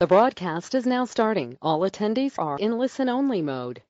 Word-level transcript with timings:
The 0.00 0.06
broadcast 0.06 0.74
is 0.74 0.86
now 0.86 1.04
starting. 1.04 1.58
All 1.60 1.80
attendees 1.80 2.38
are 2.38 2.56
in 2.56 2.78
listen-only 2.78 3.42
mode. 3.42 3.82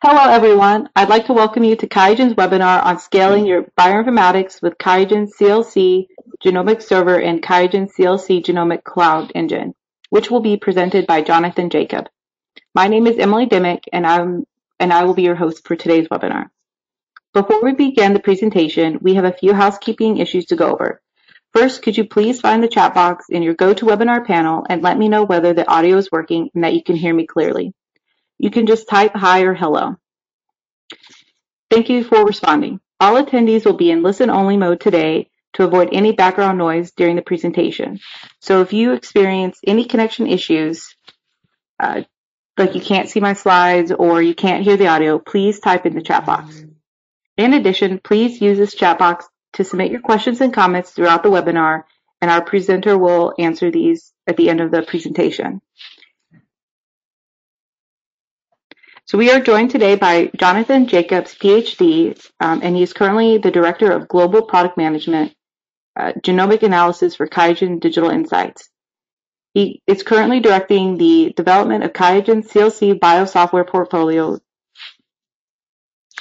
Hello, 0.00 0.30
everyone. 0.30 0.88
I'd 0.94 1.08
like 1.08 1.26
to 1.26 1.32
welcome 1.32 1.64
you 1.64 1.74
to 1.74 1.88
QIAGEN's 1.88 2.34
webinar 2.34 2.84
on 2.84 3.00
scaling 3.00 3.46
your 3.46 3.64
bioinformatics 3.76 4.62
with 4.62 4.78
QIAGEN 4.78 5.28
CLC 5.36 6.06
Genomic 6.40 6.80
Server 6.82 7.20
and 7.20 7.42
QIAGEN 7.42 7.90
CLC 7.92 8.44
Genomic 8.44 8.84
Cloud 8.84 9.32
Engine, 9.34 9.74
which 10.10 10.30
will 10.30 10.38
be 10.38 10.56
presented 10.56 11.04
by 11.08 11.20
Jonathan 11.20 11.70
Jacob. 11.70 12.08
My 12.76 12.86
name 12.86 13.08
is 13.08 13.18
Emily 13.18 13.46
Dimick, 13.46 13.82
and 13.92 14.06
I 14.06 15.02
will 15.02 15.14
be 15.14 15.22
your 15.22 15.34
host 15.34 15.66
for 15.66 15.74
today's 15.74 16.06
webinar. 16.06 16.50
Before 17.32 17.60
we 17.60 17.72
begin 17.72 18.12
the 18.12 18.20
presentation, 18.20 19.00
we 19.02 19.14
have 19.14 19.24
a 19.24 19.32
few 19.32 19.52
housekeeping 19.52 20.18
issues 20.18 20.46
to 20.46 20.54
go 20.54 20.70
over. 20.70 21.00
First, 21.54 21.82
could 21.82 21.96
you 21.96 22.04
please 22.04 22.40
find 22.40 22.62
the 22.62 22.68
chat 22.68 22.94
box 22.94 23.26
in 23.28 23.42
your 23.42 23.54
GoToWebinar 23.54 24.26
panel 24.26 24.66
and 24.68 24.82
let 24.82 24.98
me 24.98 25.08
know 25.08 25.22
whether 25.24 25.52
the 25.52 25.68
audio 25.70 25.96
is 25.96 26.10
working 26.10 26.50
and 26.52 26.64
that 26.64 26.74
you 26.74 26.82
can 26.82 26.96
hear 26.96 27.14
me 27.14 27.26
clearly. 27.26 27.72
You 28.38 28.50
can 28.50 28.66
just 28.66 28.88
type 28.88 29.12
hi 29.14 29.42
or 29.42 29.54
hello. 29.54 29.94
Thank 31.70 31.88
you 31.88 32.02
for 32.02 32.24
responding. 32.24 32.80
All 32.98 33.22
attendees 33.22 33.64
will 33.64 33.76
be 33.76 33.92
in 33.92 34.02
listen-only 34.02 34.56
mode 34.56 34.80
today 34.80 35.30
to 35.52 35.62
avoid 35.62 35.90
any 35.92 36.10
background 36.10 36.58
noise 36.58 36.90
during 36.90 37.14
the 37.14 37.22
presentation. 37.22 38.00
So 38.40 38.60
if 38.60 38.72
you 38.72 38.92
experience 38.92 39.60
any 39.64 39.84
connection 39.84 40.26
issues, 40.26 40.96
uh, 41.78 42.02
like 42.58 42.74
you 42.74 42.80
can't 42.80 43.08
see 43.08 43.20
my 43.20 43.34
slides 43.34 43.92
or 43.92 44.20
you 44.20 44.34
can't 44.34 44.64
hear 44.64 44.76
the 44.76 44.88
audio, 44.88 45.20
please 45.20 45.60
type 45.60 45.86
in 45.86 45.94
the 45.94 46.02
chat 46.02 46.26
box. 46.26 46.64
In 47.36 47.54
addition, 47.54 48.00
please 48.02 48.40
use 48.40 48.58
this 48.58 48.74
chat 48.74 48.98
box 48.98 49.28
to 49.54 49.64
submit 49.64 49.90
your 49.90 50.00
questions 50.00 50.40
and 50.40 50.52
comments 50.52 50.90
throughout 50.90 51.22
the 51.22 51.30
webinar, 51.30 51.84
and 52.20 52.30
our 52.30 52.42
presenter 52.42 52.96
will 52.96 53.34
answer 53.38 53.70
these 53.70 54.12
at 54.26 54.36
the 54.36 54.48
end 54.48 54.60
of 54.60 54.70
the 54.70 54.82
presentation. 54.82 55.60
So 59.06 59.18
we 59.18 59.30
are 59.30 59.40
joined 59.40 59.70
today 59.70 59.96
by 59.96 60.30
Jonathan 60.34 60.86
Jacobs, 60.86 61.34
PhD, 61.34 62.18
um, 62.40 62.60
and 62.62 62.74
he 62.74 62.82
is 62.82 62.94
currently 62.94 63.36
the 63.36 63.50
Director 63.50 63.92
of 63.92 64.08
Global 64.08 64.42
Product 64.42 64.78
Management, 64.78 65.34
uh, 65.94 66.12
Genomic 66.22 66.62
Analysis 66.62 67.14
for 67.14 67.26
QIAGEN 67.26 67.80
Digital 67.80 68.08
Insights. 68.08 68.70
He 69.52 69.82
is 69.86 70.02
currently 70.02 70.40
directing 70.40 70.96
the 70.96 71.34
development 71.36 71.84
of 71.84 71.92
QIAGEN 71.92 72.48
CLC 72.48 72.98
biosoftware 72.98 73.68
portfolio 73.68 74.40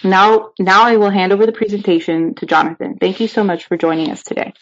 now, 0.04 0.52
I 0.66 0.98
will 0.98 1.10
hand 1.10 1.32
over 1.32 1.46
the 1.46 1.52
presentation 1.52 2.36
to 2.36 2.46
Jonathan. 2.46 2.98
Thank 3.00 3.20
you 3.20 3.28
so 3.28 3.44
much 3.44 3.66
for 3.66 3.78
joining 3.78 4.12
us 4.12 4.24
today. 4.24 4.54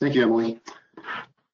Thank 0.00 0.14
you, 0.14 0.22
Emily. 0.22 0.60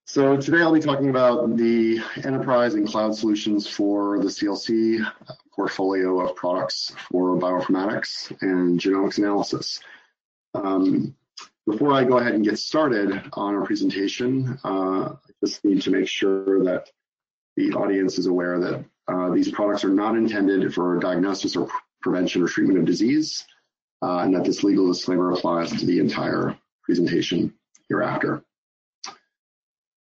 So 0.04 0.36
today 0.36 0.58
I'll 0.58 0.74
be 0.74 0.80
talking 0.80 1.08
about 1.08 1.56
the 1.56 2.00
enterprise 2.22 2.74
and 2.74 2.86
cloud 2.86 3.16
solutions 3.16 3.66
for 3.66 4.18
the 4.18 4.26
CLC 4.26 5.10
portfolio 5.54 6.20
of 6.20 6.36
products 6.36 6.92
for 7.10 7.36
bioinformatics 7.38 8.30
and 8.42 8.78
genomics 8.78 9.16
analysis. 9.16 9.80
Um, 10.54 11.14
before 11.66 11.94
I 11.94 12.04
go 12.04 12.18
ahead 12.18 12.34
and 12.34 12.44
get 12.44 12.58
started 12.58 13.22
on 13.32 13.54
our 13.54 13.64
presentation, 13.64 14.58
uh, 14.64 15.14
I 15.14 15.32
just 15.42 15.64
need 15.64 15.80
to 15.82 15.90
make 15.90 16.08
sure 16.08 16.62
that 16.64 16.90
the 17.56 17.72
audience 17.72 18.18
is 18.18 18.26
aware 18.26 18.58
that 18.58 18.84
uh, 19.08 19.30
these 19.30 19.50
products 19.50 19.84
are 19.84 19.90
not 19.90 20.16
intended 20.16 20.74
for 20.74 20.98
diagnosis 20.98 21.56
or 21.56 21.68
prevention 22.02 22.42
or 22.42 22.48
treatment 22.48 22.78
of 22.78 22.84
disease, 22.84 23.44
uh, 24.02 24.18
and 24.18 24.34
that 24.34 24.44
this 24.44 24.62
legal 24.62 24.88
disclaimer 24.88 25.32
applies 25.32 25.70
to 25.70 25.86
the 25.86 25.98
entire 25.98 26.56
presentation 26.84 27.54
hereafter. 27.88 28.44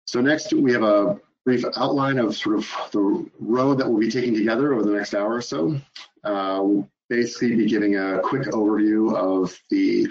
So 0.07 0.21
next, 0.21 0.53
we 0.53 0.73
have 0.73 0.85
a 0.85 1.21
brief 1.45 1.65
outline 1.77 2.19
of 2.19 2.37
sort 2.37 2.57
of 2.57 2.71
the 2.93 3.27
road 3.41 3.79
that 3.79 3.89
we'll 3.89 4.01
be 4.01 4.11
taking 4.11 4.35
together 4.35 4.73
over 4.73 4.83
the 4.83 4.97
next 4.97 5.15
hour 5.15 5.35
or 5.35 5.43
so. 5.43 5.81
Uh, 6.25 6.61
we'll 6.63 6.91
basically 7.09 7.57
be 7.57 7.67
giving 7.67 7.97
a 7.97 8.21
quick 8.21 8.43
overview 8.49 9.15
of 9.15 9.59
the 9.71 10.09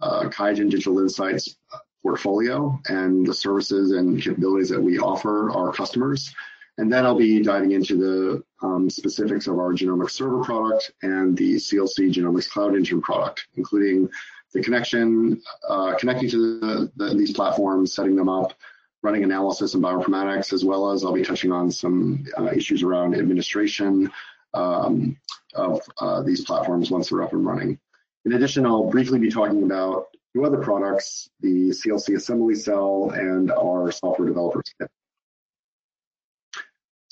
uh, 0.00 0.22
QIAGEN 0.24 0.70
Digital 0.70 0.98
Insights 1.00 1.56
portfolio 2.02 2.78
and 2.88 3.26
the 3.26 3.34
services 3.34 3.92
and 3.92 4.22
capabilities 4.22 4.70
that 4.70 4.82
we 4.82 4.98
offer 4.98 5.50
our 5.50 5.72
customers. 5.72 6.34
And 6.80 6.90
then 6.90 7.04
I'll 7.04 7.14
be 7.14 7.42
diving 7.42 7.72
into 7.72 7.94
the 7.98 8.66
um, 8.66 8.88
specifics 8.88 9.46
of 9.46 9.58
our 9.58 9.74
genomic 9.74 10.10
server 10.10 10.42
product 10.42 10.92
and 11.02 11.36
the 11.36 11.56
CLC 11.56 12.10
Genomics 12.10 12.48
Cloud 12.48 12.74
Engine 12.74 13.02
product, 13.02 13.48
including 13.56 14.08
the 14.54 14.62
connection, 14.62 15.42
uh, 15.68 15.94
connecting 15.98 16.30
to 16.30 16.58
the, 16.58 16.92
the, 16.96 17.14
these 17.14 17.32
platforms, 17.32 17.92
setting 17.92 18.16
them 18.16 18.30
up, 18.30 18.54
running 19.02 19.24
analysis 19.24 19.74
and 19.74 19.84
bioinformatics, 19.84 20.54
as 20.54 20.64
well 20.64 20.90
as 20.90 21.04
I'll 21.04 21.12
be 21.12 21.22
touching 21.22 21.52
on 21.52 21.70
some 21.70 22.24
uh, 22.38 22.50
issues 22.50 22.82
around 22.82 23.14
administration 23.14 24.10
um, 24.54 25.18
of 25.52 25.82
uh, 26.00 26.22
these 26.22 26.46
platforms 26.46 26.90
once 26.90 27.10
they're 27.10 27.22
up 27.22 27.34
and 27.34 27.44
running. 27.44 27.78
In 28.24 28.32
addition, 28.32 28.64
I'll 28.64 28.88
briefly 28.88 29.18
be 29.18 29.30
talking 29.30 29.64
about 29.64 30.06
two 30.34 30.46
other 30.46 30.62
products, 30.62 31.28
the 31.40 31.72
CLC 31.72 32.16
Assembly 32.16 32.54
Cell 32.54 33.10
and 33.10 33.52
our 33.52 33.92
Software 33.92 34.28
Developers 34.28 34.72
Kit. 34.80 34.90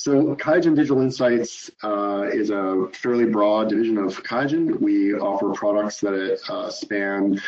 So 0.08 0.34
QIAGEN 0.36 0.74
Digital 0.74 1.02
Insights 1.02 1.70
uh, 1.82 2.30
is 2.32 2.48
a 2.48 2.88
fairly 2.94 3.26
broad 3.26 3.68
division 3.68 3.98
of 3.98 4.22
QIAGEN. 4.22 4.80
We 4.80 5.12
offer 5.12 5.52
products 5.52 6.00
that 6.00 6.40
uh, 6.48 6.70
span 6.70 7.38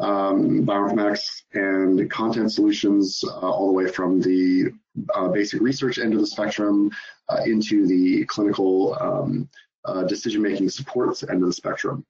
um, 0.00 0.64
bioinformatics 0.64 1.42
and 1.52 2.10
content 2.10 2.50
solutions 2.52 3.22
uh, 3.22 3.50
all 3.50 3.66
the 3.66 3.72
way 3.74 3.88
from 3.88 4.22
the 4.22 4.72
uh, 5.14 5.28
basic 5.28 5.60
research 5.60 5.98
end 5.98 6.14
of 6.14 6.20
the 6.20 6.26
spectrum 6.26 6.90
uh, 7.28 7.42
into 7.44 7.86
the 7.86 8.24
clinical 8.24 8.96
um, 8.98 9.46
uh, 9.84 10.04
decision-making 10.04 10.70
supports 10.70 11.22
end 11.22 11.42
of 11.42 11.48
the 11.48 11.52
spectrum. 11.52 12.02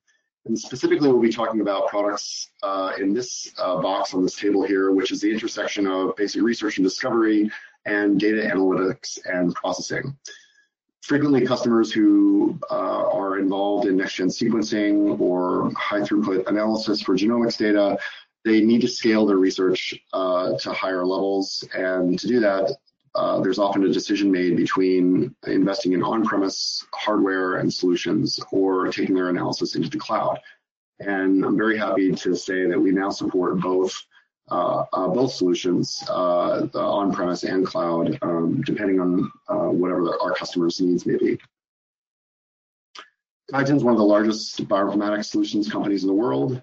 And 0.44 0.56
specifically, 0.56 1.08
we'll 1.08 1.20
be 1.20 1.32
talking 1.32 1.62
about 1.62 1.88
products 1.88 2.52
in 3.00 3.12
this 3.12 3.50
box 3.56 4.14
on 4.14 4.22
this 4.22 4.36
table 4.36 4.64
here, 4.64 4.92
which 4.92 5.10
is 5.10 5.20
the 5.20 5.32
intersection 5.32 5.88
of 5.88 6.14
basic 6.14 6.42
research 6.42 6.78
and 6.78 6.84
discovery 6.84 7.50
and 7.86 8.20
data 8.20 8.42
analytics 8.52 9.18
and 9.24 9.54
processing. 9.54 10.16
Frequently, 11.02 11.46
customers 11.46 11.92
who 11.92 12.58
uh, 12.68 13.08
are 13.10 13.38
involved 13.38 13.86
in 13.86 13.96
next-gen 13.96 14.26
sequencing 14.28 15.18
or 15.20 15.70
high-throughput 15.76 16.48
analysis 16.48 17.00
for 17.00 17.16
genomics 17.16 17.56
data, 17.56 17.96
they 18.44 18.60
need 18.60 18.80
to 18.80 18.88
scale 18.88 19.24
their 19.24 19.36
research 19.36 19.94
uh, 20.12 20.56
to 20.58 20.72
higher 20.72 21.06
levels. 21.06 21.64
And 21.74 22.18
to 22.18 22.26
do 22.26 22.40
that, 22.40 22.76
uh, 23.14 23.40
there's 23.40 23.58
often 23.58 23.84
a 23.84 23.92
decision 23.92 24.30
made 24.30 24.56
between 24.56 25.34
investing 25.46 25.92
in 25.92 26.02
on-premise 26.02 26.84
hardware 26.92 27.56
and 27.56 27.72
solutions 27.72 28.40
or 28.50 28.88
taking 28.88 29.14
their 29.14 29.30
analysis 29.30 29.74
into 29.76 29.88
the 29.88 29.98
cloud. 29.98 30.38
And 30.98 31.44
I'm 31.44 31.56
very 31.56 31.78
happy 31.78 32.12
to 32.12 32.34
say 32.34 32.66
that 32.66 32.80
we 32.80 32.90
now 32.90 33.10
support 33.10 33.60
both 33.60 33.94
both 34.48 35.32
solutions, 35.32 36.02
uh, 36.08 36.68
on-premise 36.74 37.44
and 37.44 37.66
cloud, 37.66 38.18
um, 38.22 38.62
depending 38.62 39.00
on 39.00 39.30
whatever 39.48 40.20
our 40.20 40.34
customers' 40.34 40.80
needs 40.80 41.06
may 41.06 41.16
be. 41.16 41.38
Is 43.54 43.84
one 43.84 43.92
of 43.92 43.98
the 43.98 44.04
largest 44.04 44.66
bioinformatics 44.68 45.26
solutions 45.26 45.70
companies 45.70 46.02
in 46.02 46.08
the 46.08 46.14
world. 46.14 46.60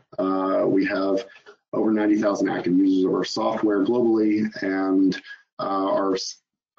we 0.70 0.86
have 0.86 1.26
over 1.72 1.92
90,000 1.92 2.50
active 2.50 2.78
users 2.78 3.06
of 3.06 3.14
our 3.14 3.24
software 3.24 3.84
globally, 3.84 4.48
and 4.62 5.20
our 5.60 6.16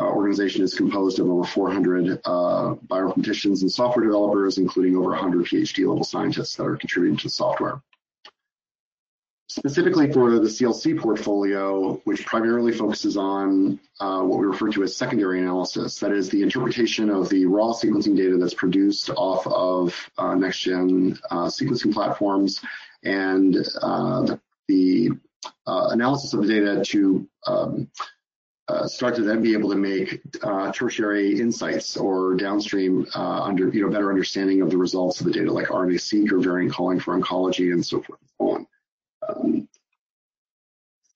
organization 0.00 0.62
is 0.62 0.74
composed 0.74 1.18
of 1.18 1.28
over 1.28 1.44
400 1.44 2.20
uh, 2.24 2.74
bioinformaticians 2.86 3.62
and 3.62 3.70
software 3.70 4.04
developers, 4.04 4.58
including 4.58 4.96
over 4.96 5.10
100 5.10 5.46
PhD 5.46 5.86
level 5.86 6.04
scientists 6.04 6.56
that 6.56 6.64
are 6.64 6.76
contributing 6.76 7.16
to 7.18 7.24
the 7.24 7.30
software. 7.30 7.80
Specifically 9.46 10.10
for 10.10 10.38
the 10.38 10.48
CLC 10.48 10.98
portfolio, 10.98 12.00
which 12.04 12.24
primarily 12.24 12.72
focuses 12.72 13.18
on 13.18 13.78
uh, 14.00 14.22
what 14.22 14.38
we 14.38 14.46
refer 14.46 14.70
to 14.70 14.82
as 14.82 14.96
secondary 14.96 15.38
analysis, 15.38 15.98
that 16.00 16.12
is 16.12 16.30
the 16.30 16.42
interpretation 16.42 17.10
of 17.10 17.28
the 17.28 17.44
raw 17.44 17.72
sequencing 17.72 18.16
data 18.16 18.38
that's 18.38 18.54
produced 18.54 19.10
off 19.10 19.46
of 19.46 20.10
uh, 20.16 20.34
next-gen 20.34 21.18
uh, 21.30 21.44
sequencing 21.44 21.92
platforms 21.92 22.62
and 23.02 23.68
uh, 23.82 24.34
the, 24.66 25.10
uh, 25.66 25.88
analysis 25.90 26.32
of 26.32 26.40
the 26.40 26.48
data 26.48 26.82
to 26.82 27.28
um, 27.46 27.90
uh, 28.68 28.86
start 28.86 29.14
to 29.14 29.22
then 29.22 29.42
be 29.42 29.52
able 29.52 29.68
to 29.68 29.76
make 29.76 30.22
tertiary 30.72 31.38
insights 31.38 31.98
or 31.98 32.34
downstream 32.34 33.06
under 33.14 33.68
you 33.68 33.82
know 33.82 33.92
better 33.92 34.08
understanding 34.08 34.62
of 34.62 34.70
the 34.70 34.76
results 34.78 35.20
of 35.20 35.26
the 35.26 35.32
data 35.32 35.52
like 35.52 35.66
RNA-seq 35.66 36.32
or 36.32 36.38
variant 36.38 36.72
calling 36.72 36.98
for 36.98 37.14
oncology 37.20 37.74
and 37.74 37.84
so 37.84 38.00
forth 38.00 38.20
and 38.22 38.30
so 38.38 38.50
on. 38.54 38.66
Um, 39.28 39.68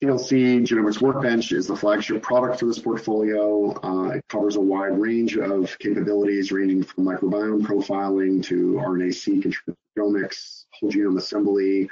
CLC 0.01 0.61
Genomics 0.61 1.01
Workbench 1.01 1.51
is 1.51 1.67
the 1.67 1.75
flagship 1.75 2.23
product 2.23 2.59
for 2.59 2.67
this 2.67 2.79
portfolio. 2.79 3.77
Uh, 3.83 4.11
it 4.11 4.25
covers 4.29 4.55
a 4.55 4.61
wide 4.61 4.97
range 4.97 5.35
of 5.35 5.77
capabilities 5.79 6.53
ranging 6.53 6.83
from 6.83 7.03
microbiome 7.03 7.61
profiling 7.63 8.41
to 8.45 8.79
RNA-seq 8.81 9.43
and 9.43 9.53
transcriptomics, 9.53 10.65
whole 10.71 10.89
genome 10.89 11.17
assembly, 11.17 11.89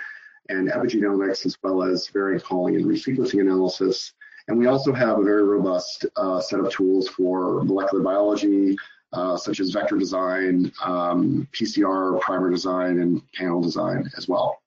and 0.48 0.70
epigenomics, 0.70 1.46
as 1.46 1.58
well 1.62 1.84
as 1.84 2.08
variant 2.08 2.46
calling 2.46 2.78
and 2.78 2.86
resequencing 2.86 3.42
analysis. 3.42 4.14
And 4.48 4.58
we 4.58 4.68
also 4.68 4.94
have 4.94 5.20
a 5.20 5.24
very 5.24 5.44
robust 5.44 6.06
uh, 6.16 6.40
set 6.40 6.62
of 6.62 6.72
tools 6.72 7.10
for 7.10 7.62
molecular 7.66 8.02
biology, 8.02 8.78
uh, 9.12 9.36
such 9.36 9.60
as 9.60 9.72
vector 9.72 9.98
design, 9.98 10.72
um, 10.82 11.46
PCR, 11.52 12.22
primer 12.22 12.50
design, 12.50 13.00
and 13.00 13.22
panel 13.34 13.62
design 13.62 14.10
as 14.16 14.30
well. 14.30 14.62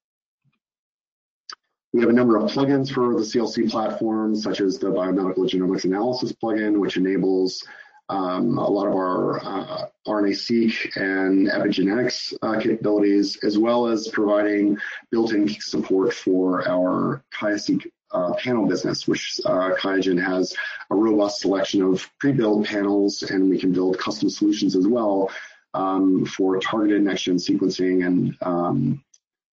We 1.93 2.01
have 2.01 2.11
a 2.11 2.13
number 2.13 2.37
of 2.37 2.51
plugins 2.51 2.93
for 2.93 3.15
the 3.15 3.21
CLC 3.21 3.69
platform, 3.69 4.37
such 4.37 4.61
as 4.61 4.79
the 4.79 4.89
biomedical 4.89 5.49
genomics 5.49 5.85
analysis 5.85 6.33
plugin, 6.33 6.79
which 6.79 6.97
enables 6.97 7.65
um, 8.09 8.59
a 8.59 8.69
lot 8.69 8.87
of 8.87 8.95
our 8.95 9.41
uh, 9.45 9.87
RNA-seq 10.07 10.97
and 10.97 11.49
epigenetics 11.49 12.35
uh, 12.43 12.61
capabilities, 12.61 13.39
as 13.43 13.59
well 13.59 13.87
as 13.87 14.09
providing 14.09 14.77
built-in 15.11 15.49
support 15.49 16.13
for 16.13 16.69
our 16.69 17.25
QIAseq 17.33 17.87
uh, 18.13 18.35
panel 18.35 18.67
business, 18.67 19.07
which 19.07 19.41
uh, 19.45 19.71
QIAGEN 19.81 20.25
has 20.25 20.55
a 20.91 20.95
robust 20.95 21.41
selection 21.41 21.83
of 21.83 22.09
pre-built 22.19 22.67
panels, 22.67 23.23
and 23.23 23.49
we 23.49 23.59
can 23.59 23.73
build 23.73 23.99
custom 23.99 24.29
solutions 24.29 24.75
as 24.75 24.87
well 24.87 25.31
um, 25.75 26.25
for 26.25 26.59
targeted 26.59 27.03
next-gen 27.03 27.37
sequencing 27.37 28.05
and 28.05 28.37
um, 28.43 29.05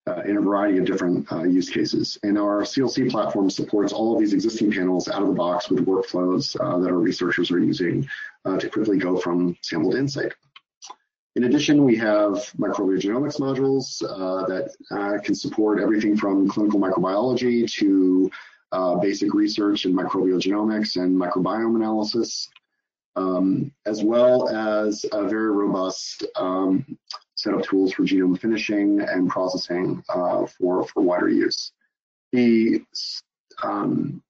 uh, 0.07 0.21
in 0.21 0.37
a 0.37 0.41
variety 0.41 0.77
of 0.77 0.85
different 0.85 1.29
uh, 1.31 1.43
use 1.43 1.69
cases. 1.69 2.17
And 2.23 2.37
our 2.37 2.61
CLC 2.61 3.11
platform 3.11 3.49
supports 3.49 3.91
all 3.91 4.13
of 4.13 4.19
these 4.19 4.33
existing 4.33 4.71
panels 4.71 5.09
out 5.09 5.21
of 5.21 5.27
the 5.27 5.33
box 5.33 5.69
with 5.69 5.85
workflows 5.85 6.55
uh, 6.59 6.79
that 6.79 6.89
our 6.89 6.99
researchers 6.99 7.51
are 7.51 7.59
using 7.59 8.07
uh, 8.45 8.57
to 8.57 8.69
quickly 8.69 8.97
go 8.97 9.17
from 9.17 9.57
sample 9.61 9.91
to 9.91 9.97
insight. 9.97 10.33
In 11.35 11.43
addition, 11.43 11.83
we 11.83 11.95
have 11.97 12.33
microbial 12.57 12.99
genomics 12.99 13.39
modules 13.39 14.01
uh, 14.03 14.47
that 14.47 14.71
uh, 14.89 15.21
can 15.21 15.35
support 15.35 15.79
everything 15.79 16.17
from 16.17 16.47
clinical 16.47 16.79
microbiology 16.79 17.71
to 17.73 18.31
basic 19.01 19.33
research 19.33 19.85
in 19.85 19.93
microbial 19.93 20.41
genomics 20.41 20.95
and 21.01 21.15
microbiome 21.15 21.75
analysis. 21.75 22.49
Um, 23.15 23.71
as 23.87 24.03
well 24.03 24.47
as 24.47 25.03
a 25.11 25.27
very 25.27 25.49
robust 25.49 26.23
um, 26.35 26.85
set 27.37 27.53
of 27.53 27.61
tools 27.61 27.93
for 27.93 28.03
genome 28.03 28.39
finishing 28.39 28.99
and 28.99 29.29
processing 29.29 30.03
uh, 30.09 30.45
for, 30.45 30.85
for 30.87 31.01
wider 31.01 31.29
use. 31.29 31.71
The, 32.33 32.83
um, 33.63 34.21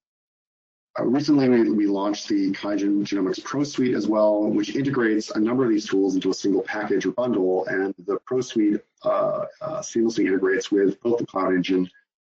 uh, 1.00 1.06
recently, 1.06 1.48
we, 1.48 1.72
we, 1.72 1.88
launched 1.88 2.28
the 2.28 2.52
QIAGEN 2.52 3.04
Genomics 3.04 3.44
Pro 3.44 3.64
Suite 3.64 3.96
as 3.96 4.08
well, 4.08 4.44
which 4.44 4.76
integrates 4.76 5.32
a 5.32 5.40
number 5.40 5.64
of 5.64 5.70
these 5.70 5.88
tools 5.88 6.16
into 6.16 6.32
a 6.32 6.34
single 6.34 6.62
package 6.62 7.06
or 7.06 7.12
bundle. 7.12 7.66
And 7.68 7.96
the 8.06 8.20
Pro 8.26 8.42
Suite 8.42 8.82
uh, 9.04 9.46
uh 9.62 9.80
seamlessly 9.80 10.26
integrates 10.26 10.72
with 10.72 11.00
both 11.02 11.20
the 11.20 11.26
Cloud 11.26 11.54
Engine 11.54 11.90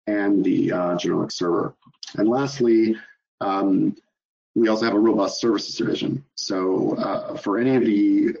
and 0.06 0.42
the 0.42 0.72
uh, 0.72 0.96
Genomics 0.96 1.32
Server. 1.32 1.74
And 2.16 2.28
lastly, 2.28 2.96
um, 3.40 3.96
we 4.54 4.68
also 4.68 4.84
have 4.84 4.94
a 4.94 4.98
robust 4.98 5.40
services 5.40 5.76
division. 5.76 6.24
So 6.34 7.36
for 7.42 7.58
any 7.58 7.76
of 7.76 7.84
the 7.84 8.36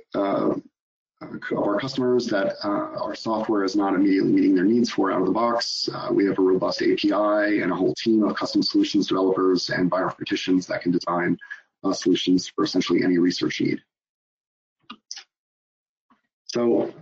of 1.22 1.58
our 1.58 1.78
customers 1.78 2.26
that 2.26 2.56
uh, 2.64 2.98
our 3.00 3.14
software 3.14 3.64
is 3.64 3.76
not 3.76 3.94
immediately 3.94 4.32
meeting 4.32 4.54
their 4.54 4.64
needs 4.64 4.90
for 4.90 5.12
out 5.12 5.20
of 5.20 5.26
the 5.26 5.32
box. 5.32 5.88
Uh, 5.92 6.08
we 6.12 6.26
have 6.26 6.38
a 6.38 6.42
robust 6.42 6.82
API 6.82 7.60
and 7.60 7.70
a 7.70 7.74
whole 7.74 7.94
team 7.94 8.22
of 8.24 8.36
custom 8.36 8.62
solutions 8.62 9.06
developers 9.06 9.70
and 9.70 9.90
bioinformaticians 9.90 10.66
that 10.66 10.82
can 10.82 10.92
design 10.92 11.38
uh, 11.84 11.92
solutions 11.92 12.48
for 12.48 12.64
essentially 12.64 13.02
any 13.02 13.18
research 13.18 13.60
need. 13.60 13.82
So 16.46 16.92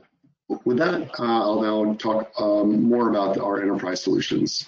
with 0.65 0.79
that, 0.79 1.11
uh, 1.19 1.23
I'll 1.23 1.63
now 1.63 1.95
talk 1.95 2.31
um, 2.39 2.83
more 2.83 3.11
about 3.11 3.39
our 3.39 3.61
enterprise 3.61 4.03
solutions. 4.03 4.67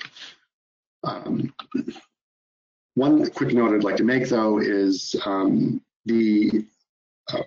Um, 1.04 1.52
one 2.94 3.30
quick 3.30 3.54
note 3.54 3.74
I'd 3.74 3.84
like 3.84 3.96
to 3.96 4.04
make, 4.04 4.28
though, 4.28 4.58
is 4.58 5.16
um, 5.24 5.80
the 6.04 6.66
uh, 7.32 7.42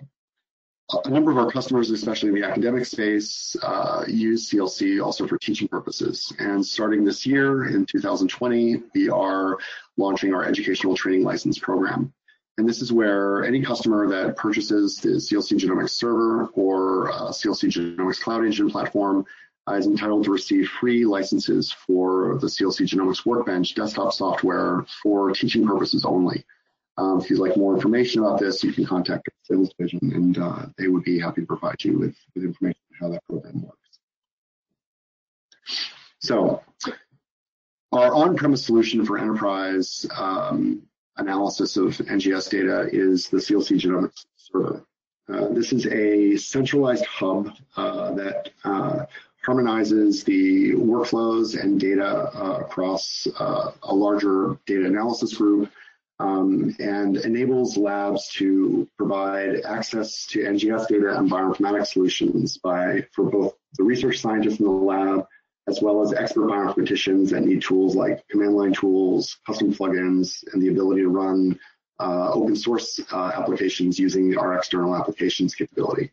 a 1.04 1.10
number 1.10 1.32
of 1.32 1.38
our 1.38 1.50
customers, 1.50 1.90
especially 1.90 2.28
in 2.28 2.34
the 2.36 2.46
academic 2.46 2.84
space, 2.86 3.56
uh, 3.62 4.04
use 4.06 4.50
CLC 4.50 5.04
also 5.04 5.26
for 5.26 5.36
teaching 5.36 5.66
purposes. 5.66 6.32
And 6.38 6.64
starting 6.64 7.04
this 7.04 7.26
year 7.26 7.66
in 7.66 7.86
2020, 7.86 8.82
we 8.94 9.08
are 9.08 9.58
launching 9.96 10.32
our 10.32 10.44
educational 10.44 10.94
training 10.94 11.24
license 11.24 11.58
program. 11.58 12.12
And 12.58 12.68
this 12.68 12.80
is 12.80 12.92
where 12.92 13.44
any 13.44 13.62
customer 13.62 14.08
that 14.08 14.36
purchases 14.36 14.98
the 14.98 15.10
CLC 15.10 15.58
Genomics 15.58 15.90
server 15.90 16.46
or 16.54 17.10
uh, 17.10 17.30
CLC 17.30 17.68
Genomics 17.68 18.20
Cloud 18.20 18.44
Engine 18.44 18.70
platform 18.70 19.26
uh, 19.68 19.74
is 19.74 19.86
entitled 19.86 20.24
to 20.24 20.30
receive 20.30 20.68
free 20.68 21.04
licenses 21.04 21.72
for 21.72 22.38
the 22.40 22.46
CLC 22.46 22.86
Genomics 22.86 23.26
Workbench 23.26 23.74
desktop 23.74 24.12
software 24.12 24.86
for 25.02 25.32
teaching 25.32 25.66
purposes 25.66 26.04
only. 26.04 26.44
Um, 26.98 27.20
if 27.20 27.28
you'd 27.28 27.38
like 27.38 27.56
more 27.56 27.74
information 27.74 28.22
about 28.22 28.40
this, 28.40 28.64
you 28.64 28.72
can 28.72 28.86
contact 28.86 29.28
our 29.28 29.56
sales 29.56 29.72
division 29.78 30.12
and 30.14 30.38
uh, 30.38 30.66
they 30.78 30.88
would 30.88 31.04
be 31.04 31.18
happy 31.18 31.42
to 31.42 31.46
provide 31.46 31.82
you 31.84 31.98
with, 31.98 32.16
with 32.34 32.44
information 32.44 32.80
on 32.92 32.98
how 33.00 33.12
that 33.12 33.26
program 33.26 33.62
works. 33.62 33.98
So 36.20 36.62
our 37.92 38.14
on-premise 38.14 38.64
solution 38.64 39.04
for 39.04 39.18
enterprise 39.18 40.06
um, 40.16 40.82
analysis 41.16 41.76
of 41.76 41.92
NGS 41.96 42.50
data 42.50 42.88
is 42.92 43.28
the 43.28 43.38
CLC 43.38 43.78
Genomics 43.78 44.26
Server. 44.36 44.84
Uh, 45.28 45.48
this 45.48 45.72
is 45.72 45.86
a 45.86 46.36
centralized 46.36 47.04
hub 47.04 47.52
uh, 47.76 48.12
that 48.12 48.50
uh, 48.64 49.04
harmonizes 49.44 50.24
the 50.24 50.72
workflows 50.72 51.60
and 51.60 51.80
data 51.80 52.30
uh, 52.34 52.58
across 52.60 53.26
uh, 53.38 53.72
a 53.84 53.94
larger 53.94 54.58
data 54.66 54.86
analysis 54.86 55.34
group 55.34 55.70
um, 56.18 56.74
and 56.78 57.16
enables 57.18 57.76
labs 57.76 58.28
to 58.34 58.88
provide 58.96 59.60
access 59.64 60.26
to 60.26 60.40
NGS 60.40 60.88
data 60.88 61.16
and 61.18 61.30
bioinformatics 61.30 61.88
solutions 61.88 62.56
by 62.58 63.06
for 63.12 63.30
both 63.30 63.54
the 63.76 63.84
research 63.84 64.20
scientists 64.20 64.58
in 64.58 64.64
the 64.64 64.70
lab 64.70 65.26
as 65.68 65.82
well 65.82 66.00
as 66.00 66.12
expert 66.12 66.46
bioinformaticians 66.46 67.30
that 67.30 67.42
need 67.42 67.60
tools 67.60 67.96
like 67.96 68.26
command 68.28 68.54
line 68.54 68.72
tools, 68.72 69.38
custom 69.46 69.74
plugins, 69.74 70.44
and 70.52 70.62
the 70.62 70.68
ability 70.68 71.02
to 71.02 71.08
run 71.08 71.58
uh, 71.98 72.30
open 72.32 72.54
source 72.54 73.00
uh, 73.12 73.32
applications 73.34 73.98
using 73.98 74.38
our 74.38 74.56
external 74.56 74.94
applications 74.94 75.54
capability. 75.54 76.12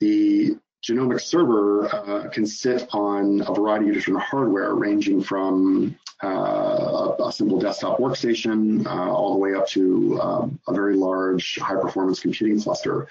The 0.00 0.58
genomic 0.86 1.20
server 1.20 1.86
uh, 1.86 2.28
can 2.28 2.46
sit 2.46 2.88
on 2.92 3.42
a 3.46 3.54
variety 3.54 3.88
of 3.88 3.94
different 3.94 4.20
hardware 4.20 4.74
ranging 4.74 5.22
from 5.22 5.98
uh, 6.22 7.14
a 7.24 7.32
simple 7.32 7.58
desktop 7.58 7.98
workstation 7.98 8.84
uh, 8.86 9.10
all 9.10 9.32
the 9.32 9.38
way 9.38 9.54
up 9.54 9.66
to 9.68 10.18
um, 10.20 10.58
a 10.68 10.72
very 10.72 10.96
large 10.96 11.58
high 11.58 11.74
performance 11.80 12.20
computing 12.20 12.60
cluster. 12.60 13.08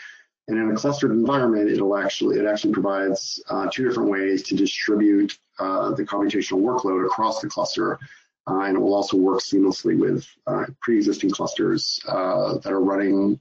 And 0.49 0.57
in 0.57 0.71
a 0.71 0.75
clustered 0.75 1.11
environment, 1.11 1.69
it'll 1.69 1.97
actually 1.97 2.39
it 2.39 2.45
actually 2.45 2.73
provides 2.73 3.43
uh, 3.49 3.67
two 3.71 3.87
different 3.87 4.09
ways 4.09 4.43
to 4.43 4.55
distribute 4.55 5.37
uh, 5.59 5.91
the 5.91 6.03
computational 6.03 6.61
workload 6.61 7.05
across 7.05 7.41
the 7.41 7.49
cluster, 7.49 7.99
uh, 8.47 8.61
and 8.61 8.77
it 8.77 8.79
will 8.79 8.93
also 8.93 9.17
work 9.17 9.39
seamlessly 9.39 9.97
with 9.97 10.25
uh, 10.47 10.65
pre-existing 10.81 11.29
clusters 11.29 11.99
that 12.05 12.71
are 12.71 12.81
running 12.81 13.39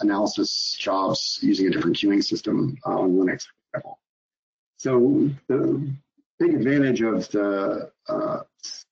analysis 0.00 0.76
jobs 0.78 1.38
using 1.42 1.68
a 1.68 1.70
different 1.70 1.96
queuing 1.96 2.22
system 2.22 2.76
on 2.84 3.12
Linux. 3.12 3.46
So 4.76 5.30
the 5.48 5.94
big 6.38 6.54
advantage 6.54 7.00
of 7.02 7.28
the 7.30 7.90
uh, 8.08 8.40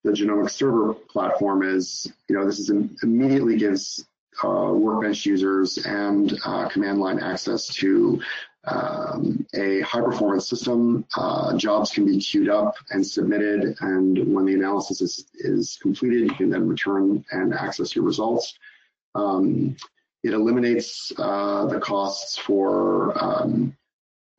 the 0.04 0.10
genomic 0.10 0.50
server 0.50 0.94
platform 0.94 1.62
is, 1.62 2.12
you 2.28 2.36
know, 2.36 2.44
this 2.44 2.58
is 2.58 2.70
immediately 3.02 3.56
gives 3.56 4.04
uh, 4.42 4.72
workbench 4.72 5.26
users 5.26 5.78
and 5.84 6.38
uh, 6.44 6.68
command 6.68 6.98
line 6.98 7.20
access 7.20 7.68
to 7.74 8.20
um, 8.64 9.46
a 9.54 9.80
high 9.80 10.00
performance 10.00 10.48
system. 10.48 11.04
Uh, 11.16 11.56
jobs 11.56 11.90
can 11.90 12.04
be 12.04 12.18
queued 12.18 12.48
up 12.48 12.76
and 12.90 13.06
submitted, 13.06 13.76
and 13.80 14.32
when 14.32 14.46
the 14.46 14.54
analysis 14.54 15.00
is, 15.00 15.26
is 15.34 15.78
completed, 15.82 16.20
you 16.20 16.34
can 16.34 16.50
then 16.50 16.68
return 16.68 17.24
and 17.32 17.54
access 17.54 17.96
your 17.96 18.04
results. 18.04 18.58
Um, 19.14 19.76
it 20.22 20.32
eliminates 20.32 21.12
uh, 21.18 21.66
the 21.66 21.80
costs 21.80 22.38
for 22.38 23.12
um, 23.22 23.76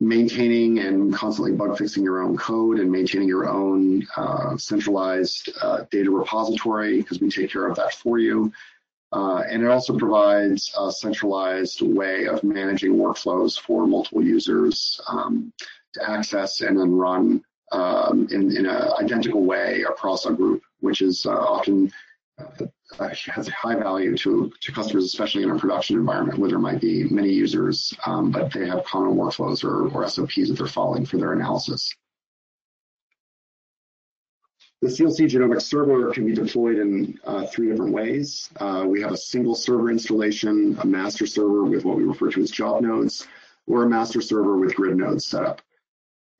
maintaining 0.00 0.78
and 0.78 1.14
constantly 1.14 1.52
bug 1.52 1.76
fixing 1.76 2.02
your 2.02 2.22
own 2.22 2.36
code 2.36 2.78
and 2.78 2.90
maintaining 2.90 3.28
your 3.28 3.48
own 3.48 4.06
uh, 4.16 4.56
centralized 4.56 5.50
uh, 5.62 5.84
data 5.90 6.10
repository 6.10 7.00
because 7.00 7.20
we 7.20 7.30
take 7.30 7.50
care 7.50 7.66
of 7.66 7.76
that 7.76 7.94
for 7.94 8.18
you. 8.18 8.52
Uh, 9.14 9.44
and 9.48 9.62
it 9.62 9.68
also 9.68 9.96
provides 9.96 10.74
a 10.76 10.90
centralized 10.90 11.80
way 11.82 12.26
of 12.26 12.42
managing 12.42 12.96
workflows 12.96 13.58
for 13.58 13.86
multiple 13.86 14.24
users 14.24 15.00
um, 15.06 15.52
to 15.92 16.10
access 16.10 16.62
and 16.62 16.76
then 16.76 16.90
run 16.90 17.40
um, 17.70 18.26
in, 18.32 18.56
in 18.56 18.66
an 18.66 18.92
identical 19.00 19.44
way 19.44 19.82
across 19.82 20.26
a 20.26 20.32
group, 20.32 20.62
which 20.80 21.00
is 21.00 21.26
uh, 21.26 21.30
often 21.30 21.92
uh, 22.38 22.66
has 23.26 23.46
a 23.46 23.52
high 23.52 23.76
value 23.76 24.16
to, 24.16 24.52
to 24.60 24.72
customers, 24.72 25.04
especially 25.04 25.44
in 25.44 25.50
a 25.50 25.58
production 25.58 25.96
environment 25.96 26.40
where 26.40 26.50
there 26.50 26.58
might 26.58 26.80
be 26.80 27.04
many 27.04 27.30
users, 27.30 27.94
um, 28.06 28.32
but 28.32 28.52
they 28.52 28.66
have 28.66 28.84
common 28.84 29.16
workflows 29.16 29.62
or, 29.62 29.88
or 29.94 30.08
SOPs 30.08 30.48
that 30.48 30.56
they're 30.58 30.66
following 30.66 31.06
for 31.06 31.18
their 31.18 31.34
analysis. 31.34 31.94
The 34.84 34.90
CLC 34.90 35.30
Genomics 35.30 35.62
Server 35.62 36.12
can 36.12 36.26
be 36.26 36.34
deployed 36.34 36.76
in 36.76 37.18
uh, 37.24 37.46
three 37.46 37.70
different 37.70 37.94
ways. 37.94 38.50
Uh, 38.56 38.84
we 38.86 39.00
have 39.00 39.12
a 39.12 39.16
single 39.16 39.54
server 39.54 39.90
installation, 39.90 40.76
a 40.78 40.86
master 40.86 41.26
server 41.26 41.64
with 41.64 41.86
what 41.86 41.96
we 41.96 42.04
refer 42.04 42.30
to 42.30 42.42
as 42.42 42.50
job 42.50 42.82
nodes, 42.82 43.26
or 43.66 43.84
a 43.84 43.88
master 43.88 44.20
server 44.20 44.58
with 44.58 44.74
grid 44.74 44.98
nodes 44.98 45.24
set 45.24 45.42
up. 45.42 45.62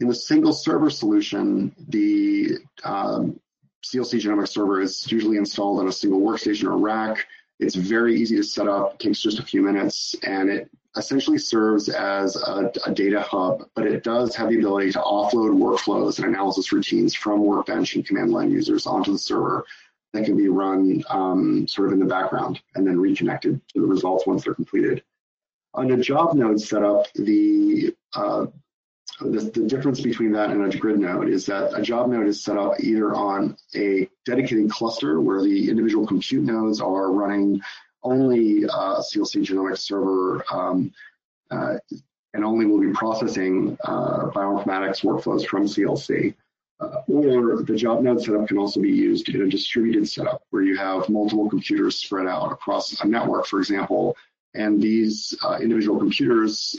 In 0.00 0.08
the 0.08 0.14
single 0.14 0.52
server 0.52 0.90
solution, 0.90 1.74
the 1.88 2.58
um, 2.84 3.40
CLC 3.82 4.20
Genomics 4.20 4.50
Server 4.50 4.82
is 4.82 5.10
usually 5.10 5.38
installed 5.38 5.80
on 5.80 5.88
a 5.88 5.92
single 5.92 6.20
workstation 6.20 6.64
or 6.64 6.76
rack. 6.76 7.26
It's 7.60 7.74
very 7.74 8.20
easy 8.20 8.36
to 8.36 8.42
set 8.42 8.68
up, 8.68 8.98
takes 8.98 9.22
just 9.22 9.38
a 9.38 9.42
few 9.42 9.62
minutes, 9.62 10.16
and 10.22 10.50
it 10.50 10.70
essentially 10.96 11.38
serves 11.38 11.88
as 11.88 12.36
a, 12.36 12.70
a, 12.86 12.92
data 12.92 13.20
hub, 13.20 13.68
but 13.74 13.86
it 13.86 14.04
does 14.04 14.34
have 14.36 14.48
the 14.48 14.58
ability 14.58 14.92
to 14.92 15.00
offload 15.00 15.50
workflows 15.58 16.18
and 16.18 16.28
analysis 16.28 16.72
routines 16.72 17.14
from 17.14 17.40
Workbench 17.44 17.96
and 17.96 18.06
command 18.06 18.30
line 18.30 18.50
users 18.50 18.86
onto 18.86 19.12
the 19.12 19.18
server 19.18 19.64
that 20.12 20.24
can 20.24 20.36
be 20.36 20.48
run 20.48 21.02
um, 21.10 21.66
sort 21.66 21.88
of 21.88 21.94
in 21.94 21.98
the 21.98 22.04
background 22.04 22.60
and 22.76 22.86
then 22.86 22.98
reconnected 22.98 23.60
to 23.68 23.80
the 23.80 23.86
results 23.86 24.26
once 24.26 24.44
they're 24.44 24.54
completed. 24.54 25.02
On 25.74 25.90
a 25.90 25.96
job 25.96 26.34
node 26.34 26.60
setup, 26.60 27.12
the, 27.14 27.92
uh, 28.14 28.46
the, 29.20 29.50
the 29.52 29.66
difference 29.66 30.00
between 30.00 30.30
that 30.32 30.50
and 30.50 30.72
a 30.72 30.78
grid 30.78 31.00
node 31.00 31.28
is 31.28 31.46
that 31.46 31.76
a 31.76 31.82
job 31.82 32.08
node 32.08 32.28
is 32.28 32.44
set 32.44 32.56
up 32.56 32.78
either 32.78 33.14
on 33.14 33.56
a 33.74 34.08
dedicated 34.24 34.70
cluster 34.70 35.20
where 35.20 35.42
the 35.42 35.68
individual 35.68 36.06
compute 36.06 36.44
nodes 36.44 36.80
are 36.80 37.10
running 37.10 37.60
only 38.04 38.64
uh, 38.66 39.00
CLC 39.00 39.44
genomics 39.44 39.78
server 39.78 40.44
um, 40.52 40.92
uh, 41.50 41.74
and 42.34 42.44
only 42.44 42.66
will 42.66 42.80
be 42.80 42.92
processing 42.92 43.76
uh, 43.84 44.28
bioinformatics 44.30 45.04
workflows 45.04 45.46
from 45.46 45.64
CLC. 45.64 46.34
Uh, 46.80 47.02
or 47.06 47.62
the 47.62 47.76
job 47.76 48.02
node 48.02 48.20
setup 48.20 48.48
can 48.48 48.58
also 48.58 48.80
be 48.80 48.90
used 48.90 49.28
in 49.28 49.42
a 49.42 49.48
distributed 49.48 50.08
setup 50.08 50.42
where 50.50 50.62
you 50.62 50.76
have 50.76 51.08
multiple 51.08 51.48
computers 51.48 51.96
spread 51.96 52.26
out 52.26 52.50
across 52.50 53.00
a 53.00 53.06
network, 53.06 53.46
for 53.46 53.60
example, 53.60 54.16
and 54.54 54.82
these 54.82 55.36
uh, 55.44 55.58
individual 55.62 55.98
computers 55.98 56.76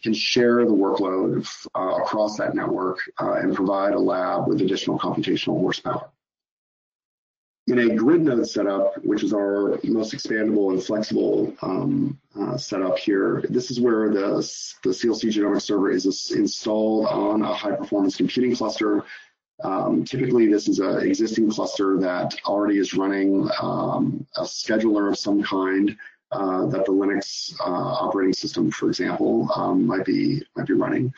can 0.00 0.14
share 0.14 0.64
the 0.64 0.70
workload 0.70 1.44
across 1.74 2.36
that 2.36 2.54
network 2.54 2.98
and 3.18 3.56
provide 3.56 3.94
a 3.94 3.98
lab 3.98 4.46
with 4.46 4.60
additional 4.60 4.98
computational 4.98 5.58
horsepower. 5.58 6.08
In 7.68 7.78
a 7.80 7.94
grid 7.94 8.22
node 8.22 8.48
setup, 8.48 8.96
which 9.04 9.22
is 9.22 9.34
our 9.34 9.78
most 9.84 10.14
expandable 10.14 10.72
and 10.72 10.82
flexible 10.82 11.54
um, 11.60 12.18
uh, 12.34 12.56
setup 12.56 12.98
here, 12.98 13.44
this 13.50 13.70
is 13.70 13.78
where 13.78 14.08
the, 14.08 14.36
the 14.82 14.88
CLC 14.88 15.28
genomics 15.30 15.62
server 15.62 15.90
is 15.90 16.06
installed 16.30 17.08
on 17.08 17.42
a 17.42 17.52
high 17.52 17.76
performance 17.76 18.16
computing 18.16 18.56
cluster. 18.56 19.04
Um, 19.62 20.02
typically, 20.04 20.50
this 20.50 20.66
is 20.66 20.78
an 20.78 21.00
existing 21.00 21.50
cluster 21.50 21.98
that 21.98 22.34
already 22.46 22.78
is 22.78 22.94
running 22.94 23.50
um, 23.60 24.26
a 24.36 24.44
scheduler 24.44 25.10
of 25.10 25.18
some 25.18 25.42
kind 25.42 25.94
uh, 26.32 26.64
that 26.66 26.86
the 26.86 26.92
Linux 26.92 27.54
uh, 27.60 27.64
operating 27.64 28.32
system, 28.32 28.70
for 28.70 28.88
example, 28.88 29.50
um, 29.54 29.86
might 29.86 30.06
be 30.06 30.42
might 30.56 30.66
be 30.66 30.72
running. 30.74 31.12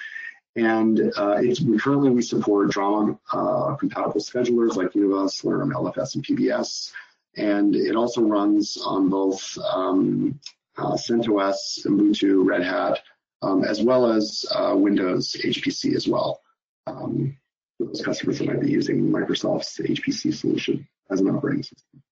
And 0.57 1.13
uh, 1.17 1.37
it's, 1.39 1.63
currently 1.81 2.11
we 2.11 2.23
support 2.23 2.71
DRMAA 2.71 3.19
uh, 3.33 3.75
compatible 3.77 4.21
schedulers 4.21 4.77
like 4.77 4.93
Univa, 4.93 5.27
Slurm, 5.29 5.73
LFS, 5.73 6.17
and 6.17 6.25
PBS. 6.25 6.93
And 7.37 7.77
it 7.77 7.95
also 7.95 8.23
runs 8.23 8.77
on 8.85 9.09
both 9.09 9.57
um, 9.59 10.41
uh, 10.77 10.95
CentOS, 10.95 11.87
Ubuntu, 11.87 12.45
Red 12.45 12.65
Hat, 12.65 12.99
um, 13.43 13.65
as 13.65 13.81
well 13.81 14.11
as 14.11 14.45
uh, 14.53 14.75
Windows 14.77 15.37
HPC 15.41 15.95
as 15.95 16.09
well. 16.09 16.41
Um, 16.87 17.37
for 17.79 17.87
those 17.87 18.03
customers 18.03 18.39
that 18.39 18.47
might 18.47 18.61
be 18.61 18.71
using 18.71 19.11
Microsoft's 19.11 19.79
HPC 19.79 20.35
solution 20.35 20.87
as 21.11 21.21
an 21.21 21.31
operating 21.31 21.63
system. 21.63 22.03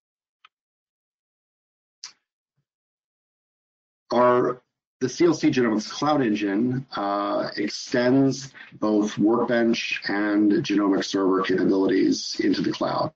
Our 4.11 4.63
the 5.01 5.07
CLC 5.07 5.53
Genomics 5.53 5.89
Cloud 5.89 6.23
Engine 6.23 6.85
uh, 6.97 7.51
extends 7.57 8.53
both 8.81 9.17
Workbench 9.17 10.01
and 10.09 10.51
Genomics 10.53 11.05
Server 11.07 11.43
capabilities 11.43 12.41
into 12.41 12.63
the 12.63 12.73
cloud. 12.73 13.13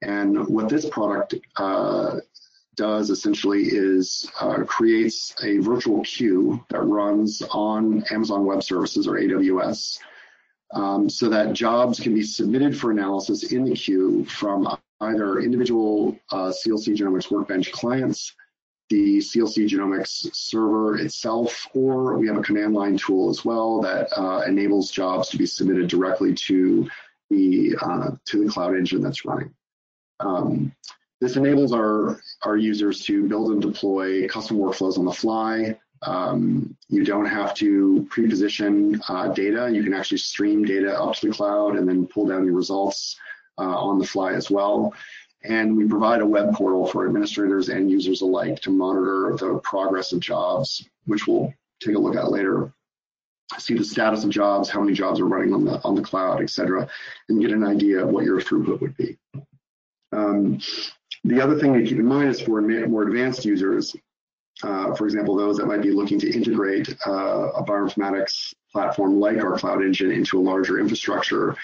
And 0.00 0.48
what 0.48 0.68
this 0.68 0.88
product 0.88 1.34
uh, 1.56 2.16
does 2.76 3.10
essentially 3.10 3.64
is 3.64 4.30
uh, 4.40 4.64
creates 4.64 5.34
a 5.42 5.58
virtual 5.58 6.02
queue 6.02 6.64
that 6.70 6.80
runs 6.80 7.42
on 7.50 8.02
Amazon 8.10 8.46
Web 8.46 8.62
Services 8.62 9.06
or 9.06 9.18
AWS 9.18 9.98
um, 10.72 11.10
so 11.10 11.28
that 11.28 11.52
jobs 11.52 12.00
can 12.00 12.14
be 12.14 12.22
submitted 12.22 12.76
for 12.76 12.90
analysis 12.90 13.52
in 13.52 13.64
the 13.64 13.74
queue 13.74 14.24
from 14.24 14.66
either 15.02 15.40
individual 15.40 16.18
uh, 16.30 16.50
CLC 16.50 16.96
Genomics 16.96 17.30
Workbench 17.30 17.70
clients 17.72 18.34
the 18.88 19.18
CLC 19.18 19.68
Genomics 19.68 20.34
server 20.34 20.98
itself, 20.98 21.66
or 21.74 22.18
we 22.18 22.26
have 22.26 22.36
a 22.36 22.42
command 22.42 22.74
line 22.74 22.96
tool 22.98 23.30
as 23.30 23.44
well 23.44 23.80
that 23.80 24.08
uh, 24.16 24.42
enables 24.46 24.90
jobs 24.90 25.28
to 25.30 25.38
be 25.38 25.46
submitted 25.46 25.88
directly 25.88 26.34
to 26.34 26.88
the 27.30 27.74
uh, 27.80 28.10
to 28.26 28.44
the 28.44 28.50
cloud 28.50 28.74
engine 28.74 29.02
that's 29.02 29.24
running. 29.24 29.54
Um, 30.20 30.74
this 31.20 31.36
enables 31.36 31.72
our 31.72 32.20
our 32.42 32.56
users 32.56 33.02
to 33.04 33.28
build 33.28 33.52
and 33.52 33.62
deploy 33.62 34.28
custom 34.28 34.58
workflows 34.58 34.98
on 34.98 35.04
the 35.04 35.12
fly. 35.12 35.78
Um, 36.02 36.76
you 36.88 37.04
don't 37.04 37.26
have 37.26 37.54
to 37.54 38.06
pre-position 38.10 39.00
uh, 39.08 39.28
data. 39.28 39.70
You 39.72 39.84
can 39.84 39.94
actually 39.94 40.18
stream 40.18 40.64
data 40.64 41.00
up 41.00 41.14
to 41.16 41.28
the 41.28 41.32
cloud 41.32 41.76
and 41.76 41.88
then 41.88 42.08
pull 42.08 42.26
down 42.26 42.44
your 42.44 42.54
results 42.54 43.16
uh, 43.58 43.62
on 43.62 43.98
the 43.98 44.06
fly 44.06 44.32
as 44.32 44.50
well. 44.50 44.92
And 45.44 45.76
we 45.76 45.88
provide 45.88 46.20
a 46.20 46.26
web 46.26 46.54
portal 46.54 46.86
for 46.86 47.06
administrators 47.06 47.68
and 47.68 47.90
users 47.90 48.22
alike 48.22 48.60
to 48.60 48.70
monitor 48.70 49.36
the 49.36 49.58
progress 49.64 50.12
of 50.12 50.20
jobs, 50.20 50.88
which 51.06 51.26
we'll 51.26 51.52
take 51.80 51.96
a 51.96 51.98
look 51.98 52.16
at 52.16 52.30
later. 52.30 52.72
See 53.58 53.74
the 53.74 53.84
status 53.84 54.24
of 54.24 54.30
jobs, 54.30 54.70
how 54.70 54.80
many 54.80 54.94
jobs 54.94 55.20
are 55.20 55.26
running 55.26 55.52
on 55.52 55.64
the 55.64 55.82
on 55.84 55.94
the 55.94 56.02
cloud, 56.02 56.40
et 56.40 56.48
cetera, 56.48 56.88
and 57.28 57.40
get 57.40 57.50
an 57.50 57.64
idea 57.64 58.02
of 58.02 58.08
what 58.08 58.24
your 58.24 58.40
throughput 58.40 58.80
would 58.80 58.96
be. 58.96 59.18
Um, 60.12 60.58
the 61.24 61.40
other 61.40 61.58
thing 61.58 61.74
to 61.74 61.82
keep 61.82 61.98
in 61.98 62.06
mind 62.06 62.30
is 62.30 62.40
for 62.40 62.62
more 62.62 63.02
advanced 63.02 63.44
users, 63.44 63.94
uh, 64.62 64.94
for 64.94 65.04
example, 65.04 65.36
those 65.36 65.56
that 65.58 65.66
might 65.66 65.82
be 65.82 65.90
looking 65.90 66.18
to 66.20 66.32
integrate 66.32 66.96
uh, 67.06 67.50
a 67.52 67.64
bioinformatics 67.64 68.54
platform 68.70 69.20
like 69.20 69.38
our 69.38 69.58
cloud 69.58 69.82
engine 69.82 70.12
into 70.12 70.38
a 70.38 70.42
larger 70.42 70.78
infrastructure, 70.78 71.56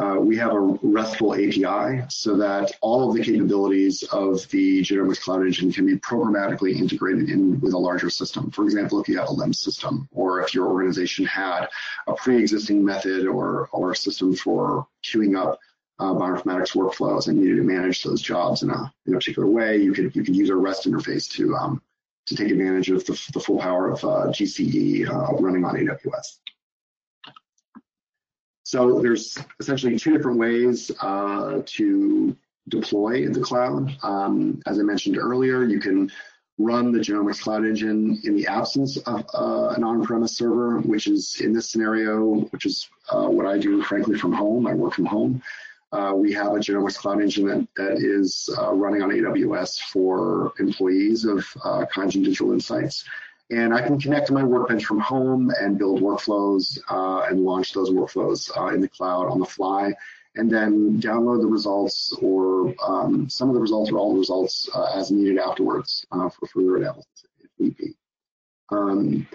uh, 0.00 0.18
we 0.18 0.36
have 0.36 0.52
a 0.52 0.60
RESTful 0.60 1.34
API 1.34 2.04
so 2.08 2.36
that 2.36 2.72
all 2.80 3.08
of 3.08 3.14
the 3.14 3.22
capabilities 3.22 4.02
of 4.04 4.48
the 4.48 4.80
Genomics 4.80 5.20
Cloud 5.20 5.42
Engine 5.42 5.72
can 5.72 5.84
be 5.84 5.96
programmatically 5.96 6.74
integrated 6.74 7.28
in 7.28 7.60
with 7.60 7.74
a 7.74 7.78
larger 7.78 8.08
system. 8.08 8.50
For 8.50 8.64
example, 8.64 9.00
if 9.00 9.08
you 9.08 9.18
have 9.18 9.28
a 9.28 9.32
LIMS 9.32 9.58
system, 9.58 10.08
or 10.12 10.40
if 10.40 10.54
your 10.54 10.68
organization 10.68 11.26
had 11.26 11.66
a 12.06 12.14
pre-existing 12.14 12.84
method 12.84 13.26
or, 13.26 13.68
or 13.72 13.92
a 13.92 13.96
system 13.96 14.34
for 14.34 14.86
queuing 15.04 15.38
up 15.38 15.58
uh, 15.98 16.14
bioinformatics 16.14 16.74
workflows 16.74 17.28
and 17.28 17.38
needed 17.38 17.56
to 17.56 17.62
manage 17.62 18.02
those 18.02 18.22
jobs 18.22 18.62
in 18.62 18.70
a, 18.70 18.92
in 19.06 19.12
a 19.12 19.18
particular 19.18 19.48
way, 19.48 19.76
you 19.76 19.92
could 19.92 20.16
you 20.16 20.24
could 20.24 20.34
use 20.34 20.50
our 20.50 20.56
REST 20.56 20.88
interface 20.88 21.30
to 21.32 21.54
um, 21.54 21.82
to 22.26 22.34
take 22.34 22.50
advantage 22.50 22.90
of 22.90 23.04
the, 23.04 23.20
the 23.34 23.40
full 23.40 23.58
power 23.58 23.90
of 23.90 24.02
uh, 24.02 24.28
GCE 24.28 25.06
uh, 25.08 25.34
running 25.42 25.64
on 25.64 25.74
AWS. 25.74 26.38
So 28.70 29.00
there's 29.00 29.36
essentially 29.58 29.98
two 29.98 30.16
different 30.16 30.38
ways 30.38 30.92
uh, 31.00 31.60
to 31.66 32.36
deploy 32.68 33.24
in 33.24 33.32
the 33.32 33.40
cloud. 33.40 33.98
Um, 34.04 34.62
as 34.64 34.78
I 34.78 34.82
mentioned 34.82 35.18
earlier, 35.18 35.64
you 35.64 35.80
can 35.80 36.08
run 36.56 36.92
the 36.92 37.00
Genomics 37.00 37.40
Cloud 37.40 37.64
Engine 37.64 38.20
in 38.22 38.36
the 38.36 38.46
absence 38.46 38.96
of 38.96 39.24
uh, 39.34 39.74
an 39.76 39.82
on-premise 39.82 40.36
server, 40.36 40.78
which 40.82 41.08
is 41.08 41.40
in 41.40 41.52
this 41.52 41.68
scenario, 41.68 42.42
which 42.52 42.64
is 42.64 42.88
uh, 43.10 43.26
what 43.26 43.44
I 43.44 43.58
do, 43.58 43.82
frankly, 43.82 44.16
from 44.16 44.32
home. 44.32 44.68
I 44.68 44.74
work 44.74 44.94
from 44.94 45.06
home. 45.06 45.42
Uh, 45.90 46.12
we 46.14 46.32
have 46.34 46.52
a 46.52 46.60
Genomics 46.60 46.96
Cloud 46.96 47.20
Engine 47.20 47.48
that, 47.48 47.66
that 47.76 47.96
is 47.96 48.48
uh, 48.56 48.72
running 48.72 49.02
on 49.02 49.10
AWS 49.10 49.80
for 49.80 50.52
employees 50.60 51.24
of 51.24 51.44
uh, 51.64 51.84
Digital 52.06 52.52
Insights. 52.52 53.04
And 53.50 53.74
I 53.74 53.82
can 53.82 53.98
connect 53.98 54.28
to 54.28 54.32
my 54.32 54.44
workbench 54.44 54.84
from 54.84 55.00
home 55.00 55.52
and 55.60 55.78
build 55.78 56.00
workflows 56.00 56.78
uh, 56.88 57.26
and 57.28 57.44
launch 57.44 57.72
those 57.72 57.90
workflows 57.90 58.50
uh, 58.56 58.72
in 58.74 58.80
the 58.80 58.88
cloud 58.88 59.28
on 59.28 59.40
the 59.40 59.46
fly, 59.46 59.92
and 60.36 60.50
then 60.50 61.00
download 61.00 61.40
the 61.40 61.48
results 61.48 62.16
or 62.22 62.72
um, 62.82 63.28
some 63.28 63.48
of 63.48 63.54
the 63.54 63.60
results 63.60 63.90
or 63.90 63.98
all 63.98 64.12
the 64.12 64.20
results 64.20 64.68
uh, 64.74 64.92
as 64.94 65.10
needed 65.10 65.38
afterwards 65.38 66.06
uh, 66.12 66.28
for 66.28 66.46
further 66.46 66.76
analysis 66.76 67.24
if 67.40 67.50
need 67.58 67.76
be. 67.76 67.96
Um, 68.70 69.26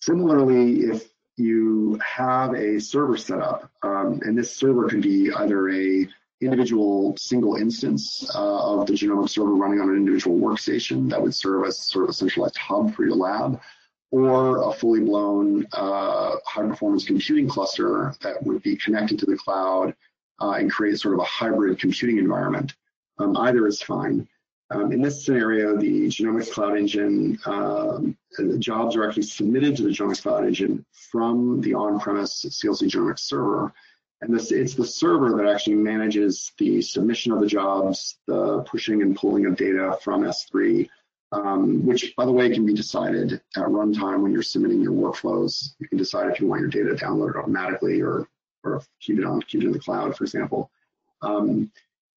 similarly, 0.00 0.80
if 0.80 1.08
you 1.36 1.98
have 2.04 2.54
a 2.54 2.78
server 2.78 3.16
set 3.16 3.40
up, 3.40 3.70
um, 3.82 4.20
and 4.22 4.36
this 4.36 4.54
server 4.54 4.88
could 4.88 5.02
be 5.02 5.32
either 5.32 5.70
a 5.70 6.06
individual 6.44 7.16
single 7.16 7.56
instance 7.56 8.28
uh, 8.34 8.78
of 8.78 8.86
the 8.86 8.92
genomic 8.92 9.28
server 9.28 9.54
running 9.54 9.80
on 9.80 9.90
an 9.90 9.96
individual 9.96 10.38
workstation 10.38 11.08
that 11.10 11.20
would 11.20 11.34
serve 11.34 11.66
as 11.66 11.78
sort 11.78 12.04
of 12.04 12.10
a 12.10 12.12
centralized 12.12 12.56
hub 12.56 12.94
for 12.94 13.04
your 13.04 13.16
lab, 13.16 13.60
or 14.10 14.68
a 14.68 14.72
fully 14.72 15.00
blown 15.00 15.66
uh, 15.72 16.36
high 16.46 16.62
performance 16.62 17.04
computing 17.04 17.48
cluster 17.48 18.14
that 18.20 18.42
would 18.42 18.62
be 18.62 18.76
connected 18.76 19.18
to 19.18 19.26
the 19.26 19.36
cloud 19.36 19.94
uh, 20.40 20.52
and 20.52 20.70
create 20.70 20.98
sort 20.98 21.14
of 21.14 21.20
a 21.20 21.24
hybrid 21.24 21.78
computing 21.78 22.18
environment. 22.18 22.74
Um, 23.18 23.36
either 23.36 23.66
is 23.66 23.82
fine. 23.82 24.28
Um, 24.70 24.92
in 24.92 25.02
this 25.02 25.24
scenario, 25.24 25.76
the 25.76 26.06
Genomics 26.06 26.50
Cloud 26.50 26.76
Engine, 26.76 27.38
um, 27.44 28.16
the 28.38 28.58
jobs 28.58 28.96
are 28.96 29.06
actually 29.06 29.22
submitted 29.24 29.76
to 29.76 29.82
the 29.82 29.90
Genomics 29.90 30.22
Cloud 30.22 30.46
Engine 30.46 30.84
from 30.92 31.60
the 31.60 31.74
on-premise 31.74 32.44
CLC 32.48 32.88
Genomics 32.88 33.20
server. 33.20 33.72
And 34.24 34.34
this, 34.34 34.52
it's 34.52 34.74
the 34.74 34.86
server 34.86 35.36
that 35.36 35.46
actually 35.46 35.76
manages 35.76 36.52
the 36.58 36.80
submission 36.80 37.32
of 37.32 37.40
the 37.40 37.46
jobs, 37.46 38.16
the 38.26 38.62
pushing 38.62 39.02
and 39.02 39.14
pulling 39.14 39.44
of 39.44 39.54
data 39.54 39.98
from 40.00 40.22
S3, 40.22 40.88
um, 41.32 41.84
which, 41.84 42.16
by 42.16 42.24
the 42.24 42.32
way, 42.32 42.48
can 42.48 42.64
be 42.64 42.72
decided 42.72 43.34
at 43.34 43.64
runtime 43.64 44.22
when 44.22 44.32
you're 44.32 44.42
submitting 44.42 44.80
your 44.80 44.92
workflows. 44.92 45.74
You 45.78 45.88
can 45.88 45.98
decide 45.98 46.30
if 46.30 46.40
you 46.40 46.46
want 46.46 46.62
your 46.62 46.70
data 46.70 46.94
downloaded 46.94 47.36
automatically 47.36 48.00
or, 48.00 48.26
or 48.62 48.82
keep 48.98 49.18
it 49.18 49.26
on, 49.26 49.42
keep 49.42 49.60
it 49.60 49.66
in 49.66 49.72
the 49.72 49.78
cloud, 49.78 50.16
for 50.16 50.24
example. 50.24 50.70
Um, 51.20 51.70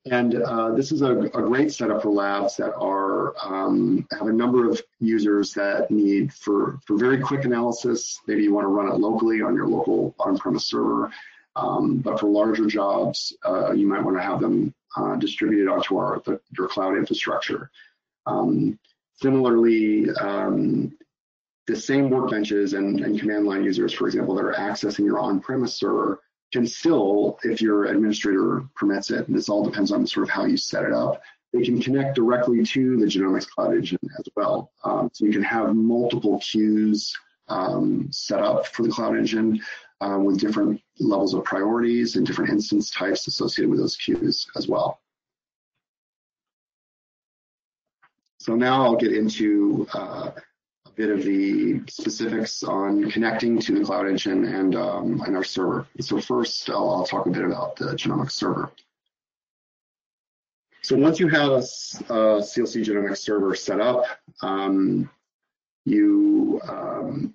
and 0.05 0.35
uh, 0.35 0.71
this 0.71 0.93
is 0.93 1.01
a, 1.01 1.11
a, 1.11 1.41
great 1.41 1.73
setup 1.73 2.03
for 2.03 2.09
labs 2.09 2.55
that 2.55 2.73
are 2.75 3.35
um, 3.43 4.07
have 4.17 4.27
a 4.27 4.31
number 4.33 4.69
of 4.69 4.81
users 5.01 5.53
that 5.55 5.91
need 5.91 6.33
for, 6.33 6.79
for 6.85 6.97
very 6.97 7.19
quick 7.19 7.43
analysis. 7.43 8.17
Maybe 8.27 8.43
you 8.43 8.53
want 8.53 8.63
to 8.63 8.69
run 8.69 8.87
it 8.87 8.95
locally 8.95 9.41
on 9.41 9.55
your 9.55 9.67
local 9.67 10.15
on-premise 10.19 10.67
server. 10.67 11.11
Um, 11.57 11.97
but 11.97 12.19
for 12.19 12.29
larger 12.29 12.67
jobs, 12.67 13.35
uh, 13.43 13.71
you 13.71 13.87
might 13.87 14.03
want 14.03 14.15
to 14.17 14.23
have 14.23 14.39
them 14.39 14.73
uh, 14.95 15.15
distributed 15.15 15.67
onto 15.67 15.97
our 15.97 16.21
the, 16.23 16.39
your 16.57 16.67
cloud 16.67 16.95
infrastructure. 16.95 17.71
Um, 18.27 18.77
similarly, 19.15 20.09
um, 20.11 20.95
the 21.65 21.75
same 21.75 22.09
workbenches 22.09 22.77
and, 22.77 23.01
and 23.01 23.19
command 23.19 23.45
line 23.47 23.63
users, 23.63 23.91
for 23.91 24.07
example, 24.07 24.35
that 24.35 24.45
are 24.45 24.53
accessing 24.53 25.05
your 25.05 25.19
on-premise 25.19 25.73
server 25.73 26.21
can 26.53 26.65
still, 26.67 27.39
if 27.43 27.61
your 27.61 27.85
administrator 27.85 28.63
permits 28.75 29.09
it, 29.11 29.27
and 29.27 29.35
this 29.35 29.49
all 29.49 29.65
depends 29.65 29.91
on 29.91 30.05
sort 30.07 30.25
of 30.25 30.29
how 30.29 30.45
you 30.45 30.57
set 30.57 30.85
it 30.85 30.93
up, 30.93 31.21
they 31.53 31.63
can 31.63 31.81
connect 31.81 32.15
directly 32.15 32.63
to 32.63 32.97
the 32.97 33.05
Genomics 33.05 33.49
Cloud 33.49 33.73
Engine 33.73 33.99
as 34.19 34.25
well. 34.35 34.71
Um, 34.83 35.09
so 35.11 35.25
you 35.25 35.31
can 35.31 35.43
have 35.43 35.75
multiple 35.75 36.39
queues 36.39 37.17
um, 37.47 38.09
set 38.11 38.41
up 38.41 38.67
for 38.67 38.83
the 38.83 38.89
Cloud 38.89 39.17
Engine 39.17 39.59
uh, 40.01 40.19
with 40.19 40.39
different 40.39 40.81
levels 40.99 41.33
of 41.33 41.43
priorities 41.43 42.15
and 42.15 42.25
different 42.25 42.51
instance 42.51 42.91
types 42.91 43.27
associated 43.27 43.69
with 43.69 43.79
those 43.79 43.95
queues 43.95 44.47
as 44.55 44.67
well. 44.67 44.99
So 48.39 48.55
now 48.55 48.83
I'll 48.83 48.95
get 48.95 49.13
into 49.13 49.87
uh, 49.93 50.31
a 50.85 50.91
bit 50.95 51.09
of 51.09 51.23
the 51.23 51.81
specifics 51.89 52.63
on 52.63 53.09
connecting 53.11 53.59
to 53.59 53.79
the 53.79 53.83
Cloud 53.85 54.07
Engine 54.07 54.45
and, 54.45 54.75
um, 54.75 55.21
and 55.25 55.35
our 55.35 55.43
server. 55.43 55.87
So 55.99 56.21
first, 56.21 56.69
I'll, 56.69 56.89
I'll, 56.89 57.05
talk 57.05 57.25
a 57.25 57.29
bit 57.29 57.43
about 57.43 57.75
the 57.75 57.87
genomics 57.87 58.31
server. 58.31 58.71
So 60.81 60.95
once 60.95 61.19
you 61.19 61.27
have 61.27 61.49
a, 61.49 61.55
a 61.57 62.39
CLC 62.39 62.85
genomics 62.85 63.17
server 63.17 63.53
set 63.55 63.81
up, 63.81 64.05
um, 64.41 65.09
you 65.83 66.61
um, 66.67 67.33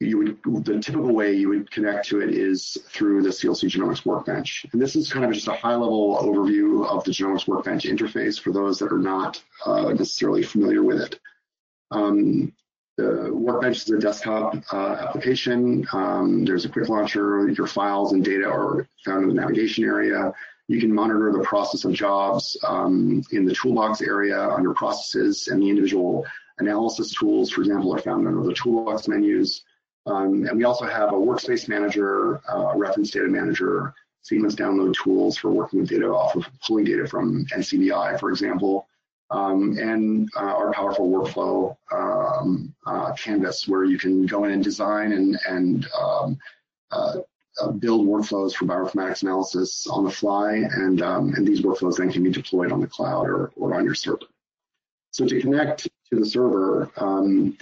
you 0.00 0.18
would 0.18 0.64
the 0.64 0.78
typical 0.78 1.12
way 1.12 1.34
you 1.34 1.48
would 1.48 1.70
connect 1.70 2.06
to 2.06 2.20
it 2.20 2.30
is 2.30 2.78
through 2.90 3.22
the 3.22 3.30
CLC 3.30 3.68
Genomics 3.68 4.06
Workbench. 4.06 4.64
And 4.72 4.80
this 4.80 4.94
is 4.94 5.12
kind 5.12 5.24
of 5.24 5.32
just 5.32 5.48
a 5.48 5.52
high 5.52 5.74
level 5.74 6.18
overview 6.22 6.86
of 6.86 7.02
the 7.04 7.10
Genomics 7.10 7.48
Workbench 7.48 7.84
interface 7.84 8.40
for 8.40 8.52
those 8.52 8.78
that 8.78 8.92
are 8.92 8.98
not 8.98 9.42
uh, 9.66 9.92
necessarily 9.92 10.44
familiar 10.44 10.82
with 10.82 11.00
it. 11.00 11.18
Um, 11.90 12.52
the 12.96 13.30
Workbench 13.32 13.78
is 13.78 13.90
a 13.90 13.98
desktop 13.98 14.56
uh, 14.72 14.96
application. 15.00 15.86
Um, 15.92 16.44
there's 16.44 16.64
a 16.64 16.68
quick 16.68 16.88
launcher. 16.88 17.48
Your 17.48 17.66
files 17.66 18.12
and 18.12 18.24
data 18.24 18.46
are 18.46 18.88
found 19.04 19.22
in 19.22 19.28
the 19.28 19.40
navigation 19.40 19.84
area. 19.84 20.32
You 20.68 20.80
can 20.80 20.92
monitor 20.92 21.32
the 21.32 21.44
process 21.44 21.84
of 21.84 21.92
jobs 21.92 22.56
um, 22.66 23.22
in 23.32 23.46
the 23.46 23.54
toolbox 23.54 24.02
area 24.02 24.38
under 24.38 24.74
processes 24.74 25.48
and 25.48 25.62
the 25.62 25.68
individual 25.68 26.26
analysis 26.58 27.12
tools, 27.14 27.50
for 27.50 27.62
example, 27.62 27.94
are 27.94 28.00
found 28.00 28.26
under 28.26 28.42
the 28.42 28.54
toolbox 28.54 29.08
menus. 29.08 29.64
Um, 30.06 30.46
and 30.46 30.56
we 30.56 30.64
also 30.64 30.86
have 30.86 31.10
a 31.10 31.16
workspace 31.16 31.68
manager, 31.68 32.40
uh, 32.50 32.72
reference 32.76 33.10
data 33.10 33.28
manager, 33.28 33.94
sequence 34.22 34.54
download 34.54 34.94
tools 34.94 35.36
for 35.36 35.50
working 35.50 35.80
with 35.80 35.90
data 35.90 36.06
off 36.06 36.34
of 36.34 36.46
pulling 36.66 36.84
data 36.84 37.06
from 37.06 37.44
NCBI, 37.46 38.18
for 38.18 38.30
example 38.30 38.88
um, 39.30 39.76
and 39.78 40.28
uh, 40.36 40.40
our 40.40 40.72
powerful 40.72 41.10
workflow 41.10 41.76
um, 41.92 42.74
uh, 42.86 43.12
canvas 43.12 43.68
where 43.68 43.84
you 43.84 43.98
can 43.98 44.26
go 44.26 44.44
in 44.44 44.52
and 44.52 44.64
design 44.64 45.12
and, 45.12 45.38
and 45.46 45.86
um, 45.98 46.38
uh, 46.90 47.18
uh 47.60 47.70
build 47.72 48.06
workflows 48.06 48.54
for 48.54 48.64
bioinformatics 48.64 49.22
analysis 49.22 49.86
on 49.88 50.04
the 50.04 50.10
fly, 50.10 50.52
and, 50.52 51.02
um, 51.02 51.34
and 51.34 51.46
these 51.46 51.60
workflows 51.60 51.96
then 51.96 52.10
can 52.10 52.22
be 52.22 52.30
deployed 52.30 52.72
on 52.72 52.80
the 52.80 52.86
cloud 52.86 53.26
or, 53.26 53.50
or 53.56 53.74
on 53.74 53.84
your 53.84 53.94
server. 53.94 54.20
So 55.10 55.26
to 55.26 55.40
connect 55.40 55.82
to 55.82 56.16
the 56.16 56.24
server, 56.24 56.90
um, 56.96 57.58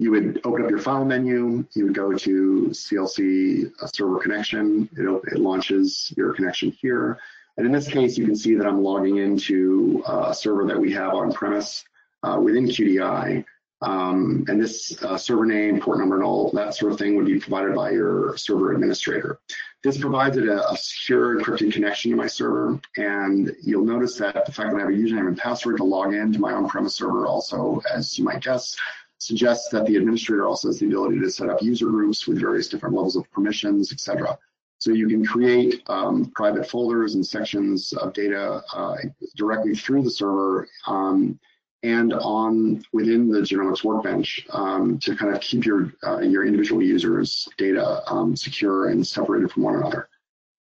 you 0.00 0.10
would 0.10 0.40
open 0.44 0.64
up 0.64 0.70
your 0.70 0.78
file 0.78 1.04
menu, 1.04 1.62
you 1.74 1.84
would 1.84 1.94
go 1.94 2.14
to 2.14 2.68
CLC 2.70 3.70
uh, 3.82 3.86
server 3.86 4.18
connection, 4.18 4.88
it, 4.96 5.32
it 5.32 5.38
launches 5.38 6.10
your 6.16 6.32
connection 6.32 6.70
here. 6.70 7.18
And 7.58 7.66
in 7.66 7.72
this 7.72 7.86
case, 7.86 8.16
you 8.16 8.24
can 8.24 8.34
see 8.34 8.54
that 8.54 8.66
I'm 8.66 8.82
logging 8.82 9.18
into 9.18 10.02
uh, 10.08 10.28
a 10.30 10.34
server 10.34 10.64
that 10.68 10.80
we 10.80 10.90
have 10.94 11.12
on 11.12 11.34
premise 11.34 11.84
uh, 12.22 12.40
within 12.42 12.64
QDI. 12.64 13.44
Um, 13.82 14.46
and 14.48 14.58
this 14.58 15.02
uh, 15.02 15.18
server 15.18 15.44
name, 15.44 15.80
port 15.80 15.98
number, 15.98 16.14
and 16.14 16.24
all 16.24 16.50
that 16.52 16.74
sort 16.74 16.92
of 16.92 16.98
thing 16.98 17.16
would 17.16 17.26
be 17.26 17.38
provided 17.38 17.74
by 17.74 17.90
your 17.90 18.38
server 18.38 18.72
administrator. 18.72 19.38
This 19.82 19.98
provides 19.98 20.36
a, 20.38 20.42
a 20.42 20.76
secure 20.78 21.38
encrypted 21.38 21.72
connection 21.72 22.10
to 22.10 22.16
my 22.16 22.26
server. 22.26 22.80
And 22.96 23.54
you'll 23.62 23.84
notice 23.84 24.16
that 24.16 24.46
the 24.46 24.52
fact 24.52 24.70
that 24.70 24.76
I 24.76 24.80
have 24.80 24.88
a 24.88 24.92
username 24.92 25.28
and 25.28 25.38
password 25.38 25.78
to 25.78 25.84
log 25.84 26.14
in 26.14 26.32
to 26.32 26.38
my 26.38 26.52
on-premise 26.52 26.94
server 26.94 27.26
also, 27.26 27.82
as 27.92 28.18
you 28.18 28.24
might 28.24 28.42
guess, 28.42 28.76
suggests 29.20 29.68
that 29.68 29.86
the 29.86 29.96
administrator 29.96 30.46
also 30.46 30.68
has 30.68 30.78
the 30.78 30.86
ability 30.86 31.20
to 31.20 31.30
set 31.30 31.48
up 31.48 31.62
user 31.62 31.86
groups 31.86 32.26
with 32.26 32.40
various 32.40 32.68
different 32.68 32.94
levels 32.94 33.16
of 33.16 33.30
permissions, 33.30 33.92
etc. 33.92 34.36
So 34.78 34.92
you 34.92 35.08
can 35.08 35.24
create 35.24 35.82
um, 35.88 36.32
private 36.34 36.68
folders 36.68 37.14
and 37.14 37.26
sections 37.26 37.92
of 37.92 38.14
data 38.14 38.62
uh, 38.72 38.96
directly 39.36 39.74
through 39.74 40.02
the 40.02 40.10
server 40.10 40.66
um, 40.86 41.38
and 41.82 42.14
on 42.14 42.82
within 42.92 43.30
the 43.30 43.40
Genomics 43.40 43.84
Workbench 43.84 44.46
um, 44.50 44.98
to 45.00 45.14
kind 45.14 45.34
of 45.34 45.40
keep 45.42 45.66
your 45.66 45.92
uh, 46.02 46.20
your 46.20 46.46
individual 46.46 46.82
users' 46.82 47.46
data 47.58 48.02
um, 48.06 48.34
secure 48.34 48.88
and 48.88 49.06
separated 49.06 49.52
from 49.52 49.64
one 49.64 49.76
another. 49.76 50.08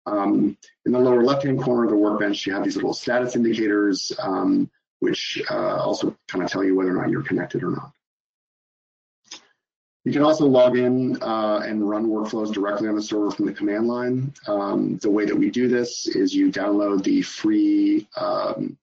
Um, 0.06 0.58
in 0.86 0.92
the 0.92 1.00
lower 1.00 1.24
left-hand 1.24 1.62
corner 1.62 1.86
of 1.86 1.90
the 1.90 1.96
workbench, 1.96 2.46
you 2.46 2.54
have 2.54 2.66
these 2.66 2.76
little 2.76 2.94
status 2.94 3.38
indicators, 3.38 4.12
um, 4.20 4.70
which 5.00 5.42
uh, 5.50 5.78
also 5.78 6.14
kind 6.28 6.44
of 6.44 6.52
tell 6.52 6.64
you 6.64 6.76
whether 6.76 6.92
or 6.92 7.02
not 7.02 7.10
you're 7.10 7.24
connected 7.24 7.64
or 7.64 7.72
not. 7.72 7.94
You 10.06 10.12
can 10.12 10.22
also 10.22 10.46
log 10.46 10.78
in 10.78 11.22
uh, 11.22 11.62
and 11.66 11.88
run 11.88 12.08
workflows 12.08 12.54
directly 12.54 12.90
on 12.90 12.96
the 12.96 13.02
server 13.02 13.32
from 13.32 13.46
the 13.46 13.54
command 13.54 13.88
line. 13.88 14.34
Um, 14.48 14.98
the 14.98 15.10
way 15.10 15.26
that 15.26 15.36
we 15.36 15.50
do 15.50 15.70
this 15.70 16.08
is 16.08 16.36
you 16.36 16.52
download 16.52 17.04
the 17.04 17.22
free 17.22 18.08
um, 18.18 18.78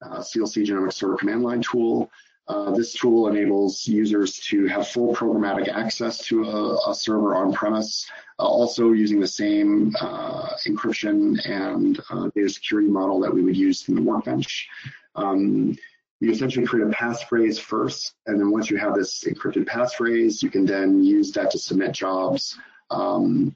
uh, 0.00 0.20
CLC 0.20 0.66
Genomics 0.66 0.94
Server 0.94 1.16
command 1.16 1.42
line 1.42 1.60
tool. 1.60 2.10
Uh, 2.48 2.70
this 2.72 2.92
tool 2.92 3.28
enables 3.28 3.86
users 3.86 4.38
to 4.38 4.66
have 4.66 4.88
full 4.88 5.14
programmatic 5.14 5.68
access 5.68 6.18
to 6.26 6.44
a, 6.44 6.90
a 6.90 6.94
server 6.94 7.34
on 7.34 7.52
premise, 7.52 8.06
uh, 8.38 8.42
also 8.42 8.92
using 8.92 9.18
the 9.18 9.26
same 9.26 9.94
uh, 10.00 10.50
encryption 10.66 11.38
and 11.48 12.00
uh, 12.10 12.28
data 12.34 12.48
security 12.48 12.88
model 12.88 13.18
that 13.20 13.32
we 13.32 13.42
would 13.42 13.56
use 13.56 13.88
in 13.88 13.94
the 13.94 14.02
workbench. 14.02 14.68
Um, 15.14 15.76
you 16.20 16.30
essentially 16.30 16.66
create 16.66 16.86
a 16.86 16.90
passphrase 16.90 17.58
first, 17.58 18.14
and 18.26 18.38
then 18.38 18.50
once 18.50 18.70
you 18.70 18.76
have 18.76 18.94
this 18.94 19.24
encrypted 19.24 19.66
passphrase, 19.66 20.42
you 20.42 20.50
can 20.50 20.64
then 20.64 21.02
use 21.02 21.32
that 21.32 21.50
to 21.50 21.58
submit 21.58 21.92
jobs 21.92 22.56
um, 22.90 23.54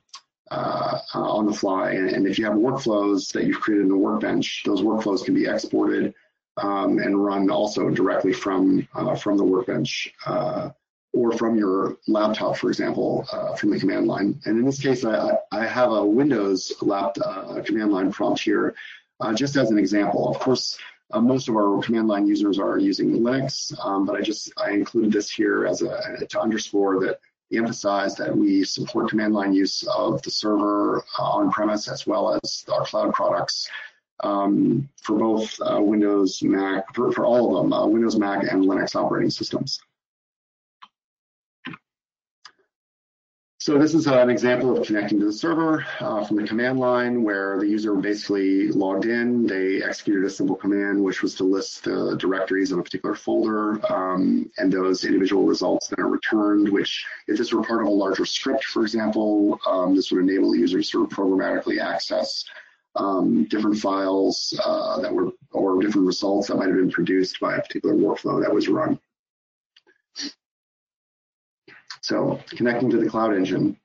uh, 0.51 0.99
uh, 1.14 1.18
on 1.18 1.47
the 1.47 1.53
fly. 1.53 1.90
And, 1.90 2.09
and, 2.11 2.27
if 2.27 2.38
you 2.38 2.47
have 2.47 2.55
workflows 2.55 3.33
that 3.33 3.44
you've 3.44 3.61
created 3.61 3.83
in 3.83 3.88
the 3.88 3.97
workbench, 3.97 4.62
those 4.64 4.81
workflows 4.81 5.25
can 5.25 5.35
be 5.35 5.47
exported 5.47 6.14
um, 6.57 6.99
and 6.99 7.23
run 7.23 7.51
also 7.51 7.90
directly 7.90 8.33
from 8.33 8.88
uh, 8.94 9.14
from 9.14 9.37
the 9.37 9.44
workbench 9.44 10.12
uh, 10.27 10.71
or 11.12 11.33
from 11.33 11.57
your 11.57 11.99
laptop, 12.07 12.57
for 12.57 12.68
example, 12.68 13.27
uh, 13.31 13.55
from 13.57 13.71
the 13.71 13.79
command 13.79 14.07
line. 14.07 14.40
And 14.47 14.59
in 14.59 14.64
this 14.64 14.81
case, 14.81 15.05
I, 15.05 15.37
I 15.53 15.66
have 15.66 15.92
a 15.92 16.05
Windows 16.05 16.73
laptop 16.81 17.27
uh, 17.27 17.62
command 17.62 17.92
line 17.92 18.11
prompt 18.11 18.40
here, 18.40 18.75
just 19.35 19.57
as 19.57 19.71
an 19.71 19.79
example. 19.79 20.29
Of 20.29 20.38
course, 20.38 20.79
uh, 21.11 21.21
most 21.21 21.49
of 21.49 21.57
our 21.57 21.81
command 21.83 22.09
line 22.09 22.27
users 22.27 22.59
are 22.59 22.79
using 22.79 23.21
Linux, 23.21 23.73
um, 23.85 24.05
but 24.05 24.16
I 24.16 24.21
just 24.21 24.53
I 24.57 24.71
included 24.71 25.12
this 25.12 25.31
here 25.31 25.66
as 25.66 25.83
a 25.83 26.27
to 26.29 26.40
underscore 26.40 27.01
that 27.01 27.21
emphasize 27.53 28.14
that 28.16 28.37
we 28.37 28.62
support 28.64 29.09
command 29.09 29.33
line 29.33 29.55
use 29.55 29.87
of 29.88 30.21
the 30.23 30.31
server 30.31 31.03
uh, 31.18 31.23
on 31.23 31.51
premise 31.51 31.88
as 31.88 32.07
well 32.07 32.38
as 32.42 32.64
our 32.71 32.85
cloud 32.85 33.14
products 33.14 33.68
um, 34.21 34.88
for 35.03 35.18
both 35.18 35.59
uh, 35.62 35.81
Windows, 35.81 36.42
Mac, 36.42 36.94
for, 36.94 37.12
for 37.12 37.25
all 37.25 37.57
of 37.57 37.62
them, 37.62 37.73
uh, 37.73 37.87
Windows, 37.87 38.18
Mac, 38.18 38.42
and 38.42 38.64
Linux 38.64 38.94
operating 38.94 39.31
systems. 39.31 39.81
So 43.61 43.77
this 43.77 43.92
is 43.92 44.07
an 44.07 44.31
example 44.31 44.79
of 44.79 44.87
connecting 44.87 45.18
to 45.18 45.27
the 45.27 45.33
server 45.33 45.85
uh, 45.99 46.25
from 46.25 46.37
the 46.37 46.47
command 46.47 46.79
line 46.79 47.25
where 47.25 47.59
the 47.59 47.66
user 47.66 47.97
basically 47.97 48.68
logged 48.68 49.05
in. 49.05 49.49
They 49.49 49.83
executed 49.83 50.25
a 50.25 50.31
simple 50.31 50.55
command, 50.55 51.03
which 51.03 51.23
was 51.23 51.35
to 51.35 51.44
list 51.44 51.83
the 51.83 52.16
directories 52.18 52.71
of 52.71 52.79
a 52.79 52.85
particular 52.85 53.16
folder, 53.16 53.85
um, 53.92 54.49
and 54.59 54.73
those 54.73 55.05
individual 55.05 55.44
results 55.44 55.88
then 55.88 56.05
are 56.05 56.09
returned, 56.09 56.68
which 56.68 57.05
if 57.27 57.37
this 57.37 57.53
were 57.53 57.64
part 57.64 57.83
of 57.83 57.88
a 57.88 57.90
larger 57.90 58.25
script, 58.25 58.62
for 58.62 58.83
example, 58.83 59.59
um, 59.66 59.97
this 59.97 60.12
would 60.12 60.23
enable 60.23 60.53
the 60.53 60.59
user 60.59 60.79
to 60.79 60.85
sort 60.85 61.11
of 61.11 61.16
programmatically 61.18 61.81
access 61.81 62.44
um, 62.94 63.42
different 63.44 63.79
files 63.79 64.59
uh, 64.64 65.01
that 65.01 65.12
were, 65.12 65.33
or 65.51 65.83
different 65.83 66.07
results 66.07 66.47
that 66.47 66.57
might 66.59 66.68
have 66.68 66.77
been 66.77 66.92
produced 66.92 67.40
by 67.40 67.57
a 67.57 67.61
particular 67.61 67.97
workflow 67.97 68.40
that 68.40 68.55
was 68.55 68.68
run. 68.68 69.01
So 72.01 72.40
connecting 72.51 72.90
to 72.90 72.98
the 72.98 73.09
Cloud 73.09 73.35
Engine. 73.35 73.77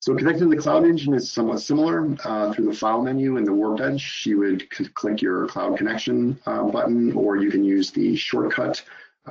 So 0.00 0.16
connecting 0.16 0.50
to 0.50 0.56
the 0.56 0.60
Cloud 0.60 0.84
Engine 0.84 1.14
is 1.14 1.30
somewhat 1.30 1.60
similar. 1.60 2.16
Uh, 2.24 2.52
through 2.52 2.66
the 2.66 2.74
File 2.74 3.02
menu 3.02 3.36
in 3.36 3.44
the 3.44 3.52
Workbench, 3.52 4.26
you 4.26 4.38
would 4.38 4.68
click 4.94 5.22
your 5.22 5.46
Cloud 5.46 5.78
Connection 5.78 6.40
uh, 6.46 6.64
button, 6.64 7.12
or 7.12 7.36
you 7.36 7.50
can 7.50 7.62
use 7.62 7.90
the 7.92 8.16
shortcut, 8.16 8.82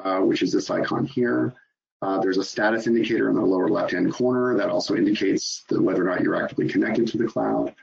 uh, 0.02 0.20
which 0.20 0.42
is 0.42 0.54
this 0.54 0.70
icon 0.70 1.06
here. 1.06 1.54
Uh, 2.02 2.20
there's 2.20 2.38
a 2.38 2.44
status 2.44 2.88
indicator 2.88 3.30
in 3.30 3.36
the 3.36 3.42
lower 3.42 3.70
left-hand 3.70 4.12
corner 4.12 4.58
that 4.58 4.70
also 4.70 4.96
indicates 4.96 5.64
the, 5.68 5.82
whether 5.82 6.08
or 6.08 6.10
not 6.10 6.22
you're 6.22 6.42
actively 6.42 6.68
connected 6.68 7.08
to 7.08 7.18
the 7.18 7.28
cloud. 7.28 7.76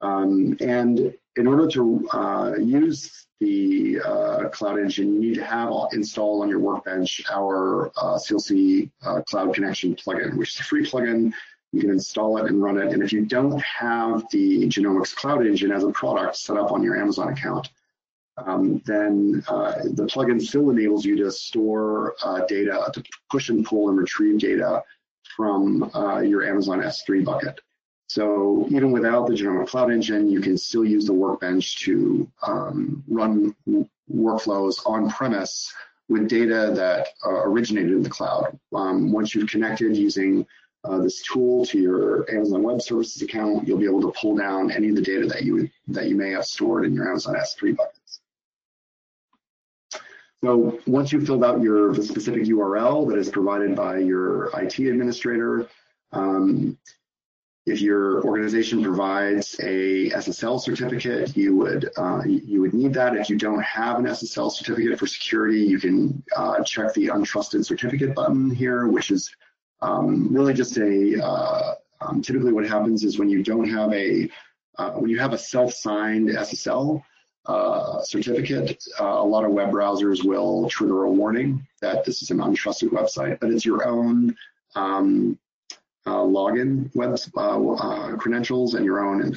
Um, 0.00 0.56
and 0.60 1.14
in 1.36 1.46
order 1.46 1.66
to 1.68 2.08
uh, 2.12 2.54
use 2.58 3.26
the 3.40 4.00
uh, 4.00 4.48
Cloud 4.50 4.78
Engine, 4.78 5.14
you 5.14 5.20
need 5.20 5.34
to 5.34 5.44
have 5.44 5.72
installed 5.92 6.42
on 6.42 6.48
your 6.48 6.60
Workbench 6.60 7.22
our 7.30 7.88
uh, 7.96 8.16
CLC 8.16 8.90
uh, 9.04 9.22
Cloud 9.22 9.54
Connection 9.54 9.94
plugin, 9.96 10.36
which 10.36 10.50
is 10.50 10.60
a 10.60 10.64
free 10.64 10.86
plugin. 10.86 11.32
You 11.72 11.80
can 11.80 11.90
install 11.90 12.38
it 12.38 12.46
and 12.46 12.62
run 12.62 12.78
it. 12.78 12.92
And 12.92 13.02
if 13.02 13.12
you 13.12 13.26
don't 13.26 13.60
have 13.62 14.24
the 14.30 14.68
Genomics 14.68 15.14
Cloud 15.14 15.44
Engine 15.44 15.72
as 15.72 15.82
a 15.82 15.90
product 15.90 16.36
set 16.36 16.56
up 16.56 16.70
on 16.70 16.84
your 16.84 16.96
Amazon 16.96 17.32
account, 17.32 17.68
um, 18.36 18.80
then 18.86 19.44
uh, 19.48 19.74
the 19.82 20.06
plugin 20.06 20.40
still 20.40 20.70
enables 20.70 21.04
you 21.04 21.16
to 21.16 21.32
store 21.32 22.14
uh, 22.22 22.44
data, 22.46 22.90
to 22.94 23.02
push 23.30 23.48
and 23.48 23.64
pull 23.64 23.88
and 23.88 23.98
retrieve 23.98 24.38
data 24.38 24.82
from 25.36 25.90
your 26.24 26.44
Amazon 26.44 26.80
S3 26.80 27.24
bucket. 27.24 27.60
So 28.14 28.68
even 28.70 28.92
without 28.92 29.26
the 29.26 29.32
Genomic 29.32 29.66
Cloud 29.66 29.90
Engine, 29.90 30.30
you 30.30 30.40
can 30.40 30.56
still 30.56 30.84
use 30.84 31.04
the 31.04 31.12
Workbench 31.12 31.80
to 31.80 32.30
um, 32.46 33.02
run 33.08 33.56
workflows 34.08 34.76
on 34.86 35.10
premise 35.10 35.74
with 36.08 36.28
data 36.28 36.70
that 36.76 37.08
uh, 37.26 37.42
originated 37.42 37.90
in 37.90 38.04
the 38.04 38.08
cloud. 38.08 38.56
Um, 38.72 39.10
once 39.10 39.34
you've 39.34 39.50
connected 39.50 39.96
using 39.96 40.46
uh, 40.84 40.98
this 40.98 41.22
tool 41.22 41.66
to 41.66 41.76
your 41.80 42.32
Amazon 42.32 42.62
Web 42.62 42.80
Services 42.82 43.20
account, 43.20 43.66
you'll 43.66 43.78
be 43.80 43.84
able 43.84 44.02
to 44.02 44.12
pull 44.12 44.36
down 44.36 44.70
any 44.70 44.90
of 44.90 44.94
the 44.94 45.02
data 45.02 45.26
that 45.26 45.42
you 45.42 45.68
that 45.88 46.06
you 46.06 46.14
may 46.14 46.30
have 46.30 46.44
stored 46.44 46.84
in 46.84 46.94
your 46.94 47.08
Amazon 47.08 47.34
S3 47.34 47.76
buckets. 47.76 48.20
So 50.40 50.78
once 50.86 51.10
you've 51.10 51.26
filled 51.26 51.42
out 51.42 51.62
your 51.62 51.92
specific 51.96 52.44
URL 52.44 53.08
that 53.08 53.18
is 53.18 53.28
provided 53.28 53.74
by 53.74 53.98
your 53.98 54.50
IT 54.56 54.78
administrator, 54.78 55.66
um, 56.12 56.78
if 57.66 57.80
your 57.80 58.22
organization 58.24 58.82
provides 58.82 59.56
a 59.60 60.10
SSL 60.10 60.60
certificate, 60.60 61.34
you 61.34 61.56
would 61.56 61.90
uh, 61.96 62.22
you 62.26 62.60
would 62.60 62.74
need 62.74 62.92
that. 62.94 63.16
If 63.16 63.30
you 63.30 63.36
don't 63.36 63.62
have 63.62 63.98
an 63.98 64.04
SSL 64.04 64.52
certificate 64.52 64.98
for 64.98 65.06
security, 65.06 65.60
you 65.60 65.78
can 65.78 66.22
uh, 66.36 66.62
check 66.62 66.92
the 66.92 67.06
untrusted 67.06 67.64
certificate 67.64 68.14
button 68.14 68.50
here, 68.50 68.88
which 68.88 69.10
is 69.10 69.34
um, 69.80 70.28
really 70.34 70.52
just 70.52 70.76
a 70.76 71.24
uh, 71.24 71.74
um, 72.02 72.20
typically 72.20 72.52
what 72.52 72.66
happens 72.66 73.02
is 73.02 73.18
when 73.18 73.30
you 73.30 73.42
don't 73.42 73.68
have 73.68 73.92
a 73.94 74.28
uh, 74.76 74.90
when 74.92 75.08
you 75.08 75.18
have 75.18 75.32
a 75.32 75.38
self-signed 75.38 76.28
SSL 76.28 77.02
uh, 77.46 78.02
certificate, 78.02 78.84
uh, 79.00 79.04
a 79.04 79.24
lot 79.24 79.44
of 79.44 79.52
web 79.52 79.70
browsers 79.70 80.24
will 80.24 80.68
trigger 80.68 81.04
a 81.04 81.10
warning 81.10 81.66
that 81.80 82.04
this 82.04 82.22
is 82.22 82.30
an 82.30 82.38
untrusted 82.38 82.90
website, 82.90 83.38
but 83.40 83.50
it's 83.50 83.64
your 83.64 83.86
own 83.86 84.36
um, 84.74 85.38
login 86.06 86.94
web 86.94 87.18
uh, 87.36 87.72
uh, 87.72 88.16
credentials 88.16 88.74
and 88.74 88.84
your 88.84 89.04
own 89.04 89.32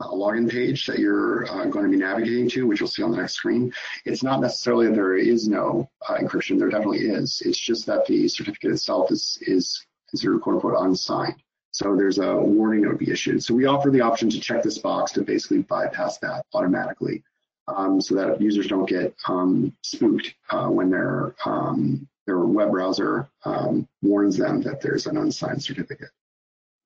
login 0.00 0.50
page 0.50 0.86
that 0.86 0.98
you're 0.98 1.44
going 1.70 1.84
to 1.84 1.90
be 1.90 1.96
navigating 1.96 2.48
to, 2.50 2.66
which 2.66 2.80
you'll 2.80 2.88
see 2.88 3.02
on 3.02 3.10
the 3.10 3.16
next 3.16 3.34
screen. 3.34 3.72
It's 4.04 4.22
not 4.22 4.40
necessarily 4.40 4.88
that 4.88 4.94
there 4.94 5.16
is 5.16 5.48
no 5.48 5.88
encryption. 6.08 6.58
There 6.58 6.68
definitely 6.68 7.06
is. 7.06 7.42
It's 7.44 7.58
just 7.58 7.86
that 7.86 8.06
the 8.06 8.28
certificate 8.28 8.72
itself 8.72 9.10
is 9.10 9.38
is 9.42 9.86
considered 10.10 10.40
quote 10.40 10.56
unquote 10.56 10.84
unsigned. 10.84 11.42
So 11.72 11.94
there's 11.94 12.18
a 12.18 12.34
warning 12.34 12.82
that 12.82 12.88
would 12.88 12.98
be 12.98 13.10
issued. 13.10 13.44
So 13.44 13.54
we 13.54 13.66
offer 13.66 13.90
the 13.90 14.00
option 14.00 14.30
to 14.30 14.40
check 14.40 14.62
this 14.62 14.78
box 14.78 15.12
to 15.12 15.22
basically 15.22 15.58
bypass 15.58 16.16
that 16.18 16.46
automatically 16.54 17.22
um, 17.68 18.00
so 18.00 18.14
that 18.14 18.40
users 18.40 18.66
don't 18.66 18.88
get 18.88 19.14
um, 19.28 19.76
spooked 19.82 20.34
uh, 20.50 20.68
when 20.68 20.90
they're 20.90 21.34
um, 21.44 22.08
their 22.26 22.40
web 22.40 22.70
browser 22.70 23.28
um, 23.44 23.88
warns 24.02 24.36
them 24.36 24.60
that 24.62 24.80
there's 24.80 25.06
an 25.06 25.16
unsigned 25.16 25.62
certificate. 25.62 26.10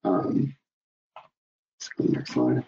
Um, 0.05 0.55
next 1.99 2.33
slide. 2.33 2.65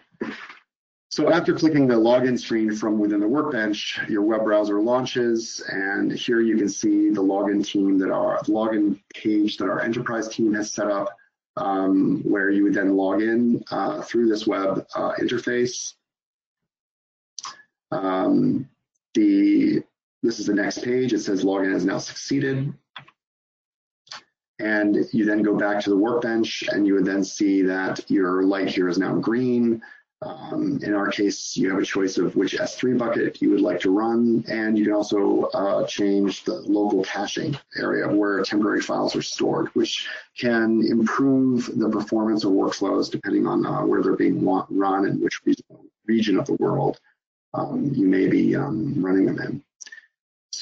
So 1.09 1.31
after 1.31 1.53
clicking 1.53 1.87
the 1.87 1.93
login 1.93 2.39
screen 2.39 2.75
from 2.75 2.97
within 2.97 3.19
the 3.19 3.27
workbench, 3.27 3.99
your 4.09 4.23
web 4.23 4.43
browser 4.43 4.81
launches, 4.81 5.63
and 5.69 6.11
here 6.11 6.41
you 6.41 6.57
can 6.57 6.67
see 6.67 7.11
the 7.11 7.21
login 7.21 7.63
team 7.63 7.99
that 7.99 8.09
our 8.09 8.39
login 8.45 8.99
page 9.13 9.57
that 9.57 9.69
our 9.69 9.81
enterprise 9.81 10.27
team 10.27 10.55
has 10.55 10.73
set 10.73 10.89
up, 10.89 11.15
um, 11.55 12.23
where 12.23 12.49
you 12.49 12.63
would 12.63 12.73
then 12.73 12.95
log 12.95 13.21
in 13.21 13.63
uh, 13.69 14.01
through 14.01 14.27
this 14.27 14.47
web 14.47 14.87
uh, 14.95 15.13
interface. 15.19 15.93
Um, 17.91 18.67
the 19.13 19.83
this 20.23 20.39
is 20.39 20.47
the 20.47 20.53
next 20.55 20.83
page. 20.83 21.13
It 21.13 21.19
says 21.19 21.43
login 21.43 21.73
has 21.73 21.85
now 21.85 21.97
succeeded. 21.99 22.73
And 24.59 25.05
you 25.11 25.25
then 25.25 25.43
go 25.43 25.57
back 25.57 25.83
to 25.83 25.89
the 25.89 25.97
workbench 25.97 26.63
and 26.71 26.87
you 26.87 26.93
would 26.93 27.05
then 27.05 27.23
see 27.23 27.61
that 27.63 28.09
your 28.09 28.43
light 28.43 28.69
here 28.69 28.87
is 28.87 28.97
now 28.97 29.15
green. 29.15 29.81
Um, 30.21 30.79
in 30.81 30.93
our 30.93 31.09
case, 31.09 31.57
you 31.57 31.69
have 31.69 31.79
a 31.79 31.85
choice 31.85 32.17
of 32.17 32.33
which 32.37 32.57
S3 32.57 32.97
bucket 32.97 33.41
you 33.41 33.49
would 33.49 33.59
like 33.59 33.81
to 33.81 33.91
run, 33.91 34.45
and 34.47 34.77
you 34.77 34.85
can 34.85 34.93
also 34.93 35.43
uh, 35.53 35.85
change 35.85 36.45
the 36.45 36.53
local 36.53 37.03
caching 37.03 37.57
area 37.77 38.07
where 38.07 38.41
temporary 38.41 38.79
files 38.79 39.17
are 39.17 39.21
stored, 39.21 39.67
which 39.75 40.07
can 40.37 40.81
improve 40.87 41.77
the 41.77 41.89
performance 41.89 42.45
of 42.45 42.53
workflows 42.53 43.11
depending 43.11 43.45
on 43.45 43.65
uh, 43.65 43.81
where 43.85 44.01
they're 44.01 44.15
being 44.15 44.45
run 44.45 45.07
and 45.07 45.21
which 45.21 45.41
region 46.05 46.39
of 46.39 46.45
the 46.45 46.53
world 46.53 47.01
um, 47.53 47.91
you 47.93 48.07
may 48.07 48.27
be 48.27 48.55
um, 48.55 49.03
running 49.03 49.25
them 49.25 49.39
in. 49.39 49.63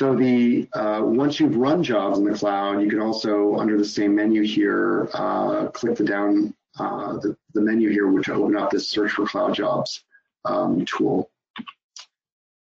So 0.01 0.15
the 0.15 0.67
uh, 0.73 1.01
once 1.03 1.39
you've 1.39 1.55
run 1.55 1.83
jobs 1.83 2.17
in 2.17 2.25
the 2.25 2.35
cloud, 2.35 2.81
you 2.81 2.89
can 2.89 2.99
also, 2.99 3.57
under 3.57 3.77
the 3.77 3.85
same 3.85 4.15
menu 4.15 4.41
here, 4.41 5.07
uh, 5.13 5.67
click 5.67 5.95
the 5.95 6.03
down 6.03 6.55
uh, 6.79 7.19
the, 7.19 7.37
the 7.53 7.61
menu 7.61 7.91
here, 7.91 8.07
which 8.07 8.27
will 8.27 8.45
open 8.45 8.57
up 8.57 8.71
this 8.71 8.89
search 8.89 9.11
for 9.11 9.27
cloud 9.27 9.53
jobs 9.53 10.03
um, 10.45 10.83
tool. 10.85 11.29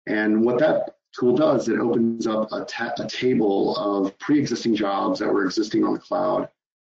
And 0.07 0.47
what 0.47 0.59
that 0.61 0.95
tool 1.13 1.37
does, 1.37 1.69
it 1.69 1.79
opens 1.79 2.27
up 2.27 2.51
a, 2.53 2.65
ta 2.65 2.95
a 2.99 3.07
table 3.07 3.77
of 3.77 4.19
pre-existing 4.19 4.75
jobs 4.75 5.19
that 5.19 5.29
were 5.29 5.45
existing 5.45 5.85
on 5.85 5.93
the 5.93 5.99
cloud. 5.99 6.49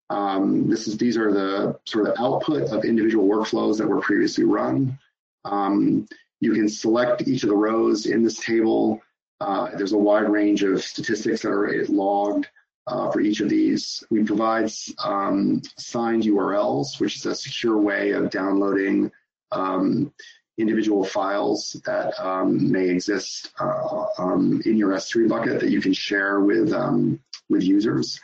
Um, 0.09 0.71
this 0.71 0.87
is 0.87 0.97
these 0.97 1.17
are 1.17 1.33
the 1.33 1.81
sort 1.85 2.07
of 2.07 2.15
output 2.17 2.71
of 2.71 2.85
individual 2.85 3.27
workflows 3.27 3.77
that 3.79 3.89
were 3.89 4.01
previously 4.01 4.45
run. 4.45 5.01
Um, 5.45 6.07
you 6.39 6.55
can 6.55 6.69
select 6.69 7.27
each 7.27 7.43
of 7.43 7.49
the 7.49 7.57
rows 7.57 8.07
in 8.07 8.23
this 8.23 8.39
table 8.39 9.03
uh, 9.41 9.71
there's 9.77 9.93
a 9.93 9.99
wide 9.99 10.29
range 10.29 10.63
of 10.63 10.83
statistics 10.83 11.43
that 11.43 11.51
are 11.51 11.85
logged 11.89 12.49
uh, 12.87 13.11
for 13.11 13.21
each 13.21 13.41
of 13.41 13.49
these. 13.49 14.03
We 14.11 14.25
provide 14.25 14.71
um, 15.05 15.63
signed 15.77 16.25
URLs, 16.25 17.01
which 17.01 17.17
is 17.17 17.27
a 17.27 17.35
secure 17.35 17.79
way 17.79 18.13
of 18.13 18.31
downloading 18.31 19.11
um, 19.53 20.13
individual 20.57 21.05
files 21.05 21.81
that 21.85 22.19
um, 22.21 22.71
may 22.71 22.89
exist 22.89 23.53
uh, 23.61 24.07
um, 24.19 24.61
in 24.65 24.77
your 24.77 24.91
S3 24.91 25.29
bucket 25.29 25.61
that 25.61 25.71
you 25.71 25.81
can 25.81 25.93
share 25.93 26.41
with 26.41 26.73
um, 26.73 27.21
with 27.49 27.63
users. 27.63 28.21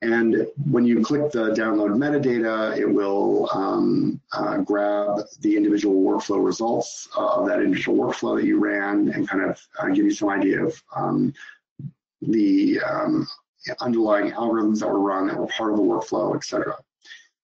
And 0.00 0.46
when 0.70 0.84
you 0.86 1.02
click 1.02 1.32
the 1.32 1.50
download 1.50 1.90
metadata, 1.96 2.76
it 2.78 2.86
will 2.86 3.48
um, 3.52 4.20
uh, 4.32 4.58
grab 4.58 5.22
the 5.40 5.56
individual 5.56 6.00
workflow 6.02 6.44
results 6.44 7.08
uh, 7.16 7.26
of 7.26 7.48
that 7.48 7.60
individual 7.60 7.98
workflow 7.98 8.36
that 8.36 8.46
you 8.46 8.60
ran 8.60 9.08
and 9.08 9.28
kind 9.28 9.42
of 9.42 9.60
uh, 9.78 9.88
give 9.88 10.04
you 10.04 10.12
some 10.12 10.28
idea 10.28 10.64
of 10.64 10.80
um, 10.94 11.34
the 12.22 12.78
um, 12.80 13.26
underlying 13.80 14.30
algorithms 14.32 14.78
that 14.80 14.88
were 14.88 15.00
run 15.00 15.26
that 15.26 15.36
were 15.36 15.48
part 15.48 15.72
of 15.72 15.76
the 15.76 15.82
workflow, 15.82 16.36
et 16.36 16.44
cetera. 16.44 16.76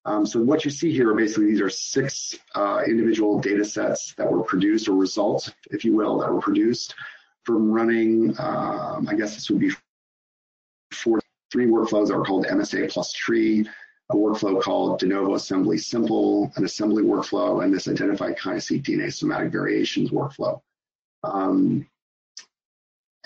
Um, 0.04 0.24
so 0.24 0.40
what 0.40 0.64
you 0.64 0.70
see 0.70 0.92
here 0.92 1.10
are 1.10 1.14
basically 1.14 1.46
these 1.46 1.60
are 1.60 1.70
six 1.70 2.38
uh, 2.54 2.82
individual 2.86 3.40
data 3.40 3.64
sets 3.64 4.14
that 4.14 4.30
were 4.30 4.44
produced 4.44 4.86
or 4.86 4.94
results, 4.94 5.50
if 5.70 5.84
you 5.84 5.96
will, 5.96 6.18
that 6.18 6.32
were 6.32 6.40
produced 6.40 6.94
from 7.44 7.70
running, 7.70 8.34
um, 8.38 9.08
I 9.08 9.14
guess 9.14 9.34
this 9.34 9.50
would 9.50 9.60
be 9.60 9.72
three 11.54 11.66
workflows 11.66 12.08
that 12.08 12.16
are 12.16 12.24
called 12.24 12.46
MSA 12.46 12.90
plus 12.90 13.12
tree, 13.12 13.64
a 14.10 14.14
workflow 14.16 14.60
called 14.60 14.98
de 14.98 15.06
novo 15.06 15.36
assembly 15.36 15.78
simple, 15.78 16.52
an 16.56 16.64
assembly 16.64 17.04
workflow, 17.04 17.62
and 17.62 17.72
this 17.72 17.86
identified 17.86 18.36
kinase 18.36 18.82
DNA 18.82 19.12
somatic 19.12 19.52
variations 19.52 20.10
workflow. 20.10 20.60
Um, 21.22 21.86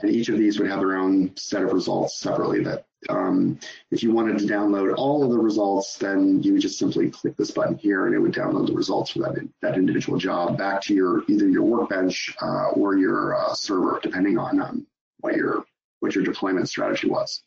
and 0.03 0.11
each 0.11 0.29
of 0.29 0.37
these 0.37 0.59
would 0.59 0.69
have 0.69 0.81
their 0.81 0.99
own 0.99 1.35
set 1.39 1.63
of 1.63 1.73
results 1.73 2.21
separately 2.21 2.63
that 2.65 2.85
um, 3.09 3.59
if 3.91 4.03
you 4.03 4.13
wanted 4.13 4.39
to 4.41 4.45
download 4.45 4.95
all 4.99 5.25
of 5.25 5.31
the 5.31 5.39
results, 5.39 5.97
then 5.97 6.43
you 6.43 6.53
would 6.53 6.61
just 6.61 6.79
simply 6.79 7.11
click 7.11 7.35
this 7.39 7.51
button 7.51 7.79
here 7.79 8.07
and 8.07 8.15
it 8.15 8.19
would 8.19 8.35
download 8.35 8.67
the 8.67 8.75
results 8.75 9.13
for 9.13 9.21
that, 9.21 9.49
that 9.63 9.77
individual 9.77 10.19
job 10.19 10.59
back 10.59 10.83
to 10.83 10.95
your 10.95 11.25
either 11.29 11.49
your 11.49 11.63
workbench 11.63 12.37
uh, 12.43 12.69
or 12.75 12.99
your 12.99 13.37
uh, 13.37 13.55
server, 13.55 13.99
depending 14.03 14.37
on 14.37 14.61
um, 14.61 14.87
what 15.21 15.35
your 15.35 15.65
what 16.01 16.15
your 16.15 16.23
deployment 16.23 16.69
strategy 16.69 17.09
was. 17.09 17.43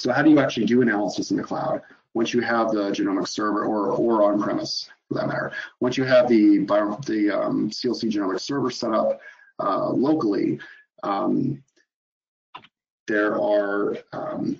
So 0.00 0.12
how 0.12 0.22
do 0.22 0.30
you 0.30 0.38
actually 0.38 0.64
do 0.64 0.80
analysis 0.80 1.30
in 1.30 1.36
the 1.36 1.42
cloud? 1.42 1.82
Once 2.14 2.32
you 2.32 2.40
have 2.40 2.70
the 2.70 2.90
genomic 2.90 3.28
server 3.28 3.64
or, 3.66 3.88
or 3.92 4.22
on-premise 4.22 4.88
for 5.06 5.14
that 5.14 5.26
matter, 5.26 5.52
once 5.80 5.98
you 5.98 6.04
have 6.04 6.26
the, 6.26 6.58
the 7.06 7.30
um, 7.30 7.68
CLC 7.68 8.10
genomic 8.10 8.40
server 8.40 8.70
set 8.70 8.92
up 8.92 9.20
uh, 9.58 9.90
locally, 9.90 10.58
um, 11.02 11.62
there 13.06 13.38
are 13.38 13.98
um, 14.12 14.58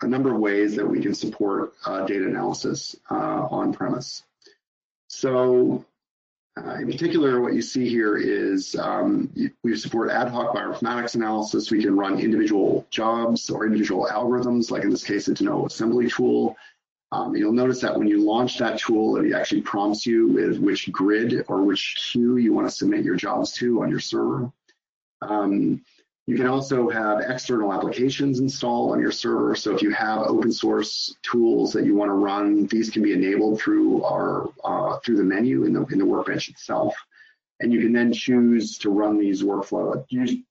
a 0.00 0.06
number 0.06 0.32
of 0.32 0.38
ways 0.38 0.76
that 0.76 0.88
we 0.88 1.00
can 1.00 1.14
support 1.14 1.72
uh, 1.84 2.06
data 2.06 2.26
analysis 2.26 2.94
uh, 3.10 3.46
on 3.50 3.72
premise. 3.72 4.22
So 5.08 5.84
uh, 6.56 6.74
in 6.74 6.86
particular, 6.86 7.40
what 7.40 7.54
you 7.54 7.62
see 7.62 7.88
here 7.88 8.18
is 8.18 8.76
um, 8.76 9.30
we 9.62 9.74
support 9.74 10.10
ad 10.10 10.28
hoc 10.28 10.54
bioinformatics 10.54 11.14
analysis. 11.14 11.70
We 11.70 11.82
can 11.82 11.96
run 11.96 12.18
individual 12.18 12.86
jobs 12.90 13.48
or 13.48 13.64
individual 13.64 14.06
algorithms, 14.10 14.70
like 14.70 14.82
in 14.82 14.90
this 14.90 15.04
case, 15.04 15.28
a 15.28 15.34
de 15.34 15.44
novo 15.44 15.66
assembly 15.66 16.10
tool. 16.10 16.56
Um, 17.10 17.34
you'll 17.34 17.52
notice 17.52 17.80
that 17.80 17.98
when 17.98 18.06
you 18.06 18.22
launch 18.22 18.58
that 18.58 18.78
tool, 18.78 19.16
it 19.16 19.32
actually 19.32 19.62
prompts 19.62 20.04
you 20.04 20.28
with 20.28 20.58
which 20.58 20.92
grid 20.92 21.44
or 21.48 21.62
which 21.62 21.96
queue 22.10 22.36
you 22.36 22.52
want 22.52 22.66
to 22.68 22.74
submit 22.74 23.04
your 23.04 23.16
jobs 23.16 23.52
to 23.52 23.82
on 23.82 23.90
your 23.90 24.00
server. 24.00 24.50
Um, 25.22 25.82
you 26.26 26.36
can 26.36 26.46
also 26.46 26.88
have 26.88 27.20
external 27.20 27.72
applications 27.72 28.38
installed 28.38 28.92
on 28.92 29.00
your 29.00 29.10
server. 29.10 29.56
So 29.56 29.74
if 29.74 29.82
you 29.82 29.90
have 29.90 30.22
open 30.22 30.52
source 30.52 31.16
tools 31.22 31.72
that 31.72 31.84
you 31.84 31.96
want 31.96 32.10
to 32.10 32.14
run, 32.14 32.66
these 32.66 32.90
can 32.90 33.02
be 33.02 33.12
enabled 33.12 33.60
through 33.60 34.04
our 34.04 34.48
uh, 34.62 34.98
through 35.00 35.16
the 35.16 35.24
menu 35.24 35.64
in 35.64 35.72
the 35.72 35.84
in 35.86 35.98
the 35.98 36.06
workbench 36.06 36.48
itself. 36.48 36.94
And 37.58 37.72
you 37.72 37.80
can 37.80 37.92
then 37.92 38.12
choose 38.12 38.78
to 38.78 38.90
run 38.90 39.18
these 39.18 39.42
workflow, 39.42 40.04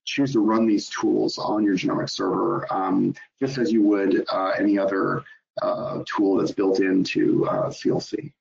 choose 0.06 0.34
to 0.34 0.40
run 0.40 0.66
these 0.66 0.90
tools 0.90 1.38
on 1.38 1.64
your 1.64 1.76
genomic 1.76 2.10
server, 2.10 2.72
um, 2.72 3.14
just 3.40 3.58
as 3.58 3.72
you 3.72 3.82
would 3.84 4.26
uh, 4.30 4.54
any 4.58 4.78
other 4.78 5.24
uh, 5.62 6.04
tool 6.06 6.38
that's 6.38 6.54
built 6.54 6.80
into 6.80 7.46
uh, 7.48 7.70
CLC. 7.70 8.32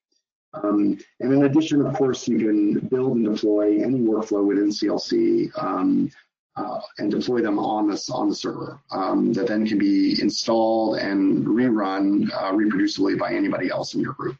Um, 0.53 0.97
and 1.19 1.33
in 1.33 1.43
addition, 1.43 1.85
of 1.85 1.93
course, 1.95 2.27
you 2.27 2.37
can 2.37 2.79
build 2.87 3.17
and 3.17 3.25
deploy 3.25 3.81
any 3.81 3.99
workflow 3.99 4.45
within 4.45 4.69
CLC 4.69 5.51
um, 5.61 6.09
uh, 6.55 6.79
and 6.97 7.11
deploy 7.11 7.41
them 7.41 7.57
on 7.57 7.89
this 7.89 8.09
on 8.09 8.29
the 8.29 8.35
server 8.35 8.79
um, 8.91 9.31
that 9.33 9.47
then 9.47 9.65
can 9.65 9.77
be 9.77 10.19
installed 10.21 10.97
and 10.97 11.45
rerun 11.45 12.29
uh, 12.33 12.51
reproducibly 12.51 13.17
by 13.17 13.33
anybody 13.33 13.69
else 13.69 13.93
in 13.93 14.01
your 14.01 14.13
group. 14.13 14.37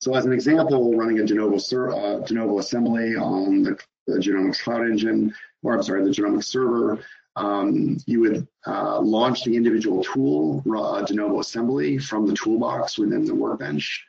So 0.00 0.14
as 0.14 0.26
an 0.26 0.32
example, 0.32 0.94
running 0.94 1.20
a 1.20 1.24
de 1.24 1.34
novo, 1.34 1.56
uh, 1.56 2.58
assembly 2.58 3.16
on 3.16 3.62
the, 3.62 3.78
the, 4.06 4.18
Genomics 4.18 4.60
Cloud 4.60 4.82
Engine, 4.82 5.34
or 5.62 5.74
I'm 5.74 5.82
sorry, 5.82 6.04
the 6.04 6.10
Genomics 6.10 6.44
server, 6.44 6.98
um, 7.36 7.96
you 8.04 8.20
would 8.20 8.46
uh, 8.66 9.00
launch 9.00 9.44
the 9.44 9.56
individual 9.56 10.04
tool, 10.04 10.62
uh, 10.76 11.06
assembly 11.40 11.96
from 11.96 12.26
the 12.26 12.34
toolbox 12.34 12.98
within 12.98 13.24
the 13.24 13.34
workbench. 13.34 14.04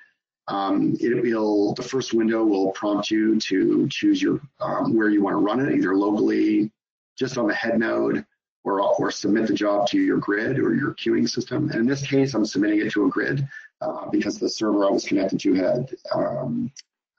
Um, 0.48 0.96
it 1.00 1.22
will, 1.24 1.74
the 1.74 1.84
first 1.84 2.14
window 2.14 2.44
will 2.44 2.72
prompt 2.72 3.10
you 3.10 3.40
to 3.40 3.88
choose 3.90 4.22
your 4.22 4.40
um, 4.60 4.96
where 4.96 5.10
you 5.10 5.24
want 5.24 5.34
to 5.34 5.40
run 5.40 5.60
it, 5.60 5.74
either 5.76 5.96
locally, 5.96 6.72
just 7.18 7.38
on 7.38 7.48
the 7.48 7.56
head 7.56 7.80
node, 7.80 8.26
or, 8.64 8.82
or 8.82 9.12
submit 9.12 9.48
the 9.48 9.54
job 9.54 9.88
to 9.88 10.00
your 10.00 10.18
grid 10.18 10.60
or 10.60 10.76
your 10.76 10.94
queuing 10.96 11.30
system. 11.30 11.70
And 11.70 11.82
in 11.82 11.86
this 11.88 12.06
case, 12.06 12.34
I'm 12.34 12.46
submitting 12.46 12.82
it 12.82 12.92
to 12.92 13.06
a 13.06 13.10
grid 13.10 13.48
uh, 13.82 14.10
because 14.10 14.40
the 14.40 14.50
server 14.50 14.86
I 14.86 14.90
was 14.90 15.06
connected 15.06 15.40
to 15.42 15.54
had 15.54 15.96
um, 16.14 16.72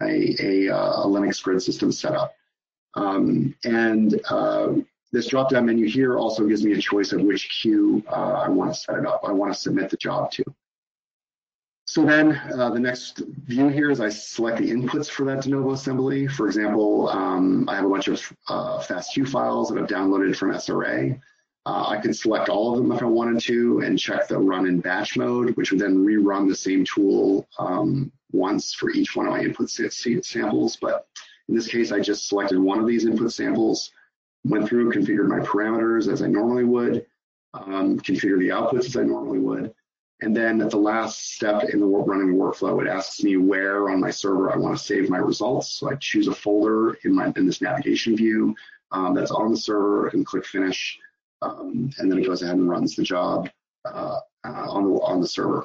a, 0.02 0.36
a, 0.40 0.74
uh, 0.74 1.02
a, 1.02 1.06
Linux 1.06 1.42
grid 1.42 1.62
system 1.62 1.92
set 1.92 2.12
up. 2.12 2.34
Um, 2.94 3.54
and 3.64 4.20
uh, 4.28 4.74
this 5.12 5.28
drop-down 5.28 5.66
menu 5.66 5.88
here 5.88 6.18
also 6.18 6.46
gives 6.46 6.64
me 6.64 6.72
a 6.72 6.80
choice 6.80 7.12
of 7.12 7.22
which 7.22 7.60
queue 7.60 8.02
uh, 8.08 8.42
I 8.44 8.48
want 8.48 8.74
to 8.74 8.80
set 8.80 8.98
it 8.98 9.06
up. 9.06 9.22
I 9.24 9.32
want 9.32 9.52
to 9.52 9.58
submit 9.58 9.90
the 9.90 9.96
job 9.96 10.30
to. 10.32 10.44
So 11.96 12.04
then 12.04 12.38
uh, 12.54 12.68
the 12.68 12.78
next 12.78 13.22
view 13.46 13.68
here 13.68 13.90
is 13.90 14.02
I 14.02 14.10
select 14.10 14.58
the 14.58 14.70
inputs 14.70 15.08
for 15.08 15.24
that 15.24 15.44
de 15.44 15.48
novo 15.48 15.72
assembly. 15.72 16.26
For 16.26 16.46
example, 16.46 17.08
um, 17.08 17.66
I 17.70 17.76
have 17.76 17.86
a 17.86 17.88
bunch 17.88 18.08
of 18.08 18.20
uh, 18.48 18.80
FASTQ 18.80 19.26
files 19.26 19.70
that 19.70 19.78
I've 19.78 19.88
downloaded 19.88 20.36
from 20.36 20.50
SRA. 20.50 21.18
Uh, 21.64 21.86
I 21.88 21.96
can 21.96 22.12
select 22.12 22.50
all 22.50 22.74
of 22.74 22.76
them 22.76 22.92
if 22.92 23.00
I 23.00 23.06
wanted 23.06 23.40
to 23.44 23.78
and 23.78 23.98
check 23.98 24.28
the 24.28 24.36
run 24.38 24.66
in 24.66 24.78
batch 24.78 25.16
mode, 25.16 25.56
which 25.56 25.70
would 25.70 25.80
then 25.80 26.04
rerun 26.04 26.46
the 26.46 26.54
same 26.54 26.84
tool 26.84 27.48
um, 27.58 28.12
once 28.30 28.74
for 28.74 28.90
each 28.90 29.16
one 29.16 29.26
of 29.26 29.32
my 29.32 29.40
input 29.40 29.70
samples. 29.70 30.76
But 30.76 31.06
in 31.48 31.54
this 31.54 31.66
case, 31.66 31.92
I 31.92 32.00
just 32.00 32.28
selected 32.28 32.58
one 32.58 32.78
of 32.78 32.86
these 32.86 33.06
input 33.06 33.32
samples, 33.32 33.90
went 34.44 34.68
through, 34.68 34.92
configured 34.92 35.28
my 35.28 35.40
parameters 35.40 36.12
as 36.12 36.20
I 36.20 36.26
normally 36.26 36.64
would, 36.64 37.06
um, 37.54 37.98
configure 38.00 38.38
the 38.38 38.50
outputs 38.50 38.84
as 38.84 38.98
I 38.98 39.02
normally 39.02 39.38
would, 39.38 39.72
and 40.22 40.34
then 40.34 40.62
at 40.62 40.70
the 40.70 40.78
last 40.78 41.34
step 41.34 41.64
in 41.64 41.80
the 41.80 41.86
running 41.86 42.36
workflow, 42.36 42.80
it 42.80 42.88
asks 42.88 43.22
me 43.22 43.36
where 43.36 43.90
on 43.90 44.00
my 44.00 44.10
server 44.10 44.50
I 44.50 44.56
want 44.56 44.76
to 44.76 44.82
save 44.82 45.10
my 45.10 45.18
results. 45.18 45.72
So 45.72 45.90
I 45.90 45.94
choose 45.96 46.26
a 46.26 46.34
folder 46.34 46.94
in 47.04 47.14
my 47.14 47.32
in 47.36 47.46
this 47.46 47.60
navigation 47.60 48.16
view 48.16 48.54
um, 48.92 49.14
that's 49.14 49.30
on 49.30 49.50
the 49.50 49.58
server 49.58 50.08
and 50.08 50.24
click 50.24 50.46
finish. 50.46 50.98
Um, 51.42 51.90
and 51.98 52.10
then 52.10 52.18
it 52.18 52.26
goes 52.26 52.42
ahead 52.42 52.56
and 52.56 52.68
runs 52.68 52.96
the 52.96 53.02
job 53.02 53.50
uh, 53.84 54.20
uh, 54.44 54.70
on 54.70 54.84
the 54.84 55.00
on 55.00 55.20
the 55.20 55.28
server. 55.28 55.64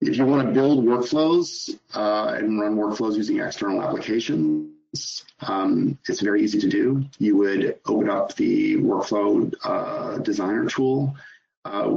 If 0.00 0.16
you 0.16 0.24
want 0.24 0.46
to 0.46 0.54
build 0.54 0.84
workflows 0.84 1.78
uh, 1.94 2.36
and 2.38 2.58
run 2.58 2.76
workflows 2.76 3.16
using 3.16 3.40
external 3.40 3.82
applications, 3.82 4.75
um, 5.40 5.98
it's 6.08 6.20
very 6.20 6.42
easy 6.42 6.58
to 6.60 6.68
do. 6.68 7.04
You 7.18 7.36
would 7.36 7.78
open 7.86 8.10
up 8.10 8.34
the 8.34 8.76
workflow 8.76 9.52
uh, 9.64 10.18
designer 10.18 10.66
tool, 10.66 11.14
uh, 11.64 11.96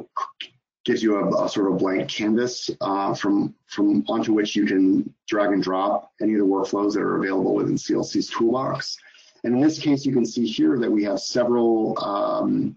gives 0.85 1.03
you 1.03 1.17
a, 1.17 1.45
a, 1.45 1.49
sort 1.49 1.71
of 1.71 1.77
blank 1.77 2.09
canvas 2.09 2.69
uh, 2.81 3.13
from 3.13 3.53
from 3.67 4.03
onto 4.07 4.33
which 4.33 4.55
you 4.55 4.65
can 4.65 5.13
drag 5.27 5.51
and 5.51 5.63
drop 5.63 6.11
any 6.21 6.33
of 6.33 6.39
the 6.39 6.45
workflows 6.45 6.93
that 6.93 7.01
are 7.01 7.17
available 7.17 7.53
within 7.55 7.75
CLC's 7.75 8.29
toolbox. 8.29 8.97
And 9.43 9.55
in 9.55 9.61
this 9.61 9.79
case, 9.79 10.05
you 10.05 10.13
can 10.13 10.25
see 10.25 10.45
here 10.45 10.77
that 10.79 10.91
we 10.91 11.03
have 11.03 11.19
several 11.19 11.97
um, 12.03 12.75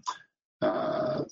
uh, 0.61 1.23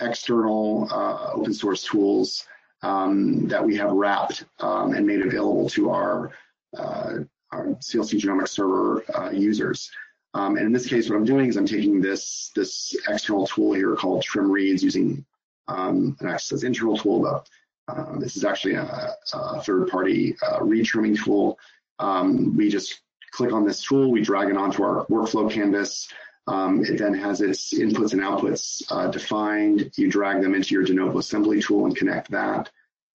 external 0.00 0.88
uh, 0.90 1.32
open 1.32 1.54
source 1.54 1.84
tools 1.84 2.46
um, 2.82 3.48
that 3.48 3.64
we 3.64 3.76
have 3.76 3.90
wrapped 3.90 4.44
um, 4.60 4.94
and 4.94 5.06
made 5.06 5.22
available 5.22 5.68
to 5.70 5.90
our 5.90 6.32
uh, 6.76 7.14
our 7.52 7.66
CLC 7.66 8.20
genomics 8.20 8.48
server 8.50 9.04
uh, 9.14 9.30
users. 9.30 9.90
Um, 10.34 10.56
and 10.56 10.66
in 10.66 10.72
this 10.72 10.86
case, 10.86 11.08
what 11.08 11.16
I'm 11.16 11.24
doing 11.24 11.48
is 11.48 11.56
I'm 11.56 11.66
taking 11.66 12.00
this, 12.00 12.50
this 12.54 12.96
external 13.08 13.46
tool 13.46 13.72
here 13.72 13.96
called 13.96 14.22
trim 14.22 14.50
reads 14.50 14.82
using 14.82 15.24
um, 15.66 16.16
an 16.20 16.28
access 16.28 16.62
internal 16.62 16.96
tool, 16.96 17.20
but 17.20 17.48
uh, 17.88 18.18
this 18.18 18.36
is 18.36 18.44
actually 18.44 18.74
a, 18.74 19.14
a 19.32 19.62
third-party 19.62 20.36
uh, 20.42 20.62
read 20.62 20.84
trimming 20.86 21.16
tool. 21.16 21.58
Um, 21.98 22.56
we 22.56 22.68
just 22.68 23.00
click 23.32 23.52
on 23.52 23.64
this 23.64 23.82
tool, 23.82 24.10
we 24.10 24.22
drag 24.22 24.48
it 24.48 24.56
onto 24.56 24.82
our 24.82 25.06
workflow 25.06 25.50
canvas. 25.50 26.08
Um, 26.46 26.84
it 26.84 26.98
then 26.98 27.14
has 27.14 27.40
its 27.40 27.74
inputs 27.74 28.12
and 28.12 28.22
outputs 28.22 28.82
uh, 28.90 29.08
defined. 29.08 29.92
You 29.96 30.10
drag 30.10 30.42
them 30.42 30.54
into 30.54 30.74
your 30.74 30.84
de 30.84 30.94
novo 30.94 31.18
assembly 31.18 31.60
tool 31.60 31.86
and 31.86 31.96
connect 31.96 32.30
that. 32.30 32.70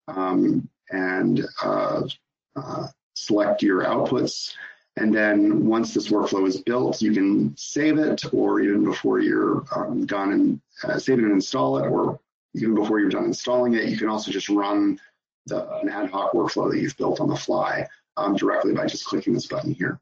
Um, 0.07 0.69
and 0.89 1.45
uh, 1.61 2.03
uh, 2.55 2.87
select 3.15 3.63
your 3.63 3.83
outputs. 3.83 4.53
And 4.97 5.13
then 5.13 5.65
once 5.65 5.93
this 5.93 6.09
workflow 6.09 6.47
is 6.47 6.61
built, 6.61 7.01
you 7.01 7.11
can 7.11 7.55
save 7.57 7.97
it, 7.97 8.23
or 8.33 8.61
even 8.61 8.85
before 8.85 9.19
you're 9.19 9.65
um, 9.75 10.05
done 10.05 10.31
and 10.31 10.61
uh, 10.83 10.99
save 10.99 11.19
it 11.19 11.23
and 11.23 11.33
install 11.33 11.79
it, 11.79 11.87
or 11.87 12.19
even 12.53 12.75
before 12.75 12.99
you're 12.99 13.09
done 13.09 13.25
installing 13.25 13.73
it, 13.73 13.89
you 13.89 13.97
can 13.97 14.07
also 14.07 14.31
just 14.31 14.47
run 14.47 14.99
the, 15.47 15.69
an 15.79 15.89
ad 15.89 16.09
hoc 16.09 16.31
workflow 16.31 16.71
that 16.71 16.79
you've 16.79 16.97
built 16.97 17.19
on 17.19 17.27
the 17.27 17.35
fly 17.35 17.87
um, 18.17 18.35
directly 18.35 18.73
by 18.73 18.85
just 18.85 19.05
clicking 19.05 19.33
this 19.33 19.47
button 19.47 19.73
here. 19.73 19.99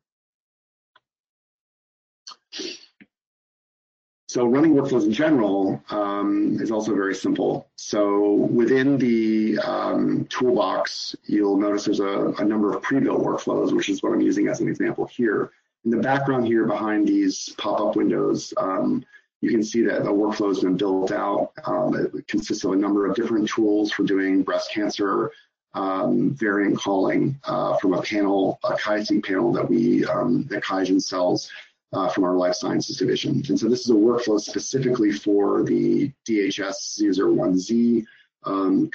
So 4.34 4.48
running 4.48 4.74
workflows 4.74 5.06
in 5.06 5.12
general 5.14 5.80
um, 5.92 6.58
is 6.60 6.72
also 6.72 6.96
very 6.96 7.14
simple. 7.14 7.70
So 7.76 8.34
within 8.34 8.98
the 8.98 9.60
um, 9.60 10.26
toolbox, 10.26 11.16
you'll 11.26 11.58
notice 11.58 11.86
there's 11.86 12.00
a, 12.00 12.34
a, 12.40 12.44
number 12.44 12.76
of 12.76 12.82
pre-built 12.82 13.24
workflows, 13.24 13.74
which 13.74 13.90
is 13.90 14.02
what 14.02 14.12
I'm 14.12 14.22
using 14.22 14.48
as 14.48 14.60
an 14.60 14.68
example 14.68 15.06
here. 15.06 15.52
In 15.86 15.92
the 15.92 15.98
background 15.98 16.48
here 16.48 16.66
behind 16.66 17.08
these 17.08 17.54
pop-up 17.60 17.96
windows, 17.96 18.56
um, 18.58 19.06
you 19.42 19.52
can 19.52 19.62
see 19.62 19.84
that 19.84 20.04
the 20.04 20.10
workflow 20.10 20.48
has 20.48 20.62
been 20.62 20.78
built 20.78 21.12
out. 21.12 21.52
Um, 21.66 21.94
it 21.96 22.28
consists 22.28 22.64
of 22.64 22.72
a 22.72 22.76
number 22.76 23.06
of 23.06 23.16
different 23.16 23.48
tools 23.48 23.92
for 23.92 24.02
doing 24.02 24.42
breast 24.42 24.72
cancer 24.72 25.30
um, 25.76 26.34
variant 26.34 26.80
calling 26.80 27.40
uh, 27.44 27.78
from 27.78 27.94
a 27.94 28.02
panel, 28.02 28.58
a 28.64 28.74
QIAseq 28.74 29.24
panel 29.24 29.54
that 29.54 29.70
we 29.70 30.06
um, 30.06 30.48
that 30.50 30.64
QIAGEN 30.64 31.04
sells 31.04 31.52
uh, 31.94 32.10
from 32.10 32.24
our 32.24 32.36
life 32.36 32.56
sciences 32.56 32.98
division. 32.98 33.44
And 33.48 33.60
so 33.60 33.70
this 33.70 33.82
is 33.82 33.90
a 33.90 33.94
workflow 33.94 34.40
specifically 34.40 35.12
for 35.12 35.64
the 35.64 36.12
DHS 36.28 37.00
001Z 37.02 38.06
um, 38.46 38.90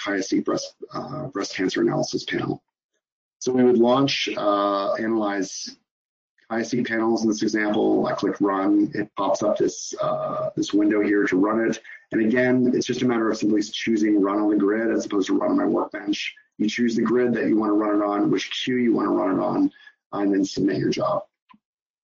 breast, 0.45 0.75
uh, 0.93 1.27
breast 1.29 1.55
cancer 1.55 1.81
analysis 1.81 2.25
panel. 2.25 2.63
So 3.39 3.53
we 3.53 3.63
would 3.63 3.79
launch, 3.79 4.29
uh, 4.37 4.95
analyze 4.95 5.77
QIAseq 6.51 6.89
panels 6.89 7.23
in 7.23 7.29
this 7.29 7.43
example. 7.43 8.07
I 8.07 8.15
click 8.15 8.41
run, 8.41 8.91
it 8.95 9.11
pops 9.17 9.43
up 9.43 9.57
this, 9.57 9.95
uh, 10.01 10.51
this 10.57 10.73
window 10.73 11.03
here 11.03 11.25
to 11.25 11.37
run 11.37 11.69
it. 11.69 11.81
And 12.11 12.23
again, 12.23 12.73
it's 12.75 12.87
just 12.87 13.03
a 13.03 13.07
matter 13.07 13.31
of 13.31 13.37
simply 13.37 13.63
choosing 13.63 14.21
run 14.21 14.39
on 14.39 14.51
the 14.51 14.57
grid 14.57 14.91
as 14.91 15.07
opposed 15.07 15.29
to 15.29 15.39
run 15.39 15.51
on 15.51 15.57
my 15.57 15.67
workbench. 15.67 16.35
You 16.57 16.69
choose 16.69 16.97
the 16.97 17.03
grid 17.03 17.33
that 17.35 17.47
you 17.47 17.57
want 17.57 17.71
to 17.71 17.75
run 17.75 18.01
it 18.01 18.05
on, 18.05 18.31
which 18.31 18.51
queue 18.51 18.77
you 18.77 18.93
want 18.93 19.07
to 19.07 19.13
run 19.13 19.39
it 19.39 19.43
on, 19.43 19.71
and 20.13 20.33
then 20.33 20.45
submit 20.45 20.79
your 20.79 20.91
job. 20.91 21.23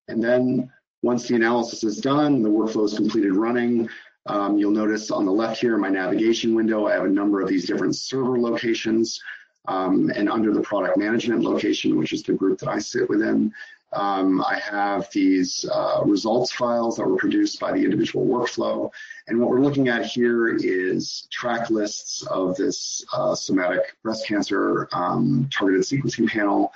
And 0.08 0.22
then 0.22 0.70
once 1.04 1.28
the 1.28 1.34
analysis 1.34 1.84
is 1.84 1.98
done, 1.98 2.42
the 2.42 2.48
workflow 2.48 2.86
is 2.86 2.94
completed 2.94 3.34
running, 3.34 3.88
um, 4.26 4.56
you'll 4.56 4.70
notice 4.70 5.10
on 5.10 5.26
the 5.26 5.32
left 5.32 5.60
here, 5.60 5.76
my 5.76 5.90
navigation 5.90 6.54
window, 6.54 6.86
I 6.86 6.94
have 6.94 7.04
a 7.04 7.08
number 7.08 7.42
of 7.42 7.48
these 7.48 7.66
different 7.66 7.94
server 7.94 8.38
locations. 8.38 9.20
Um, 9.66 10.10
and 10.14 10.28
under 10.28 10.52
the 10.52 10.60
product 10.60 10.98
management 10.98 11.42
location, 11.42 11.98
which 11.98 12.12
is 12.12 12.22
the 12.22 12.34
group 12.34 12.58
that 12.58 12.68
I 12.68 12.78
sit 12.78 13.08
within, 13.08 13.50
um, 13.94 14.42
I 14.44 14.58
have 14.58 15.10
these 15.10 15.64
uh, 15.72 16.02
results 16.04 16.52
files 16.52 16.96
that 16.96 17.06
were 17.06 17.16
produced 17.16 17.60
by 17.60 17.72
the 17.72 17.82
individual 17.82 18.26
workflow. 18.26 18.90
And 19.26 19.40
what 19.40 19.48
we're 19.48 19.60
looking 19.60 19.88
at 19.88 20.04
here 20.04 20.56
is 20.56 21.28
track 21.30 21.70
lists 21.70 22.26
of 22.26 22.56
this 22.56 23.04
uh, 23.12 23.34
somatic 23.34 23.96
breast 24.02 24.26
cancer 24.26 24.88
um, 24.92 25.48
targeted 25.50 25.82
sequencing 25.82 26.28
panel. 26.28 26.72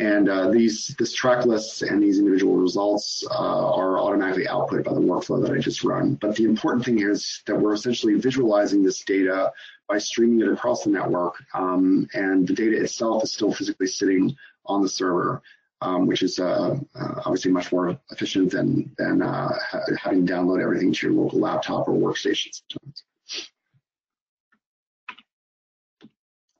And 0.00 0.28
uh, 0.28 0.50
these 0.50 0.94
this 0.98 1.12
track 1.12 1.46
lists 1.46 1.82
and 1.82 2.02
these 2.02 2.18
individual 2.18 2.56
results 2.56 3.24
uh, 3.30 3.74
are 3.74 3.98
automatically 3.98 4.48
output 4.48 4.84
by 4.84 4.92
the 4.92 5.00
workflow 5.00 5.40
that 5.40 5.52
I 5.52 5.58
just 5.58 5.84
run. 5.84 6.16
But 6.16 6.34
the 6.34 6.44
important 6.44 6.84
thing 6.84 6.96
here 6.96 7.12
is 7.12 7.42
that 7.46 7.56
we're 7.56 7.74
essentially 7.74 8.14
visualizing 8.14 8.82
this 8.82 9.04
data 9.04 9.52
by 9.88 9.98
streaming 9.98 10.40
it 10.40 10.52
across 10.52 10.82
the 10.82 10.90
network, 10.90 11.36
um, 11.54 12.08
and 12.14 12.48
the 12.48 12.54
data 12.54 12.82
itself 12.82 13.22
is 13.22 13.32
still 13.32 13.52
physically 13.52 13.86
sitting 13.86 14.34
on 14.66 14.82
the 14.82 14.88
server, 14.88 15.42
um, 15.80 16.06
which 16.06 16.24
is 16.24 16.40
uh, 16.40 16.76
uh 16.96 17.14
obviously 17.24 17.52
much 17.52 17.70
more 17.70 17.96
efficient 18.10 18.50
than 18.50 18.90
than 18.98 19.22
uh, 19.22 19.56
having 20.02 20.26
to 20.26 20.32
download 20.32 20.60
everything 20.60 20.92
to 20.92 21.06
your 21.06 21.14
local 21.14 21.38
laptop 21.38 21.86
or 21.86 21.92
workstation 21.92 22.48
sometimes. 22.68 23.04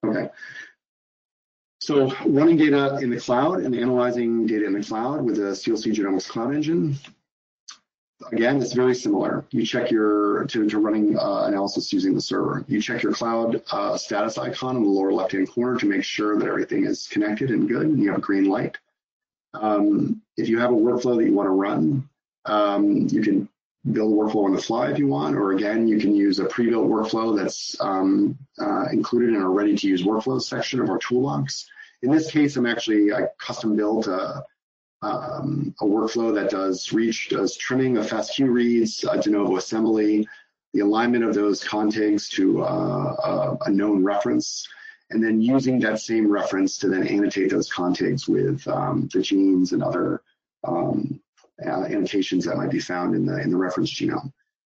Okay. 0.07 0.29
So 1.85 2.11
running 2.25 2.57
data 2.57 2.97
in 3.03 3.11
the 3.11 3.21
cloud 3.21 3.61
and 3.61 3.75
analyzing 3.75 4.47
data 4.47 4.65
in 4.65 4.73
the 4.73 4.83
cloud 4.83 5.23
with 5.23 5.37
the 5.37 5.53
CLC 5.53 5.93
Genomics 5.93 6.27
Cloud 6.27 6.55
Engine, 6.55 6.97
again, 8.33 8.63
it's 8.63 8.73
very 8.73 8.95
similar. 8.95 9.45
You 9.51 9.67
check 9.67 9.91
your, 9.91 10.47
to, 10.47 10.67
to 10.67 10.79
running 10.79 11.19
uh, 11.19 11.45
analysis 11.45 11.93
using 11.93 12.15
the 12.15 12.23
server. 12.23 12.65
You 12.69 12.81
check 12.81 13.03
your 13.03 13.13
cloud 13.13 13.63
uh, 13.71 13.99
status 13.99 14.39
icon 14.39 14.77
in 14.77 14.83
the 14.83 14.89
lower 14.89 15.13
left-hand 15.13 15.51
corner 15.51 15.79
to 15.79 15.85
make 15.85 16.05
sure 16.05 16.39
that 16.39 16.49
everything 16.49 16.87
is 16.87 17.07
connected 17.07 17.51
and 17.51 17.69
good 17.69 17.83
and 17.83 18.03
you 18.03 18.09
have 18.09 18.19
a 18.19 18.23
green 18.23 18.47
light. 18.47 18.79
Um, 19.53 20.23
if 20.39 20.49
you 20.49 20.59
have 20.61 20.71
a 20.71 20.75
workflow 20.75 21.19
that 21.19 21.27
you 21.27 21.35
want 21.35 21.49
to 21.49 21.51
run, 21.51 22.09
um, 22.47 23.09
you 23.11 23.21
can 23.21 23.47
build 23.93 24.11
a 24.11 24.17
workflow 24.17 24.47
on 24.47 24.57
the 24.57 24.63
fly 24.63 24.91
if 24.91 24.99
you 24.99 25.07
want, 25.07 25.37
or 25.37 25.53
again, 25.53 25.87
you 25.87 25.99
can 25.99 26.15
use 26.15 26.39
a 26.39 26.47
pre-built 26.47 26.89
workflow 26.89 27.37
that's 27.37 27.79
um, 27.81 28.39
uh, 28.59 28.87
included 28.91 29.29
in 29.35 29.37
our 29.37 29.51
ready-to-use 29.51 30.03
workflows 30.03 30.45
section 30.45 30.81
of 30.81 30.89
our 30.89 30.97
toolbox. 30.97 31.69
In 32.05 32.11
this 32.11 32.31
case, 32.31 32.57
I'm 32.57 32.67
actually, 32.67 33.15
I 33.15 33.29
custom 33.39 33.77
built 33.77 34.09
a, 34.09 34.45
um, 35.01 35.75
a 35.81 35.87
workflow 35.87 36.35
that 36.35 36.51
does 36.51 36.93
reach, 36.93 37.31
does 37.31 37.57
trimming 37.57 37.97
of 37.97 38.07
FASTQ 38.07 38.47
reads, 38.53 38.99
de 39.23 39.31
novo 39.31 39.57
assembly, 39.57 40.29
the 40.75 40.81
alignment 40.81 41.25
of 41.25 41.35
those 41.35 41.65
contigs 41.65 42.29
to 42.31 42.63
uh, 42.63 42.67
a, 43.25 43.57
a, 43.67 43.71
known 43.71 44.05
reference, 44.05 44.69
and 45.11 45.25
then 45.25 45.41
using 45.41 45.81
that 45.81 45.99
same 45.99 46.31
reference 46.31 46.77
to 46.79 46.89
then 46.89 47.07
annotate 47.07 47.51
those 47.51 47.73
contigs 47.73 48.29
with 48.29 48.67
um, 48.69 49.09
the 49.15 49.23
genes 49.23 49.73
and 49.73 49.83
other 49.83 50.21
um, 50.65 51.19
uh, 51.65 51.85
annotations 51.85 52.45
that 52.45 52.59
might 52.59 52.71
be 52.71 52.81
found 52.81 53.15
in 53.15 53.25
the 53.25 53.41
in 53.41 53.51
the 53.51 53.57
reference 53.57 53.91
genome. 53.91 54.31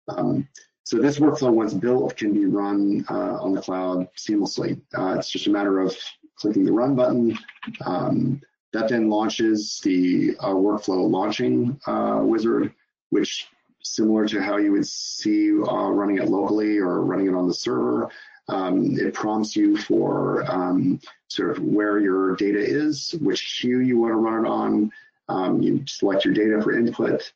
Um, 0.08 0.48
so 0.84 0.96
this 0.98 1.18
workflow, 1.18 1.52
once 1.52 1.74
built, 1.74 2.16
can 2.16 2.32
be 2.32 2.46
run 2.46 3.04
uh, 3.10 3.42
on 3.42 3.52
the 3.52 3.60
cloud 3.60 4.08
seamlessly. 4.16 4.80
Uh, 4.96 5.16
it's 5.18 5.30
just 5.30 5.46
a 5.46 5.50
matter 5.50 5.80
of 5.80 5.94
clicking 6.38 6.64
the 6.64 6.72
run 6.72 6.94
button. 6.94 7.38
Um, 7.84 8.40
that 8.72 8.88
then 8.88 9.08
launches 9.08 9.80
the 9.82 10.36
uh, 10.40 10.48
workflow 10.48 11.08
launching 11.08 11.80
uh, 11.86 12.20
wizard, 12.22 12.72
which 13.10 13.48
similar 13.82 14.26
to 14.26 14.42
how 14.42 14.58
you 14.58 14.72
would 14.72 14.86
see 14.86 15.50
uh, 15.50 15.88
running 15.88 16.18
it 16.18 16.28
locally 16.28 16.78
or 16.78 17.02
running 17.02 17.28
it 17.28 17.34
on 17.34 17.46
the 17.46 17.54
server. 17.54 18.10
Um, 18.48 18.98
it 18.98 19.14
prompts 19.14 19.56
you 19.56 19.76
for 19.76 20.50
um, 20.50 21.00
sort 21.28 21.50
of 21.50 21.62
where 21.62 21.98
your 21.98 22.34
data 22.36 22.58
is, 22.58 23.14
which 23.20 23.58
queue 23.60 23.80
you 23.80 23.98
want 23.98 24.12
to 24.12 24.16
run 24.16 24.44
it 24.44 24.48
on. 24.48 24.92
Um, 25.28 25.62
you 25.62 25.84
select 25.86 26.24
your 26.24 26.34
data 26.34 26.60
for 26.62 26.76
input. 26.78 27.32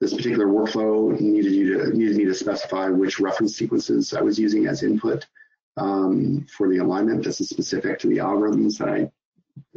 This 0.00 0.12
particular 0.12 0.46
workflow 0.46 1.18
needed 1.18 1.52
you 1.52 1.78
to 1.78 1.96
needed 1.96 2.16
me 2.16 2.24
to 2.26 2.34
specify 2.34 2.88
which 2.88 3.18
reference 3.18 3.56
sequences 3.56 4.12
I 4.12 4.20
was 4.20 4.38
using 4.38 4.66
as 4.66 4.82
input 4.82 5.24
um, 5.76 6.46
for 6.50 6.68
the 6.68 6.78
alignment. 6.78 7.24
This 7.24 7.40
is 7.40 7.48
specific 7.48 7.98
to 8.00 8.08
the 8.08 8.18
algorithms 8.18 8.78
that 8.78 8.88
I 8.88 9.10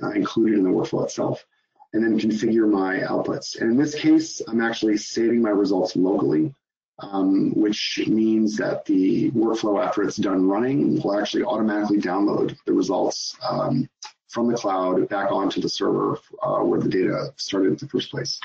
uh, 0.02 0.12
included 0.12 0.58
in 0.58 0.64
the 0.64 0.70
workflow 0.70 1.04
itself, 1.04 1.46
and 1.94 2.04
then 2.04 2.20
configure 2.20 2.70
my 2.70 3.00
outputs. 3.00 3.60
And 3.60 3.72
in 3.72 3.78
this 3.78 3.96
case, 3.96 4.42
I'm 4.48 4.62
actually 4.62 4.98
saving 4.98 5.42
my 5.42 5.50
results 5.50 5.96
locally, 5.96 6.54
um, 7.00 7.52
which 7.56 8.02
means 8.08 8.58
that 8.58 8.86
the 8.86 9.32
workflow, 9.32 9.84
after 9.84 10.04
it's 10.04 10.18
done 10.18 10.48
running, 10.48 11.02
will 11.02 11.20
actually 11.20 11.44
automatically 11.44 12.00
download 12.00 12.58
the 12.66 12.74
results 12.74 13.36
um, 13.48 13.90
from 14.28 14.48
the 14.48 14.58
cloud 14.58 15.08
back 15.10 15.32
onto 15.32 15.60
the 15.60 15.70
server 15.70 16.20
uh, 16.44 16.60
where 16.60 16.80
the 16.80 16.90
data 16.90 17.34
started 17.38 17.70
in 17.70 17.76
the 17.76 17.88
first 17.88 18.12
place. 18.12 18.40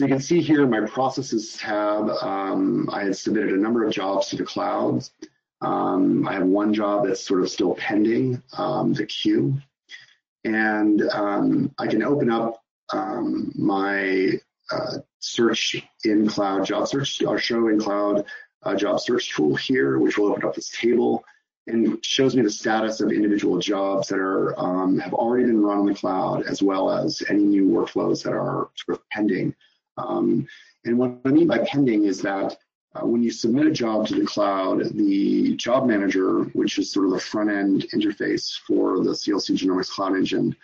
So 0.00 0.06
you 0.06 0.12
can 0.14 0.22
see 0.22 0.40
here 0.40 0.66
my 0.66 0.86
processes 0.86 1.58
tab, 1.58 2.08
um, 2.22 2.88
I 2.90 3.04
had 3.04 3.14
submitted 3.18 3.52
a 3.52 3.58
number 3.58 3.84
of 3.84 3.92
jobs 3.92 4.28
to 4.28 4.36
the 4.36 4.44
cloud. 4.44 5.06
Um, 5.60 6.26
I 6.26 6.32
have 6.32 6.46
one 6.46 6.72
job 6.72 7.06
that's 7.06 7.22
sort 7.22 7.42
of 7.42 7.50
still 7.50 7.74
pending, 7.74 8.42
um, 8.56 8.94
the 8.94 9.04
queue. 9.04 9.60
And 10.42 11.02
um, 11.02 11.74
I 11.78 11.86
can 11.86 12.02
open 12.02 12.30
up 12.30 12.62
um, 12.94 13.52
my 13.54 14.40
uh, 14.70 15.00
search 15.18 15.76
in 16.02 16.26
cloud 16.26 16.64
job 16.64 16.88
search, 16.88 17.22
or 17.22 17.38
show 17.38 17.68
in 17.68 17.78
cloud 17.78 18.24
uh, 18.62 18.76
job 18.76 19.00
search 19.00 19.36
tool 19.36 19.54
here, 19.54 19.98
which 19.98 20.16
will 20.16 20.28
open 20.28 20.46
up 20.46 20.54
this 20.54 20.70
table 20.70 21.22
and 21.66 22.02
shows 22.02 22.34
me 22.34 22.40
the 22.40 22.48
status 22.48 23.02
of 23.02 23.12
individual 23.12 23.58
jobs 23.58 24.08
that 24.08 24.18
are 24.18 24.58
um, 24.58 24.98
have 24.98 25.12
already 25.12 25.44
been 25.44 25.60
run 25.60 25.80
on 25.80 25.84
the 25.84 25.94
cloud, 25.94 26.44
as 26.44 26.62
well 26.62 26.90
as 26.90 27.22
any 27.28 27.44
new 27.44 27.68
workflows 27.68 28.22
that 28.22 28.32
are 28.32 28.70
sort 28.76 28.96
of 28.96 29.06
pending. 29.10 29.54
Um, 29.96 30.46
and 30.84 30.98
what 30.98 31.18
I 31.24 31.30
mean 31.30 31.46
by 31.46 31.58
pending 31.58 32.04
is 32.04 32.22
that 32.22 32.56
uh, 32.94 33.06
when 33.06 33.22
you 33.22 33.30
submit 33.30 33.66
a 33.66 33.70
job 33.70 34.06
to 34.08 34.16
the 34.16 34.26
cloud, 34.26 34.82
the 34.94 35.54
job 35.56 35.86
manager, 35.86 36.44
which 36.54 36.78
is 36.78 36.90
sort 36.90 37.06
of 37.06 37.12
the 37.12 37.20
front 37.20 37.50
end 37.50 37.86
interface 37.94 38.58
for 38.66 38.98
the 38.98 39.10
CLC 39.10 39.56
Genomics 39.56 39.90
Cloud 39.90 40.16
Engine, 40.16 40.56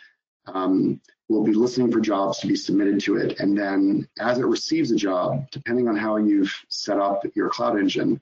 um, 0.47 1.01
will 1.29 1.45
be 1.45 1.55
listening 1.55 1.91
for 1.91 2.01
jobs 2.01 2.39
to 2.39 2.47
be 2.47 2.57
submitted 2.57 3.01
to 3.01 3.17
it. 3.17 3.39
And 3.41 3.57
then 3.57 4.09
as 4.19 4.39
it 4.39 4.47
receives 4.47 4.91
a 4.91 4.97
job, 4.97 5.51
depending 5.51 5.89
on 5.89 5.97
how 5.97 6.17
you've 6.17 6.55
set 6.69 6.99
up 6.99 7.25
your 7.35 7.49
cloud 7.49 7.79
engine, 7.79 8.21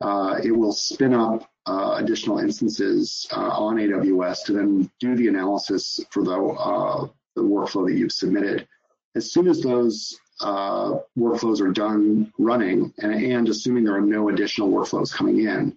uh, 0.00 0.40
it 0.42 0.50
will 0.50 0.72
spin 0.72 1.14
up 1.14 1.50
uh, 1.66 1.96
additional 1.98 2.38
instances 2.38 3.28
uh, 3.32 3.50
on 3.50 3.76
AWS 3.76 4.44
to 4.46 4.52
then 4.52 4.90
do 4.98 5.14
the 5.14 5.28
analysis 5.28 6.00
for 6.10 6.24
the, 6.24 6.32
uh, 6.32 7.06
the 7.36 7.42
workflow 7.42 7.86
that 7.86 7.96
you've 7.96 8.12
submitted. 8.12 8.66
As 9.14 9.32
soon 9.32 9.46
as 9.46 9.60
those 9.60 10.18
uh, 10.40 10.98
workflows 11.18 11.60
are 11.60 11.72
done 11.72 12.32
running, 12.38 12.92
and, 12.98 13.12
and, 13.12 13.48
assuming 13.48 13.84
there 13.84 13.94
are 13.94 14.00
no 14.00 14.28
additional 14.28 14.70
workflows 14.70 15.12
coming 15.12 15.40
in, 15.40 15.76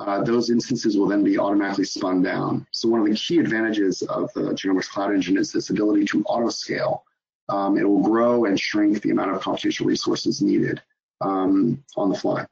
uh, 0.00 0.22
those 0.22 0.50
instances 0.50 0.96
will 0.96 1.06
then 1.06 1.22
be 1.22 1.38
automatically 1.38 1.84
spun 1.84 2.22
down. 2.22 2.66
So 2.72 2.88
one 2.88 3.00
of 3.00 3.06
the 3.06 3.14
key 3.14 3.38
advantages 3.38 4.02
of 4.02 4.32
the 4.32 4.52
Genomics 4.52 4.88
Cloud 4.88 5.12
Engine 5.12 5.36
is 5.36 5.52
this 5.52 5.70
ability 5.70 6.06
to 6.06 6.22
auto 6.24 6.48
scale. 6.48 7.04
Um, 7.48 7.76
it 7.76 7.88
will 7.88 8.02
grow 8.02 8.46
and 8.46 8.58
shrink 8.58 9.02
the 9.02 9.10
amount 9.10 9.32
of 9.32 9.42
computational 9.42 9.86
resources 9.86 10.40
needed 10.40 10.80
um, 11.20 11.84
on 11.96 12.08
the 12.08 12.16
fly. 12.16 12.46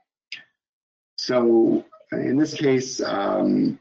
So 1.17 1.85
in 2.13 2.37
this 2.37 2.55
case, 2.55 3.01
um, 3.01 3.79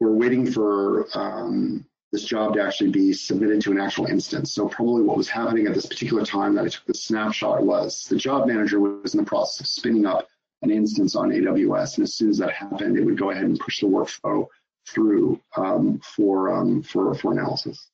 we're 0.00 0.14
waiting 0.14 0.50
for 0.50 1.06
um, 1.16 1.86
this 2.12 2.24
job 2.24 2.54
to 2.54 2.62
actually 2.62 2.90
be 2.90 3.12
submitted 3.12 3.62
to 3.62 3.72
an 3.72 3.80
actual 3.80 4.04
instance. 4.04 4.52
So 4.52 4.68
probably 4.68 5.02
what 5.02 5.16
was 5.16 5.30
happening 5.30 5.66
at 5.66 5.74
this 5.74 5.86
particular 5.86 6.24
time 6.24 6.54
that 6.54 6.66
I 6.66 6.68
took 6.68 6.84
the 6.84 6.94
snapshot 6.94 7.62
was 7.62 8.04
the 8.04 8.16
job 8.16 8.46
manager 8.46 8.80
was 8.80 9.14
in 9.14 9.20
the 9.20 9.26
process 9.26 9.60
of 9.60 9.66
spinning 9.66 10.04
up 10.04 10.28
an 10.60 10.70
instance 10.70 11.16
on 11.16 11.30
AWS. 11.30 11.96
And 11.96 12.04
as 12.04 12.14
soon 12.14 12.28
as 12.28 12.38
that 12.38 12.52
happened, 12.52 12.98
it 12.98 13.04
would 13.04 13.18
go 13.18 13.30
ahead 13.30 13.44
and 13.44 13.58
push 13.58 13.80
the 13.80 13.86
workflow 13.86 14.46
through 14.86 15.40
um, 15.56 16.00
for, 16.00 16.52
um, 16.52 16.82
for, 16.82 17.14
for 17.14 17.32
analysis. 17.32 17.88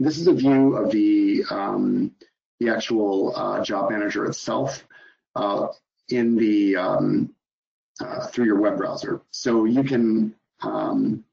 This 0.00 0.18
is 0.18 0.26
a 0.26 0.32
view 0.32 0.76
of 0.76 0.90
the, 0.90 1.44
um, 1.50 2.10
the 2.58 2.70
actual 2.70 3.36
uh, 3.36 3.62
job 3.62 3.90
manager 3.90 4.26
itself 4.26 4.84
uh, 5.36 5.68
in 6.08 6.36
the 6.36 6.76
um, 6.76 7.34
uh, 8.00 8.26
through 8.28 8.46
your 8.46 8.58
web 8.58 8.78
browser. 8.78 9.20
So 9.30 9.66
you 9.66 9.84
can 9.84 10.34
um, 10.62 11.24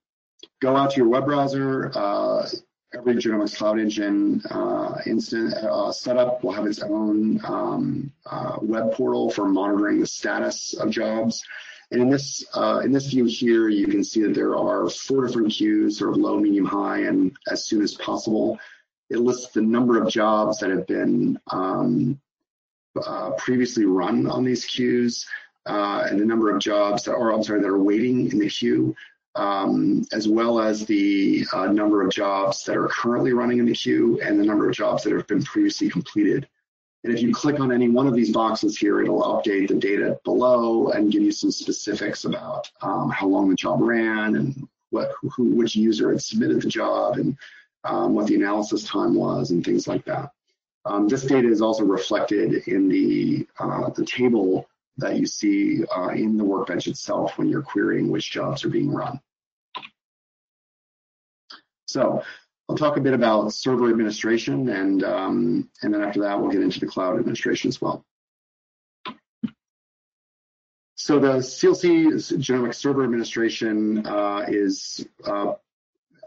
go 0.61 0.75
out 0.75 0.91
to 0.91 0.97
your 0.97 1.07
web 1.07 1.25
browser. 1.25 1.91
Uh, 1.93 2.47
every 2.93 3.15
Genomics 3.15 3.57
Cloud 3.57 3.79
Engine 3.79 4.41
uh, 4.49 4.99
instant 5.05 5.53
uh, 5.53 5.91
setup 5.91 6.43
will 6.43 6.53
have 6.53 6.65
its 6.65 6.81
own 6.81 7.39
um, 7.45 8.11
uh, 8.25 8.57
web 8.61 8.93
portal 8.93 9.29
for 9.29 9.47
monitoring 9.47 9.99
the 9.99 10.07
status 10.07 10.73
of 10.73 10.89
jobs. 10.89 11.43
And 11.91 12.01
in 12.01 12.09
this 12.09 12.45
uh, 12.53 12.81
in 12.83 12.91
this 12.91 13.07
view 13.07 13.25
here, 13.25 13.69
you 13.69 13.87
can 13.87 14.03
see 14.03 14.21
that 14.23 14.33
there 14.33 14.57
are 14.57 14.89
four 14.89 15.25
different 15.25 15.53
queues, 15.53 15.99
sort 15.99 16.11
of 16.11 16.17
low, 16.17 16.37
medium, 16.37 16.65
high, 16.65 17.03
and 17.03 17.35
as 17.49 17.65
soon 17.65 17.81
as 17.81 17.93
possible. 17.93 18.59
It 19.09 19.19
lists 19.19 19.53
the 19.53 19.61
number 19.61 20.01
of 20.01 20.09
jobs 20.09 20.59
that 20.59 20.69
have 20.69 20.85
been 20.85 21.39
um, 21.47 22.19
uh, 23.01 23.31
previously 23.37 23.85
run 23.85 24.27
on 24.27 24.43
these 24.43 24.65
queues 24.65 25.25
and 25.65 26.19
the 26.19 26.25
number 26.25 26.53
of 26.53 26.61
jobs 26.61 27.03
that 27.03 27.13
are, 27.13 27.33
I'm 27.33 27.43
sorry, 27.43 27.61
that 27.61 27.67
are 27.67 27.81
waiting 27.81 28.31
in 28.31 28.39
the 28.39 28.49
queue 28.49 28.95
um, 29.37 30.03
as 30.11 30.27
well 30.27 30.59
as 30.59 30.85
the 30.85 31.45
uh, 31.53 31.67
number 31.67 32.01
of 32.01 32.11
jobs 32.11 32.63
that 32.65 32.75
are 32.75 32.87
currently 32.87 33.33
running 33.33 33.59
in 33.59 33.65
the 33.65 33.73
queue 33.73 34.19
and 34.21 34.39
the 34.39 34.45
number 34.45 34.67
of 34.67 34.75
jobs 34.75 35.03
that 35.03 35.13
have 35.13 35.27
been 35.27 35.43
previously 35.43 35.89
completed. 35.89 36.47
And 37.03 37.13
if 37.13 37.21
you 37.21 37.33
click 37.33 37.59
on 37.59 37.71
any 37.71 37.87
one 37.87 38.07
of 38.07 38.15
these 38.15 38.31
boxes 38.31 38.77
here, 38.77 39.01
it'll 39.01 39.21
update 39.21 39.67
the 39.67 39.75
data 39.75 40.19
below 40.25 40.89
and 40.89 41.11
give 41.11 41.21
you 41.21 41.31
some 41.31 41.51
specifics 41.51 42.25
about 42.25 42.69
um, 42.81 43.09
how 43.11 43.27
long 43.27 43.49
the 43.49 43.55
job 43.55 43.79
ran 43.81 44.35
and 44.35 44.67
what 44.89 45.11
who, 45.21 45.55
which 45.55 45.75
user 45.75 46.11
had 46.11 46.21
submitted 46.21 46.61
the 46.61 46.67
job 46.67 47.17
and 47.17 47.37
um, 47.83 48.13
what 48.13 48.27
the 48.27 48.35
analysis 48.35 48.83
time 48.83 49.13
was 49.13 49.51
and 49.51 49.63
things 49.63 49.87
like 49.87 50.03
that. 50.05 50.31
Um, 50.85 51.07
this 51.07 51.23
data 51.23 51.47
is 51.47 51.61
also 51.61 51.83
reflected 51.83 52.67
in 52.67 52.89
the, 52.89 53.47
uh, 53.59 53.89
the 53.91 54.05
table 54.05 54.67
that 54.97 55.17
you 55.17 55.25
see 55.25 55.83
uh, 55.95 56.09
in 56.09 56.37
the 56.37 56.43
workbench 56.43 56.87
itself 56.87 57.37
when 57.37 57.47
you're 57.47 57.61
querying 57.61 58.09
which 58.09 58.31
jobs 58.31 58.65
are 58.65 58.69
being 58.69 58.91
run. 58.91 59.19
So 61.87 62.23
I'll 62.69 62.77
talk 62.77 62.97
a 62.97 63.01
bit 63.01 63.13
about 63.13 63.53
server 63.53 63.89
administration 63.89 64.69
and, 64.69 65.03
um, 65.03 65.69
and 65.81 65.93
then 65.93 66.03
after 66.03 66.21
that 66.21 66.39
we'll 66.39 66.51
get 66.51 66.61
into 66.61 66.79
the 66.79 66.87
cloud 66.87 67.17
administration 67.17 67.69
as 67.69 67.81
well. 67.81 68.05
So 70.95 71.19
the 71.19 71.37
CLC 71.37 72.07
genomic 72.39 72.75
server 72.75 73.03
administration 73.03 74.05
uh, 74.05 74.45
is 74.47 75.07
uh, 75.25 75.53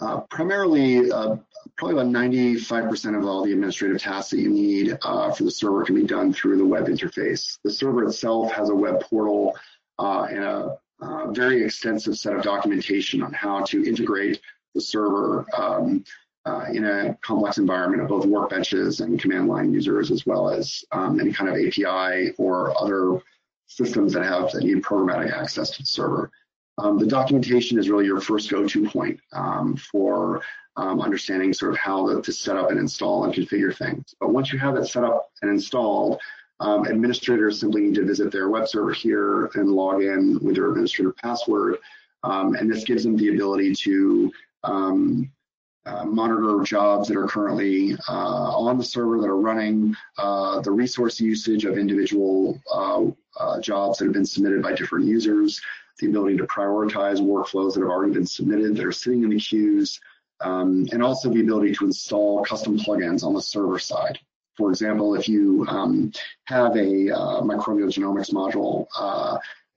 uh, 0.00 0.20
primarily 0.30 1.10
uh, 1.10 1.36
probably 1.76 2.00
about 2.00 2.12
95% 2.12 3.18
of 3.18 3.26
all 3.26 3.44
the 3.44 3.52
administrative 3.52 4.00
tasks 4.00 4.30
that 4.30 4.40
you 4.40 4.48
need 4.48 4.96
uh, 5.02 5.30
for 5.32 5.44
the 5.44 5.50
server 5.50 5.84
can 5.84 5.94
be 5.94 6.04
done 6.04 6.32
through 6.32 6.56
the 6.56 6.64
web 6.64 6.86
interface. 6.86 7.58
The 7.64 7.70
server 7.70 8.04
itself 8.04 8.52
has 8.52 8.70
a 8.70 8.74
web 8.74 9.00
portal 9.02 9.58
uh, 9.98 10.22
and 10.30 10.44
a, 10.44 10.78
a, 11.02 11.32
very 11.32 11.62
extensive 11.62 12.16
set 12.16 12.34
of 12.34 12.42
documentation 12.42 13.22
on 13.22 13.32
how 13.32 13.62
to 13.64 13.86
integrate 13.86 14.40
the 14.74 14.80
server 14.80 15.46
um, 15.56 16.04
uh, 16.46 16.66
in 16.72 16.84
a 16.84 17.14
complex 17.22 17.58
environment 17.58 18.02
of 18.02 18.08
both 18.08 18.24
workbenches 18.24 19.00
and 19.00 19.20
command 19.20 19.48
line 19.48 19.72
users, 19.72 20.10
as 20.10 20.24
well 20.26 20.48
as 20.48 20.84
um, 20.92 21.20
any 21.20 21.32
kind 21.32 21.50
of 21.50 21.56
API 21.56 22.32
or 22.38 22.78
other 22.80 23.20
systems 23.66 24.12
that 24.12 24.24
have 24.24 24.50
that 24.52 24.64
need 24.64 24.82
programmatic 24.82 25.32
access 25.32 25.70
to 25.70 25.82
the 25.82 25.86
server. 25.86 26.30
Um, 26.78 26.98
the 26.98 27.06
documentation 27.06 27.78
is 27.78 27.90
really 27.90 28.06
your 28.06 28.20
first 28.20 28.50
go-to 28.50 28.88
point 28.88 29.20
um, 29.32 29.76
for 29.76 30.42
um, 30.76 31.00
understanding 31.00 31.52
sort 31.52 31.72
of 31.72 31.78
how 31.78 32.08
to, 32.08 32.22
to, 32.22 32.32
set 32.32 32.56
up 32.56 32.70
and 32.70 32.78
install 32.78 33.24
and 33.24 33.34
configure 33.34 33.76
things. 33.76 34.14
But 34.18 34.32
once 34.32 34.52
you 34.52 34.58
have 34.58 34.76
it 34.76 34.86
set 34.86 35.04
up 35.04 35.30
and 35.42 35.50
installed, 35.50 36.20
um, 36.60 36.86
administrators 36.86 37.60
simply 37.60 37.82
need 37.82 37.94
to 37.96 38.04
visit 38.04 38.32
their 38.32 38.48
web 38.48 38.66
server 38.66 38.92
here 38.92 39.46
and 39.54 39.70
log 39.70 40.02
in 40.02 40.38
with 40.40 40.54
their 40.54 40.68
administrator 40.68 41.12
password. 41.12 41.76
Um, 42.22 42.54
and 42.54 42.70
this 42.70 42.84
gives 42.84 43.04
them 43.04 43.16
the 43.16 43.34
ability 43.34 43.74
to 43.74 44.32
um, 44.64 45.30
uh, 45.86 46.04
monitor 46.04 46.62
jobs 46.62 47.08
that 47.08 47.16
are 47.16 47.26
currently 47.26 47.94
uh, 48.08 48.12
on 48.12 48.76
the 48.76 48.84
server 48.84 49.18
that 49.18 49.28
are 49.28 49.40
running, 49.40 49.94
uh, 50.18 50.60
the 50.60 50.70
resource 50.70 51.20
usage 51.20 51.64
of 51.64 51.78
individual 51.78 52.60
uh, 52.72 53.04
uh, 53.42 53.60
jobs 53.60 53.98
that 53.98 54.04
have 54.04 54.12
been 54.12 54.26
submitted 54.26 54.62
by 54.62 54.74
different 54.74 55.06
users, 55.06 55.60
the 55.98 56.06
ability 56.06 56.36
to 56.36 56.44
prioritize 56.44 57.20
workflows 57.20 57.74
that 57.74 57.80
have 57.80 57.90
already 57.90 58.12
been 58.12 58.26
submitted 58.26 58.76
that 58.76 58.84
are 58.84 58.92
sitting 58.92 59.22
in 59.24 59.30
the 59.30 59.38
queues, 59.38 60.00
um, 60.42 60.86
and 60.92 61.02
also 61.02 61.30
the 61.30 61.40
ability 61.40 61.72
to 61.72 61.86
install 61.86 62.44
custom 62.44 62.78
plugins 62.78 63.24
on 63.24 63.34
the 63.34 63.42
server 63.42 63.78
side. 63.78 64.18
For 64.56 64.70
example, 64.70 65.14
if 65.14 65.28
you 65.28 65.64
um, 65.68 66.12
have 66.44 66.76
a 66.76 67.10
uh, 67.10 67.40
microbial 67.40 67.88
genomics 67.88 68.32
module 68.32 68.86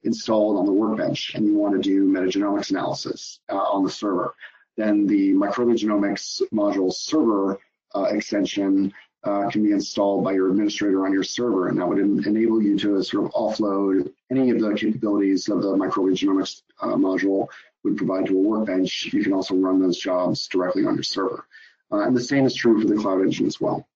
installed 0.02 0.58
on 0.58 0.66
the 0.66 0.72
workbench 0.72 1.34
and 1.34 1.46
you 1.46 1.54
want 1.54 1.74
to 1.74 1.80
do 1.80 2.06
metagenomics 2.06 2.68
analysis 2.70 3.40
on 3.48 3.84
the 3.84 3.90
server, 3.90 4.34
then 4.76 5.06
the 5.06 5.32
microbial 5.32 5.78
genomics 5.78 6.42
module 6.52 6.92
server 6.92 7.58
uh, 7.94 8.04
extension 8.04 8.92
uh, 9.24 9.48
can 9.48 9.62
be 9.62 9.72
installed 9.72 10.22
by 10.22 10.32
your 10.32 10.50
administrator 10.50 11.06
on 11.06 11.12
your 11.12 11.22
server, 11.22 11.68
and 11.68 11.78
that 11.78 11.88
would 11.88 11.98
en 11.98 12.22
enable 12.26 12.62
you 12.62 12.78
to 12.78 13.02
sort 13.02 13.24
of 13.24 13.32
offload 13.32 14.12
any 14.30 14.50
of 14.50 14.60
the 14.60 14.74
capabilities 14.74 15.48
of 15.48 15.62
the 15.62 15.74
microbial 15.74 16.12
genomics 16.12 16.62
uh, 16.80 16.88
module 16.88 17.48
would 17.82 17.96
provide 17.96 18.26
to 18.26 18.36
a 18.36 18.40
workbench. 18.40 19.12
You 19.12 19.22
can 19.22 19.32
also 19.32 19.54
run 19.54 19.80
those 19.80 19.98
jobs 19.98 20.46
directly 20.48 20.84
on 20.84 20.94
your 20.94 21.02
server. 21.02 21.46
Uh, 21.92 22.00
and 22.00 22.16
the 22.16 22.20
same 22.20 22.44
is 22.44 22.54
true 22.54 22.80
for 22.80 22.88
the 22.88 22.96
Cloud 22.96 23.22
Engine 23.22 23.46
as 23.46 23.60
well. 23.60 23.86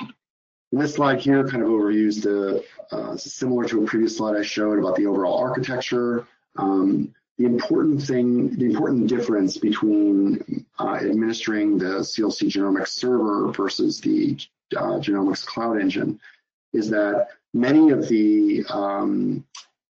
And 0.00 0.80
this 0.80 0.94
slide 0.94 1.20
here 1.20 1.46
kind 1.48 1.62
of 1.62 1.68
overviews 1.68 2.22
the, 2.22 2.64
uh, 2.92 3.16
similar 3.16 3.64
to 3.66 3.82
a 3.82 3.86
previous 3.86 4.16
slide 4.16 4.36
I 4.36 4.42
showed 4.42 4.78
about 4.78 4.94
the 4.96 5.06
overall 5.06 5.38
architecture. 5.38 6.26
Um, 6.56 7.12
the 7.40 7.46
important 7.46 8.02
thing, 8.02 8.54
the 8.56 8.66
important 8.66 9.06
difference 9.06 9.56
between 9.56 10.66
uh, 10.78 10.96
administering 10.96 11.78
the 11.78 12.00
CLC 12.00 12.48
Genomics 12.48 12.88
server 12.88 13.50
versus 13.50 13.98
the 13.98 14.36
uh, 14.76 15.00
Genomics 15.00 15.46
Cloud 15.46 15.80
Engine 15.80 16.20
is 16.74 16.90
that 16.90 17.28
many 17.54 17.92
of 17.92 18.08
the 18.08 18.62
um, 18.68 19.42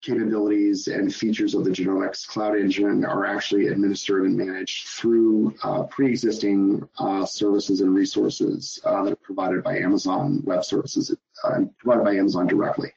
capabilities 0.00 0.88
and 0.88 1.14
features 1.14 1.54
of 1.54 1.66
the 1.66 1.70
Genomics 1.70 2.26
Cloud 2.26 2.56
Engine 2.56 3.04
are 3.04 3.26
actually 3.26 3.66
administered 3.66 4.24
and 4.24 4.38
managed 4.38 4.88
through 4.88 5.54
uh, 5.62 5.82
pre-existing 5.82 6.88
uh, 6.98 7.26
services 7.26 7.82
and 7.82 7.94
resources 7.94 8.80
uh, 8.86 9.04
that 9.04 9.12
are 9.12 9.16
provided 9.16 9.62
by 9.62 9.76
Amazon 9.76 10.40
Web 10.44 10.64
Services, 10.64 11.14
uh, 11.44 11.60
provided 11.76 12.04
by 12.06 12.14
Amazon 12.14 12.46
directly. 12.46 12.90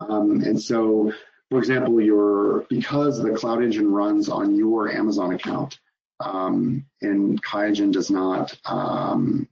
Um, 0.00 0.40
and 0.40 0.60
so 0.60 1.12
for 1.54 1.60
example, 1.60 2.00
your 2.00 2.66
because 2.68 3.22
the 3.22 3.30
Cloud 3.30 3.62
Engine 3.62 3.88
runs 3.88 4.28
on 4.28 4.56
your 4.56 4.90
Amazon 4.90 5.34
account, 5.34 5.78
um, 6.18 6.84
and 7.00 7.40
QIAGEN 7.44 7.92
does 7.92 8.10
not, 8.10 8.58
um, 8.64 9.48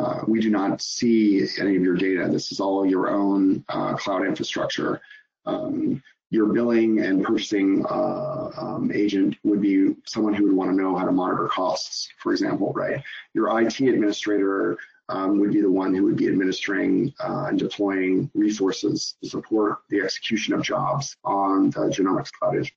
uh, 0.00 0.22
we 0.26 0.40
do 0.40 0.50
not 0.50 0.82
see 0.82 1.46
any 1.60 1.76
of 1.76 1.82
your 1.84 1.94
data. 1.94 2.28
This 2.28 2.50
is 2.50 2.58
all 2.58 2.84
your 2.84 3.08
own 3.08 3.64
uh, 3.68 3.94
cloud 3.94 4.26
infrastructure. 4.26 5.00
Um, 5.46 6.02
your 6.34 6.46
billing 6.46 6.98
and 6.98 7.22
purchasing 7.22 7.86
uh, 7.86 8.50
um, 8.56 8.90
agent 8.92 9.36
would 9.44 9.62
be 9.62 9.94
someone 10.04 10.34
who 10.34 10.42
would 10.44 10.52
want 10.52 10.68
to 10.68 10.76
know 10.76 10.96
how 10.96 11.04
to 11.04 11.12
monitor 11.12 11.46
costs, 11.46 12.08
for 12.18 12.32
example, 12.32 12.72
right? 12.72 13.00
Your 13.34 13.60
IT 13.60 13.78
administrator 13.78 14.76
um, 15.08 15.38
would 15.38 15.52
be 15.52 15.60
the 15.60 15.70
one 15.70 15.94
who 15.94 16.02
would 16.02 16.16
be 16.16 16.26
administering 16.26 17.14
uh, 17.20 17.46
and 17.48 17.58
deploying 17.58 18.28
resources 18.34 19.14
to 19.22 19.30
support 19.30 19.82
the 19.90 20.00
execution 20.00 20.54
of 20.54 20.62
jobs 20.62 21.16
on 21.24 21.70
the 21.70 21.82
genomics 21.82 22.32
cloud. 22.32 22.68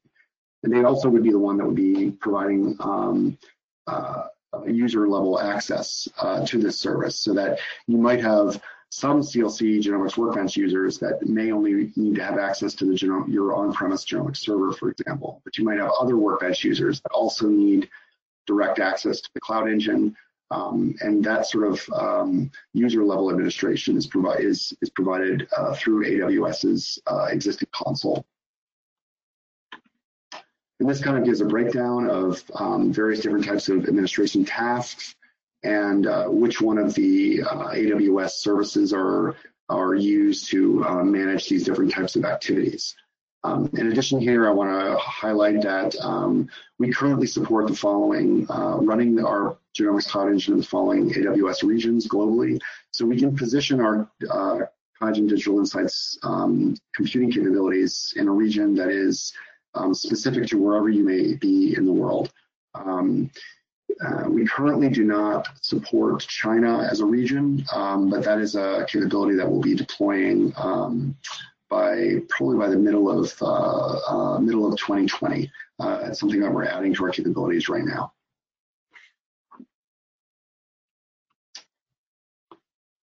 And 0.62 0.72
they 0.72 0.84
also 0.84 1.10
would 1.10 1.24
be 1.24 1.32
the 1.32 1.40
one 1.40 1.58
that 1.58 1.66
would 1.66 1.76
be 1.76 2.12
providing 2.12 2.76
um, 2.80 3.40
uh, 3.88 4.26
user 4.68 5.08
level 5.08 5.40
access 5.40 6.08
uh, 6.20 6.46
to 6.46 6.60
this 6.60 6.80
service 6.80 7.18
so 7.20 7.34
that 7.34 7.60
you 7.88 7.98
might 7.98 8.22
have 8.22 8.62
some 8.90 9.20
CLC 9.20 9.82
genomics 9.82 10.18
workbench 10.18 10.56
users 10.56 10.98
that 11.00 11.26
may 11.28 11.52
only 11.52 11.92
need 11.96 12.16
to 12.16 12.24
have 12.24 12.38
access 12.38 12.74
to 12.76 12.86
the 12.86 12.94
genome, 12.94 13.32
your 13.32 13.54
on-premise 13.54 14.06
genomics 14.06 14.38
server, 14.38 14.72
for 14.72 14.90
example, 14.90 15.42
but 15.44 15.58
you 15.58 15.66
might 15.66 15.78
have 15.78 15.92
other 16.00 16.16
workbench 16.18 16.64
users 16.64 17.02
that 17.02 17.12
also 17.12 17.48
need 17.48 17.90
direct 18.46 18.80
access 18.80 19.20
to 19.20 19.30
the 19.34 19.42
cloud 19.42 19.70
engine. 19.70 20.16
Um, 20.50 20.96
and 21.02 21.22
that 21.26 21.46
sort 21.46 21.68
of 21.68 21.90
um, 21.94 22.50
user 22.74 23.04
level 23.04 23.30
administration 23.30 23.98
is, 23.98 24.08
provi 24.08 24.42
is, 24.42 24.74
is 24.82 24.90
provided 24.90 25.50
uh, 25.56 25.76
through 25.76 26.06
AWS's 26.06 27.00
uh, 27.08 27.26
existing 27.26 27.68
console. 27.74 28.26
And 30.80 30.90
this 30.90 31.02
kind 31.02 31.18
of 31.18 31.26
gives 31.26 31.42
a 31.42 31.46
breakdown 31.46 32.10
of 32.10 32.42
um, 32.56 32.94
various 32.94 33.20
different 33.20 33.46
types 33.46 33.68
of 33.68 33.86
administration 33.86 34.46
tasks 34.46 35.16
and 35.64 36.08
uh, 36.08 36.26
which 36.26 36.62
one 36.62 36.78
of 36.78 36.94
the 36.94 37.42
uh, 37.44 37.70
AWS 37.70 38.32
services 38.32 38.94
are, 38.94 39.36
are 39.70 39.96
used 39.96 40.50
to 40.52 40.86
uh, 40.86 41.04
manage 41.04 41.50
these 41.50 41.64
different 41.64 41.92
types 41.92 42.16
of 42.16 42.26
activities. 42.26 42.96
Um, 43.44 43.70
in 43.74 43.92
addition 43.92 44.20
here, 44.20 44.48
I 44.48 44.52
want 44.52 44.72
to 44.72 44.98
highlight 44.98 45.62
that 45.62 45.96
um, 46.02 46.50
we 46.80 46.92
currently 46.92 47.28
support 47.28 47.68
the 47.68 47.76
following, 47.76 48.46
uh, 48.50 48.78
running 48.78 49.24
our 49.24 49.58
genomics 49.78 50.10
cloud 50.10 50.30
engine 50.30 50.56
in 50.56 50.60
the 50.60 50.66
following 50.66 51.12
AWS 51.12 51.64
regions 51.64 52.08
globally. 52.08 52.60
So 52.92 53.06
we 53.06 53.20
can 53.20 53.36
position 53.38 53.80
our 53.80 54.10
uh, 54.30 54.60
QIAGEN 55.00 55.30
Digital 55.30 55.60
Insights 55.60 56.18
um, 56.24 56.76
computing 56.96 57.32
capabilities 57.32 58.14
in 58.16 58.28
a 58.28 58.32
region 58.32 58.76
that 58.76 58.90
is 58.90 59.34
um, 59.76 59.94
specific 59.94 60.48
to 60.48 60.58
wherever 60.58 60.90
you 60.90 61.04
may 61.04 61.36
be 61.36 61.76
in 61.78 61.86
the 61.86 61.94
world. 61.94 62.32
Um, 62.74 63.30
uh, 64.06 64.30
we 64.30 64.46
currently 64.46 64.90
do 64.90 65.04
not 65.04 65.48
support 65.62 66.22
China 66.22 66.88
as 66.90 67.00
a 67.00 67.06
region, 67.06 67.66
um, 67.74 68.10
but 68.10 68.24
that 68.24 68.40
is 68.40 68.56
a 68.56 68.86
capability 68.90 69.36
that 69.36 69.50
we'll 69.50 69.62
be 69.62 69.76
deploying 69.76 70.54
um, 70.58 71.16
by 71.70 72.20
probably 72.30 72.58
by 72.58 72.70
the 72.70 72.78
middle 72.78 73.10
of 73.10 73.34
uh, 73.42 74.36
uh, 74.36 74.40
middle 74.40 74.72
of 74.72 74.78
2020. 74.80 75.52
Uh, 75.80 76.00
it's 76.06 76.20
something 76.20 76.40
that 76.40 76.52
we're 76.52 76.66
adding 76.66 76.94
to 76.94 77.04
our 77.04 77.12
capabilities 77.12 77.70
right 77.70 77.84
now. 77.84 78.12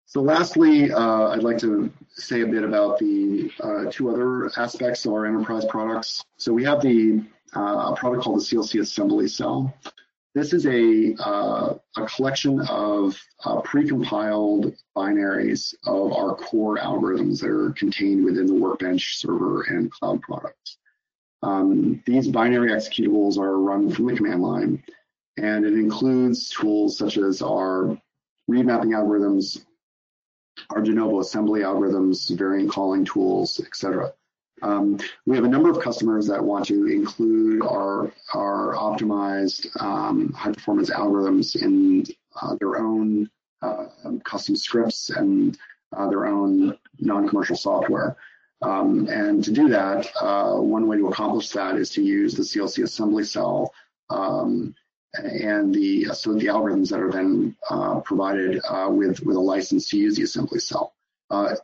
So 0.07 0.23
lastly, 0.23 0.91
uh, 0.91 1.29
I'd 1.29 1.43
like 1.43 1.59
to 1.59 1.93
say 2.15 2.41
a 2.41 2.47
bit 2.47 2.65
about 2.65 2.99
the 2.99 3.51
uh, 3.61 3.85
two 3.91 4.11
other 4.11 4.51
aspects 4.57 5.05
of 5.05 5.13
our 5.13 5.27
enterprise 5.27 5.67
products. 5.67 6.25
So 6.39 6.53
we 6.53 6.65
have 6.65 6.81
the 6.81 7.23
a 7.55 7.95
product 7.97 8.23
called 8.25 8.41
the 8.41 8.45
CLC 8.45 8.81
Assembly 8.81 9.29
Cell. 9.29 9.75
This 10.35 10.53
is 10.53 10.67
a, 10.67 11.15
uh, 11.19 11.75
a 11.97 12.07
collection 12.07 12.61
of 12.61 13.19
uh, 13.45 13.61
precompiled 13.63 14.77
binaries 14.97 15.75
of 15.87 16.13
our 16.13 16.37
core 16.37 16.77
algorithms 16.77 17.41
that 17.41 17.51
are 17.51 17.73
contained 17.73 18.25
within 18.25 18.47
the 18.47 18.55
Workbench 18.55 19.17
server 19.17 19.63
and 19.63 19.91
cloud 19.91 20.21
products. 20.21 20.77
Um, 21.43 22.03
these 22.05 22.29
binary 22.29 22.71
executables 22.71 23.39
are 23.39 23.59
run 23.59 23.91
from 23.91 24.07
the 24.07 24.17
command 24.17 24.43
line, 24.43 24.83
and 25.37 25.65
it 25.65 25.75
includes 25.75 26.51
tools 26.51 26.99
such 26.99 27.17
as 27.17 27.41
our 27.43 27.97
read 28.49 28.67
mapping 28.67 28.91
algorithms, 28.91 29.65
our 30.71 30.83
de 30.83 30.91
novo 30.91 31.21
assembly 31.21 31.61
algorithms, 31.61 32.37
variant 32.37 32.71
calling 32.71 33.05
tools, 33.05 33.61
etc. 33.61 34.13
Um, 34.63 34.99
we 35.27 35.37
have 35.37 35.45
a 35.45 35.49
number 35.49 35.71
of 35.71 35.81
customers 35.81 36.27
that 36.27 36.43
want 36.43 36.67
to 36.67 36.87
include 36.87 37.63
our, 37.63 38.13
our 38.35 38.75
optimized 38.75 39.69
um, 39.81 40.33
high 40.33 40.53
performance 40.53 40.91
algorithms 40.91 41.61
in 41.61 42.05
uh, 42.41 42.57
their 42.61 42.79
own 42.79 43.31
uh, 43.63 43.87
custom 44.25 44.57
scripts 44.57 45.11
and 45.11 45.59
uh, 45.97 46.09
their 46.09 46.27
own 46.27 46.77
non-commercial 46.99 47.57
software. 47.57 48.17
Um, 48.63 49.09
and 49.09 49.43
to 49.45 49.53
do 49.53 49.69
that, 49.69 50.11
uh, 50.21 50.55
one 50.55 50.89
way 50.89 50.97
to 50.97 51.09
accomplish 51.09 51.51
that 51.51 51.77
is 51.77 51.91
to 51.91 52.03
use 52.03 52.35
the 52.35 52.43
CLC 52.43 52.83
assembly 52.83 53.25
cell 53.25 53.73
um, 54.11 54.75
and 55.15 55.75
the 55.75 56.07
so 56.13 56.35
the 56.35 56.47
algorithms 56.47 56.91
that 56.91 57.01
are 57.01 57.11
then 57.11 57.57
uh, 57.71 58.01
provided 58.01 58.61
uh, 58.69 58.89
with 58.91 59.21
with 59.25 59.37
a 59.37 59.41
license 59.41 59.89
to 59.91 59.97
use 59.97 60.17
the 60.17 60.23
assembly 60.23 60.59
cell. 60.59 60.95
Uh, 61.31 61.55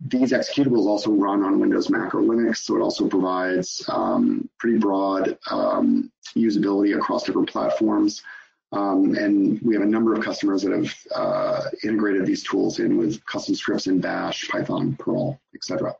these 0.00 0.32
executables 0.32 0.86
also 0.86 1.10
run 1.12 1.42
on 1.42 1.60
Windows, 1.60 1.88
Mac, 1.88 2.14
or 2.14 2.20
Linux, 2.20 2.58
so 2.58 2.76
it 2.76 2.80
also 2.80 3.08
provides 3.08 3.84
um, 3.88 4.48
pretty 4.58 4.78
broad 4.78 5.38
um, 5.50 6.10
usability 6.36 6.96
across 6.96 7.24
different 7.24 7.48
platforms. 7.48 8.22
Um, 8.72 9.14
and 9.14 9.60
we 9.62 9.74
have 9.74 9.84
a 9.84 9.86
number 9.86 10.14
of 10.14 10.24
customers 10.24 10.62
that 10.62 10.72
have 10.72 10.94
uh, 11.14 11.70
integrated 11.84 12.26
these 12.26 12.42
tools 12.42 12.80
in 12.80 12.96
with 12.96 13.24
custom 13.24 13.54
scripts 13.54 13.86
in 13.86 14.00
Bash, 14.00 14.48
Python, 14.48 14.96
Perl, 14.98 15.40
etc. 15.54 15.94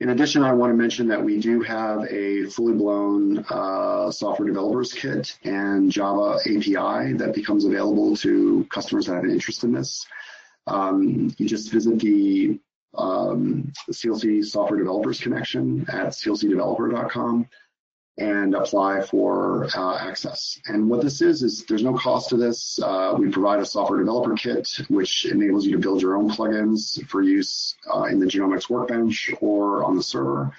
In 0.00 0.10
addition, 0.10 0.42
I 0.42 0.52
want 0.52 0.72
to 0.72 0.76
mention 0.76 1.08
that 1.08 1.22
we 1.22 1.38
do 1.40 1.60
have 1.60 2.04
a 2.10 2.46
fully 2.46 2.72
blown 2.72 3.44
uh, 3.50 4.10
software 4.10 4.48
developers 4.48 4.94
kit 4.94 5.36
and 5.44 5.90
Java 5.90 6.38
API 6.46 7.12
that 7.14 7.32
becomes 7.34 7.66
available 7.66 8.16
to 8.16 8.66
customers 8.70 9.06
that 9.06 9.16
have 9.16 9.24
an 9.24 9.30
interest 9.30 9.62
in 9.62 9.72
this. 9.72 10.06
Um, 10.66 11.34
you 11.38 11.48
just 11.48 11.70
visit 11.72 11.98
the, 11.98 12.58
um, 12.94 13.72
CLC 13.90 14.44
software 14.44 14.78
developers 14.78 15.20
connection 15.20 15.86
at 15.88 16.08
clcdeveloper.com 16.08 17.48
and 18.18 18.54
apply 18.54 19.00
for 19.00 19.66
uh, 19.74 19.96
access. 19.96 20.60
And 20.66 20.90
what 20.90 21.00
this 21.00 21.22
is, 21.22 21.42
is 21.42 21.64
there's 21.64 21.82
no 21.82 21.96
cost 21.96 22.28
to 22.30 22.36
this. 22.36 22.78
Uh, 22.82 23.14
we 23.18 23.30
provide 23.30 23.60
a 23.60 23.64
software 23.64 23.98
developer 23.98 24.34
kit, 24.34 24.68
which 24.88 25.24
enables 25.24 25.64
you 25.64 25.72
to 25.72 25.78
build 25.78 26.02
your 26.02 26.16
own 26.16 26.30
plugins 26.30 27.04
for 27.08 27.22
use 27.22 27.76
uh, 27.92 28.04
in 28.04 28.20
the 28.20 28.26
genomics 28.26 28.68
workbench 28.68 29.32
or 29.40 29.84
on 29.84 29.96
the 29.96 30.02
server. 30.02 30.52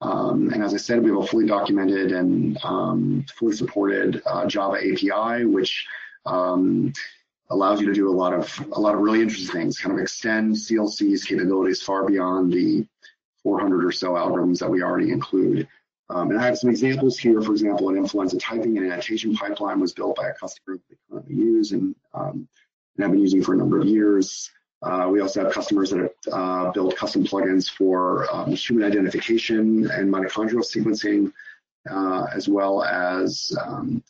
Um, 0.00 0.50
and 0.52 0.62
as 0.62 0.74
I 0.74 0.76
said, 0.76 1.02
we 1.02 1.10
have 1.10 1.20
a 1.20 1.26
fully 1.26 1.46
documented 1.46 2.12
and 2.12 2.58
um, 2.64 3.24
fully 3.38 3.54
supported 3.54 4.20
uh, 4.26 4.46
Java 4.46 4.78
API, 4.78 5.44
which 5.44 5.86
um, 6.26 6.92
allows 7.50 7.80
you 7.80 7.86
to 7.86 7.92
do 7.92 8.08
a 8.08 8.12
lot 8.12 8.32
of 8.32 8.66
a 8.72 8.80
lot 8.80 8.94
of 8.94 9.00
really 9.00 9.20
interesting 9.20 9.52
things, 9.52 9.78
kind 9.78 9.96
of 9.96 10.02
extend 10.02 10.54
CLC's 10.54 11.24
capabilities 11.24 11.82
far 11.82 12.06
beyond 12.06 12.52
the 12.52 12.86
400 13.42 13.84
or 13.84 13.92
so 13.92 14.12
algorithms 14.12 14.58
that 14.58 14.70
we 14.70 14.82
already 14.82 15.10
include. 15.10 15.68
Um, 16.10 16.30
and 16.30 16.40
I 16.40 16.44
have 16.44 16.58
some 16.58 16.70
examples 16.70 17.18
here. 17.18 17.40
For 17.40 17.52
example, 17.52 17.88
an 17.88 17.96
influenza 17.96 18.38
typing 18.38 18.76
and 18.76 18.90
annotation 18.90 19.34
pipeline 19.34 19.80
was 19.80 19.92
built 19.92 20.16
by 20.16 20.28
a 20.28 20.34
customer 20.34 20.76
that 20.76 20.82
they 20.88 20.96
currently 21.10 21.34
use 21.34 21.72
and, 21.72 21.94
um, 22.12 22.48
and 22.96 23.02
have 23.02 23.10
been 23.10 23.20
using 23.20 23.42
for 23.42 23.54
a 23.54 23.56
number 23.56 23.78
of 23.80 23.86
years. 23.86 24.50
Uh, 24.82 25.08
we 25.10 25.20
also 25.20 25.44
have 25.44 25.52
customers 25.52 25.90
that 25.90 26.00
have 26.00 26.10
uh, 26.32 26.70
built 26.72 26.94
custom 26.96 27.24
plugins 27.24 27.70
for 27.70 28.32
um, 28.34 28.52
human 28.52 28.84
identification 28.84 29.90
and 29.90 30.12
mitochondrial 30.12 30.62
sequencing, 30.62 31.32
uh, 31.90 32.26
as 32.34 32.48
well 32.48 32.84
as 32.84 33.56
um, 33.64 34.02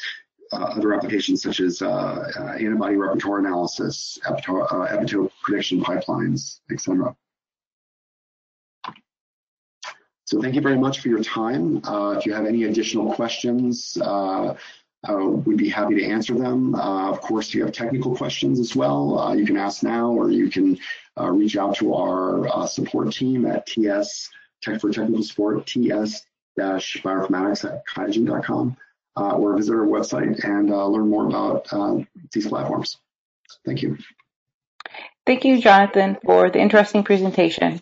other 0.52 0.94
applications 0.94 1.42
such 1.42 1.60
as 1.60 1.82
uh, 1.82 1.88
uh, 2.36 2.56
antibody 2.58 2.96
repertoire 2.96 3.38
analysis, 3.38 4.18
epitope, 4.26 4.68
epitope 4.68 5.30
prediction 5.42 5.80
pipelines, 5.82 6.60
etc. 6.70 7.14
So 10.26 10.40
thank 10.40 10.54
you 10.54 10.62
very 10.62 10.78
much 10.78 11.00
for 11.00 11.08
your 11.08 11.22
time. 11.22 11.84
Uh, 11.84 12.16
if 12.18 12.24
you 12.24 12.32
have 12.32 12.46
any 12.46 12.64
additional 12.64 13.12
questions, 13.14 13.98
uh, 14.00 14.54
uh, 15.06 15.26
we'd 15.44 15.58
be 15.58 15.68
happy 15.68 15.96
to 15.96 16.04
answer 16.04 16.34
them. 16.34 16.74
Uh, 16.74 17.10
of 17.10 17.20
course, 17.20 17.48
if 17.48 17.54
you 17.54 17.62
have 17.64 17.72
technical 17.72 18.16
questions 18.16 18.58
as 18.58 18.74
well, 18.74 19.18
uh, 19.18 19.34
you 19.34 19.44
can 19.44 19.58
ask 19.58 19.82
now 19.82 20.10
or 20.10 20.30
you 20.30 20.48
can 20.48 20.78
uh, 21.20 21.30
reach 21.30 21.58
out 21.58 21.76
to 21.76 21.92
our 21.94 22.66
support 22.66 23.12
team 23.12 23.44
at 23.44 23.66
TS, 23.66 24.30
Tech 24.62 24.80
for 24.80 24.90
Technical 24.90 25.22
Support, 25.22 25.66
ts-bioinformatics 25.66 27.64
at 27.70 27.84
QIAGEN.com, 29.16 29.40
or 29.40 29.56
visit 29.56 29.74
our 29.74 29.86
website 29.86 30.44
and 30.44 30.70
learn 30.70 31.08
more 31.08 31.26
about 31.26 32.06
these 32.32 32.48
platforms. 32.48 32.98
Thank 33.64 33.82
you. 33.82 33.98
Thank 35.26 35.44
you, 35.44 35.60
Jonathan, 35.60 36.18
for 36.24 36.50
the 36.50 36.60
interesting 36.60 37.02
presentation. 37.02 37.80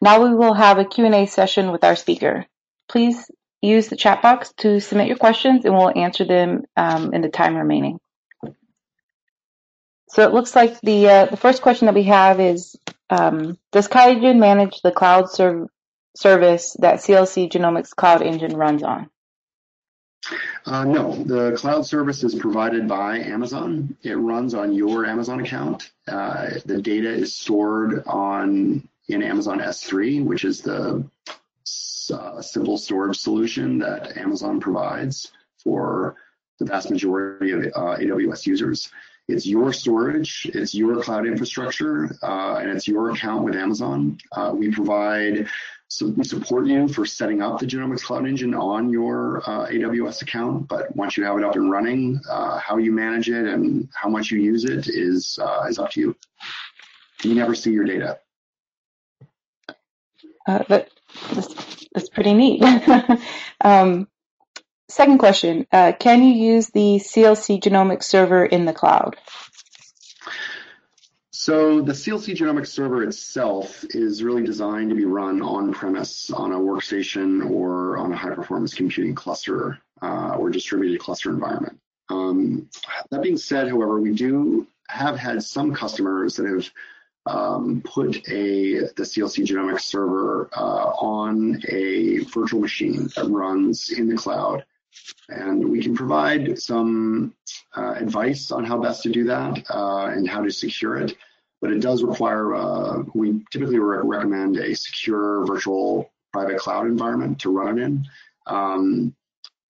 Now 0.00 0.22
we 0.22 0.34
will 0.34 0.54
have 0.54 0.78
a 0.78 0.84
Q&A 0.84 1.26
session 1.26 1.72
with 1.72 1.84
our 1.84 1.96
speaker. 1.96 2.46
Please 2.88 3.30
use 3.60 3.88
the 3.88 3.96
chat 3.96 4.22
box 4.22 4.52
to 4.58 4.80
submit 4.80 5.08
your 5.08 5.18
questions 5.18 5.64
and 5.64 5.74
we'll 5.74 5.96
answer 5.96 6.24
them 6.24 6.62
um, 6.76 7.12
in 7.12 7.20
the 7.20 7.28
time 7.28 7.56
remaining. 7.56 7.98
So 10.08 10.26
it 10.26 10.32
looks 10.32 10.56
like 10.56 10.80
the 10.80 11.08
uh, 11.08 11.26
the 11.26 11.36
first 11.36 11.62
question 11.62 11.86
that 11.86 11.94
we 11.94 12.04
have 12.04 12.40
is, 12.40 12.74
um, 13.10 13.58
does 13.70 13.86
QIAGEN 13.86 14.38
manage 14.38 14.80
the 14.82 14.90
cloud 14.90 15.30
serv 15.30 15.68
service 16.16 16.76
that 16.80 16.96
CLC 16.96 17.48
Genomics 17.50 17.94
Cloud 17.94 18.22
Engine 18.22 18.56
runs 18.56 18.82
on? 18.82 19.08
Uh, 20.66 20.84
no, 20.84 21.22
the 21.24 21.56
cloud 21.56 21.86
service 21.86 22.22
is 22.22 22.34
provided 22.34 22.86
by 22.86 23.18
Amazon. 23.18 23.96
It 24.02 24.14
runs 24.14 24.54
on 24.54 24.72
your 24.72 25.06
Amazon 25.06 25.40
account. 25.40 25.90
Uh, 26.06 26.50
the 26.66 26.80
data 26.80 27.10
is 27.10 27.34
stored 27.34 28.04
on 28.06 28.86
in 29.08 29.22
Amazon 29.22 29.58
S3, 29.58 30.24
which 30.24 30.44
is 30.44 30.60
the 30.60 31.04
uh, 32.12 32.42
simple 32.42 32.76
storage 32.76 33.18
solution 33.18 33.78
that 33.78 34.16
Amazon 34.16 34.60
provides 34.60 35.32
for 35.62 36.16
the 36.58 36.64
vast 36.64 36.90
majority 36.90 37.52
of 37.52 37.64
uh, 37.74 37.96
AWS 37.96 38.46
users. 38.46 38.90
It's 39.28 39.46
your 39.46 39.72
storage, 39.72 40.50
it's 40.54 40.74
your 40.74 41.02
cloud 41.02 41.26
infrastructure, 41.26 42.16
uh, 42.22 42.56
and 42.56 42.70
it's 42.70 42.88
your 42.88 43.10
account 43.10 43.44
with 43.44 43.54
Amazon. 43.54 44.18
Uh, 44.32 44.52
we 44.54 44.70
provide, 44.72 45.48
so 45.90 46.06
we 46.06 46.22
support 46.22 46.68
you 46.68 46.86
for 46.86 47.04
setting 47.04 47.42
up 47.42 47.58
the 47.58 47.66
Genomics 47.66 48.02
Cloud 48.02 48.24
Engine 48.24 48.54
on 48.54 48.90
your 48.90 49.38
uh, 49.38 49.66
AWS 49.66 50.22
account, 50.22 50.68
but 50.68 50.94
once 50.94 51.16
you 51.16 51.24
have 51.24 51.36
it 51.36 51.42
up 51.42 51.56
and 51.56 51.68
running, 51.68 52.20
uh, 52.30 52.60
how 52.60 52.76
you 52.76 52.92
manage 52.92 53.28
it 53.28 53.44
and 53.44 53.88
how 53.92 54.08
much 54.08 54.30
you 54.30 54.38
use 54.38 54.64
it 54.64 54.86
is, 54.86 55.40
is 55.68 55.78
up 55.80 55.90
to 55.90 56.00
you. 56.00 56.16
You 57.24 57.34
never 57.34 57.56
see 57.56 57.72
your 57.72 57.84
data. 57.84 58.20
Uh, 60.46 60.62
but 60.68 60.90
that's 61.92 62.08
pretty 62.08 62.34
neat. 62.34 62.62
um, 63.60 64.06
second 64.88 65.18
question, 65.18 65.66
uh, 65.72 65.92
can 65.98 66.22
you 66.22 66.32
use 66.52 66.68
the 66.68 67.00
CLC 67.02 67.60
genomic 67.60 68.04
server 68.04 68.44
in 68.44 68.64
the 68.64 68.72
cloud? 68.72 69.16
So 71.42 71.80
the 71.80 71.92
CLC 71.92 72.36
Genomics 72.36 72.66
server 72.66 73.02
itself 73.02 73.82
is 73.94 74.22
really 74.22 74.44
designed 74.44 74.90
to 74.90 74.94
be 74.94 75.06
run 75.06 75.40
on-premise 75.40 76.30
on 76.30 76.52
a 76.52 76.58
workstation 76.58 77.50
or 77.50 77.96
on 77.96 78.12
a 78.12 78.16
high-performance 78.16 78.74
computing 78.74 79.14
cluster 79.14 79.78
uh, 80.02 80.36
or 80.38 80.50
distributed 80.50 81.00
cluster 81.00 81.30
environment. 81.30 81.80
Um, 82.10 82.68
that 83.10 83.22
being 83.22 83.38
said, 83.38 83.68
however, 83.68 83.98
we 84.02 84.12
do 84.12 84.66
have 84.90 85.16
had 85.16 85.42
some 85.42 85.72
customers 85.72 86.36
that 86.36 86.44
have 86.44 86.70
um, 87.24 87.80
put 87.86 88.16
a 88.28 88.80
the 88.94 89.02
CLC 89.02 89.46
Genomics 89.46 89.84
server 89.84 90.50
uh, 90.54 90.92
on 91.00 91.62
a 91.70 92.18
virtual 92.34 92.60
machine 92.60 93.08
that 93.16 93.30
runs 93.30 93.92
in 93.92 94.08
the 94.08 94.16
cloud 94.16 94.66
and 95.28 95.66
we 95.66 95.82
can 95.82 95.94
provide 95.94 96.58
some 96.58 97.32
uh, 97.76 97.94
advice 97.96 98.50
on 98.50 98.64
how 98.64 98.78
best 98.78 99.02
to 99.04 99.08
do 99.08 99.24
that 99.24 99.64
uh, 99.70 100.06
and 100.06 100.28
how 100.28 100.42
to 100.42 100.50
secure 100.50 100.96
it 100.98 101.16
but 101.60 101.70
it 101.72 101.80
does 101.80 102.02
require, 102.02 102.54
uh, 102.54 103.02
we 103.14 103.44
typically 103.50 103.78
re 103.78 103.98
recommend 104.02 104.56
a 104.56 104.74
secure 104.74 105.44
virtual 105.46 106.10
private 106.32 106.58
cloud 106.58 106.86
environment 106.86 107.38
to 107.40 107.50
run 107.50 107.78
it 107.78 107.82
in. 107.82 108.04
Um, 108.46 109.14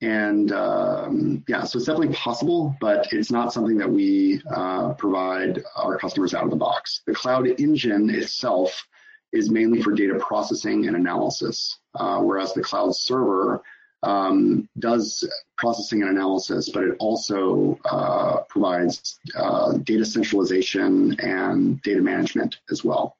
and 0.03 0.53
um, 0.53 1.45
yeah, 1.47 1.64
so 1.64 1.76
it's 1.76 1.86
definitely 1.86 2.14
possible, 2.14 2.74
but 2.80 3.12
it's 3.12 3.30
not 3.30 3.53
something 3.53 3.76
that 3.76 3.91
we 3.91 4.41
uh, 4.55 4.95
provide 4.95 5.62
our 5.76 5.99
customers 5.99 6.32
out 6.32 6.45
of 6.45 6.51
the 6.51 6.57
box. 6.57 7.03
The 7.07 7.14
cloud 7.14 7.47
engine 7.47 8.09
itself 8.09 8.86
is 9.32 9.51
mainly 9.51 9.82
for 9.82 9.93
data 9.93 10.14
processing 10.18 10.86
and 10.86 10.97
analysis, 10.97 11.78
uh, 11.95 12.18
whereas 12.20 12.55
the 12.55 12.62
cloud 12.62 12.97
server 12.97 13.62
um, 14.03 14.68
does 14.78 15.28
processing 15.57 16.03
and 16.03 16.11
analysis, 16.11 16.70
but 16.70 16.84
it 16.84 16.96
also 16.98 17.78
uh, 17.84 18.40
provides 18.48 19.18
uh, 19.36 19.72
data 19.78 20.05
centralization 20.05 21.18
and 21.20 21.82
data 21.82 22.01
management 22.01 22.59
as 22.70 22.82
well. 22.84 23.16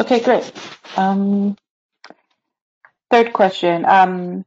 Okay, 0.00 0.20
great. 0.20 0.50
Um, 0.96 1.56
third 3.10 3.32
question. 3.32 3.84
Um, 3.84 4.44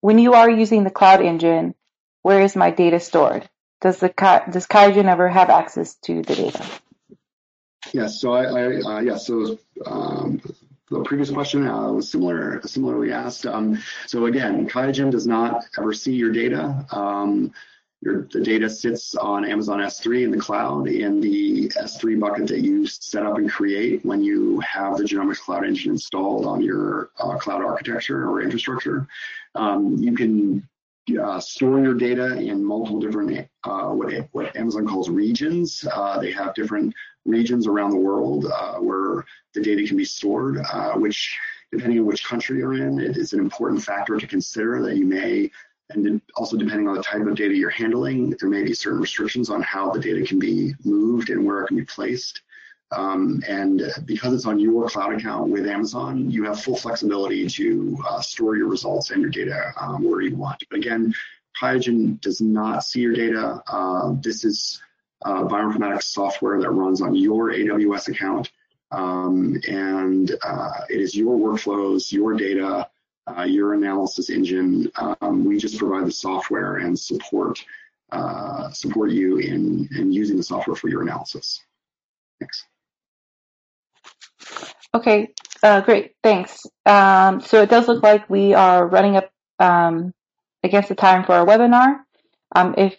when 0.00 0.18
you 0.18 0.34
are 0.34 0.50
using 0.50 0.84
the 0.84 0.90
cloud 0.90 1.22
engine, 1.22 1.74
where 2.22 2.42
is 2.42 2.54
my 2.54 2.70
data 2.70 3.00
stored? 3.00 3.48
Does 3.80 3.98
the 3.98 4.08
does 4.08 4.66
QIAGEN 4.66 5.06
ever 5.06 5.28
have 5.28 5.50
access 5.50 5.94
to 6.02 6.22
the 6.22 6.34
data? 6.34 6.64
Yes. 7.92 8.20
So 8.20 8.32
I, 8.32 8.44
I 8.44 8.96
uh, 8.96 9.00
yeah. 9.00 9.16
So 9.16 9.58
um, 9.86 10.40
the 10.90 11.02
previous 11.02 11.30
question 11.30 11.66
uh, 11.66 11.92
was 11.92 12.10
similar, 12.10 12.60
similarly 12.66 13.12
asked. 13.12 13.46
Um, 13.46 13.82
so 14.06 14.26
again, 14.26 14.68
QIAGEN 14.68 15.10
does 15.10 15.26
not 15.26 15.64
ever 15.78 15.92
see 15.92 16.14
your 16.14 16.32
data. 16.32 16.86
Um, 16.90 17.52
your, 18.00 18.28
the 18.32 18.40
data 18.40 18.70
sits 18.70 19.16
on 19.16 19.44
Amazon 19.44 19.80
S3 19.80 20.24
in 20.24 20.30
the 20.30 20.38
cloud 20.38 20.86
in 20.86 21.20
the 21.20 21.68
S3 21.70 22.20
bucket 22.20 22.46
that 22.46 22.60
you 22.60 22.86
set 22.86 23.26
up 23.26 23.38
and 23.38 23.50
create 23.50 24.04
when 24.04 24.22
you 24.22 24.60
have 24.60 24.96
the 24.96 25.04
Genomics 25.04 25.40
Cloud 25.40 25.64
Engine 25.64 25.92
installed 25.92 26.46
on 26.46 26.60
your 26.60 27.10
uh, 27.18 27.36
cloud 27.38 27.62
architecture 27.62 28.28
or 28.28 28.40
infrastructure. 28.40 29.08
Um, 29.56 29.96
you 29.96 30.14
can 30.14 30.68
uh, 31.20 31.40
store 31.40 31.80
your 31.80 31.94
data 31.94 32.36
in 32.36 32.62
multiple 32.64 33.00
different 33.00 33.48
uh, 33.68 33.92
what, 33.92 34.12
what 34.32 34.56
Amazon 34.56 34.86
calls 34.86 35.10
regions. 35.10 35.86
Uh, 35.92 36.18
they 36.18 36.32
have 36.32 36.54
different 36.54 36.94
regions 37.24 37.66
around 37.66 37.90
the 37.90 37.96
world 37.96 38.46
uh, 38.46 38.76
where 38.76 39.24
the 39.54 39.60
data 39.60 39.86
can 39.86 39.96
be 39.96 40.04
stored, 40.04 40.58
uh, 40.72 40.92
which 40.94 41.38
depending 41.70 41.98
on 41.98 42.06
which 42.06 42.24
country 42.24 42.58
you're 42.58 42.74
in, 42.74 42.98
it 42.98 43.16
is 43.16 43.32
an 43.34 43.40
important 43.40 43.82
factor 43.82 44.16
to 44.16 44.26
consider 44.26 44.80
that 44.82 44.96
you 44.96 45.04
may, 45.04 45.50
and 45.90 46.20
also 46.36 46.56
depending 46.56 46.88
on 46.88 46.94
the 46.94 47.02
type 47.02 47.20
of 47.20 47.34
data 47.34 47.54
you're 47.54 47.68
handling, 47.70 48.30
there 48.40 48.48
may 48.48 48.62
be 48.62 48.72
certain 48.74 49.00
restrictions 49.00 49.50
on 49.50 49.60
how 49.62 49.90
the 49.90 50.00
data 50.00 50.24
can 50.24 50.38
be 50.38 50.74
moved 50.84 51.28
and 51.28 51.44
where 51.44 51.62
it 51.62 51.68
can 51.68 51.76
be 51.76 51.84
placed. 51.84 52.42
Um, 52.90 53.42
and 53.46 53.82
because 54.06 54.32
it's 54.32 54.46
on 54.46 54.58
your 54.58 54.88
cloud 54.88 55.12
account 55.12 55.50
with 55.50 55.66
Amazon, 55.66 56.30
you 56.30 56.44
have 56.44 56.62
full 56.62 56.76
flexibility 56.76 57.46
to 57.46 57.98
uh, 58.08 58.20
store 58.22 58.56
your 58.56 58.68
results 58.68 59.10
and 59.10 59.20
your 59.20 59.30
data 59.30 59.72
um, 59.78 60.04
where 60.04 60.22
you 60.22 60.36
want. 60.36 60.64
But 60.70 60.78
again, 60.78 61.12
QIAGEN 61.60 62.20
does 62.20 62.40
not 62.40 62.84
see 62.84 63.00
your 63.00 63.14
data. 63.14 63.62
Uh, 63.66 64.14
this 64.20 64.44
is 64.44 64.80
uh, 65.24 65.42
bioinformatics 65.44 66.04
software 66.04 66.60
that 66.60 66.70
runs 66.70 67.02
on 67.02 67.14
your 67.14 67.50
AWS 67.52 68.08
account. 68.08 68.50
Um, 68.90 69.60
and 69.68 70.30
uh, 70.42 70.80
it 70.88 71.00
is 71.00 71.14
your 71.14 71.36
workflows, 71.36 72.12
your 72.12 72.34
data, 72.34 72.88
uh, 73.26 73.42
your 73.42 73.74
analysis 73.74 74.30
engine. 74.30 74.90
Um, 74.96 75.44
we 75.44 75.58
just 75.58 75.78
provide 75.78 76.06
the 76.06 76.12
software 76.12 76.76
and 76.76 76.98
support 76.98 77.62
uh, 78.10 78.70
support 78.70 79.10
you 79.10 79.36
in, 79.36 79.86
in 79.94 80.10
using 80.10 80.38
the 80.38 80.42
software 80.42 80.74
for 80.74 80.88
your 80.88 81.02
analysis. 81.02 81.60
Thanks. 82.40 82.64
Okay, 84.94 85.34
uh, 85.62 85.82
great, 85.82 86.14
thanks. 86.22 86.66
Um, 86.86 87.42
so 87.42 87.60
it 87.60 87.68
does 87.68 87.86
look 87.86 88.02
like 88.02 88.30
we 88.30 88.54
are 88.54 88.86
running 88.86 89.16
up 89.16 89.30
um, 89.58 90.14
against 90.68 90.88
the 90.88 90.94
time 90.94 91.24
for 91.24 91.32
our 91.32 91.46
webinar. 91.46 92.00
Um, 92.54 92.74
if 92.78 92.96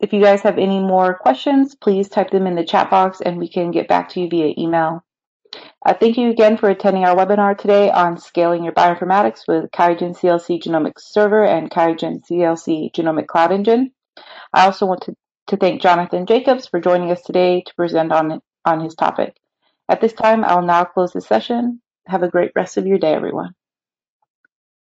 if 0.00 0.12
you 0.12 0.20
guys 0.20 0.42
have 0.42 0.58
any 0.58 0.80
more 0.80 1.14
questions, 1.14 1.76
please 1.76 2.08
type 2.08 2.30
them 2.30 2.46
in 2.48 2.56
the 2.56 2.64
chat 2.64 2.90
box 2.90 3.20
and 3.20 3.38
we 3.38 3.48
can 3.48 3.70
get 3.70 3.86
back 3.86 4.08
to 4.10 4.20
you 4.20 4.28
via 4.28 4.52
email. 4.58 5.04
Uh, 5.84 5.94
thank 5.94 6.16
you 6.16 6.30
again 6.30 6.56
for 6.56 6.68
attending 6.70 7.04
our 7.04 7.14
webinar 7.14 7.56
today 7.56 7.88
on 7.90 8.18
scaling 8.18 8.64
your 8.64 8.72
bioinformatics 8.72 9.46
with 9.46 9.70
QIAGEN 9.70 10.16
CLC 10.16 10.60
Genomics 10.60 11.02
Server 11.02 11.44
and 11.44 11.70
QIAGEN 11.70 12.20
CLC 12.28 12.92
Genomic 12.92 13.28
Cloud 13.28 13.52
Engine. 13.52 13.92
I 14.52 14.64
also 14.64 14.86
want 14.86 15.02
to, 15.02 15.14
to 15.48 15.56
thank 15.56 15.80
Jonathan 15.80 16.26
Jacobs 16.26 16.66
for 16.66 16.80
joining 16.80 17.12
us 17.12 17.22
today 17.22 17.62
to 17.64 17.74
present 17.74 18.12
on, 18.12 18.40
on 18.64 18.80
his 18.80 18.94
topic. 18.94 19.36
At 19.88 20.00
this 20.00 20.14
time, 20.14 20.44
I'll 20.44 20.62
now 20.62 20.84
close 20.84 21.12
the 21.12 21.20
session. 21.20 21.80
Have 22.06 22.22
a 22.24 22.28
great 22.28 22.52
rest 22.56 22.76
of 22.76 22.86
your 22.86 22.98
day, 22.98 23.14
everyone. 23.14 23.54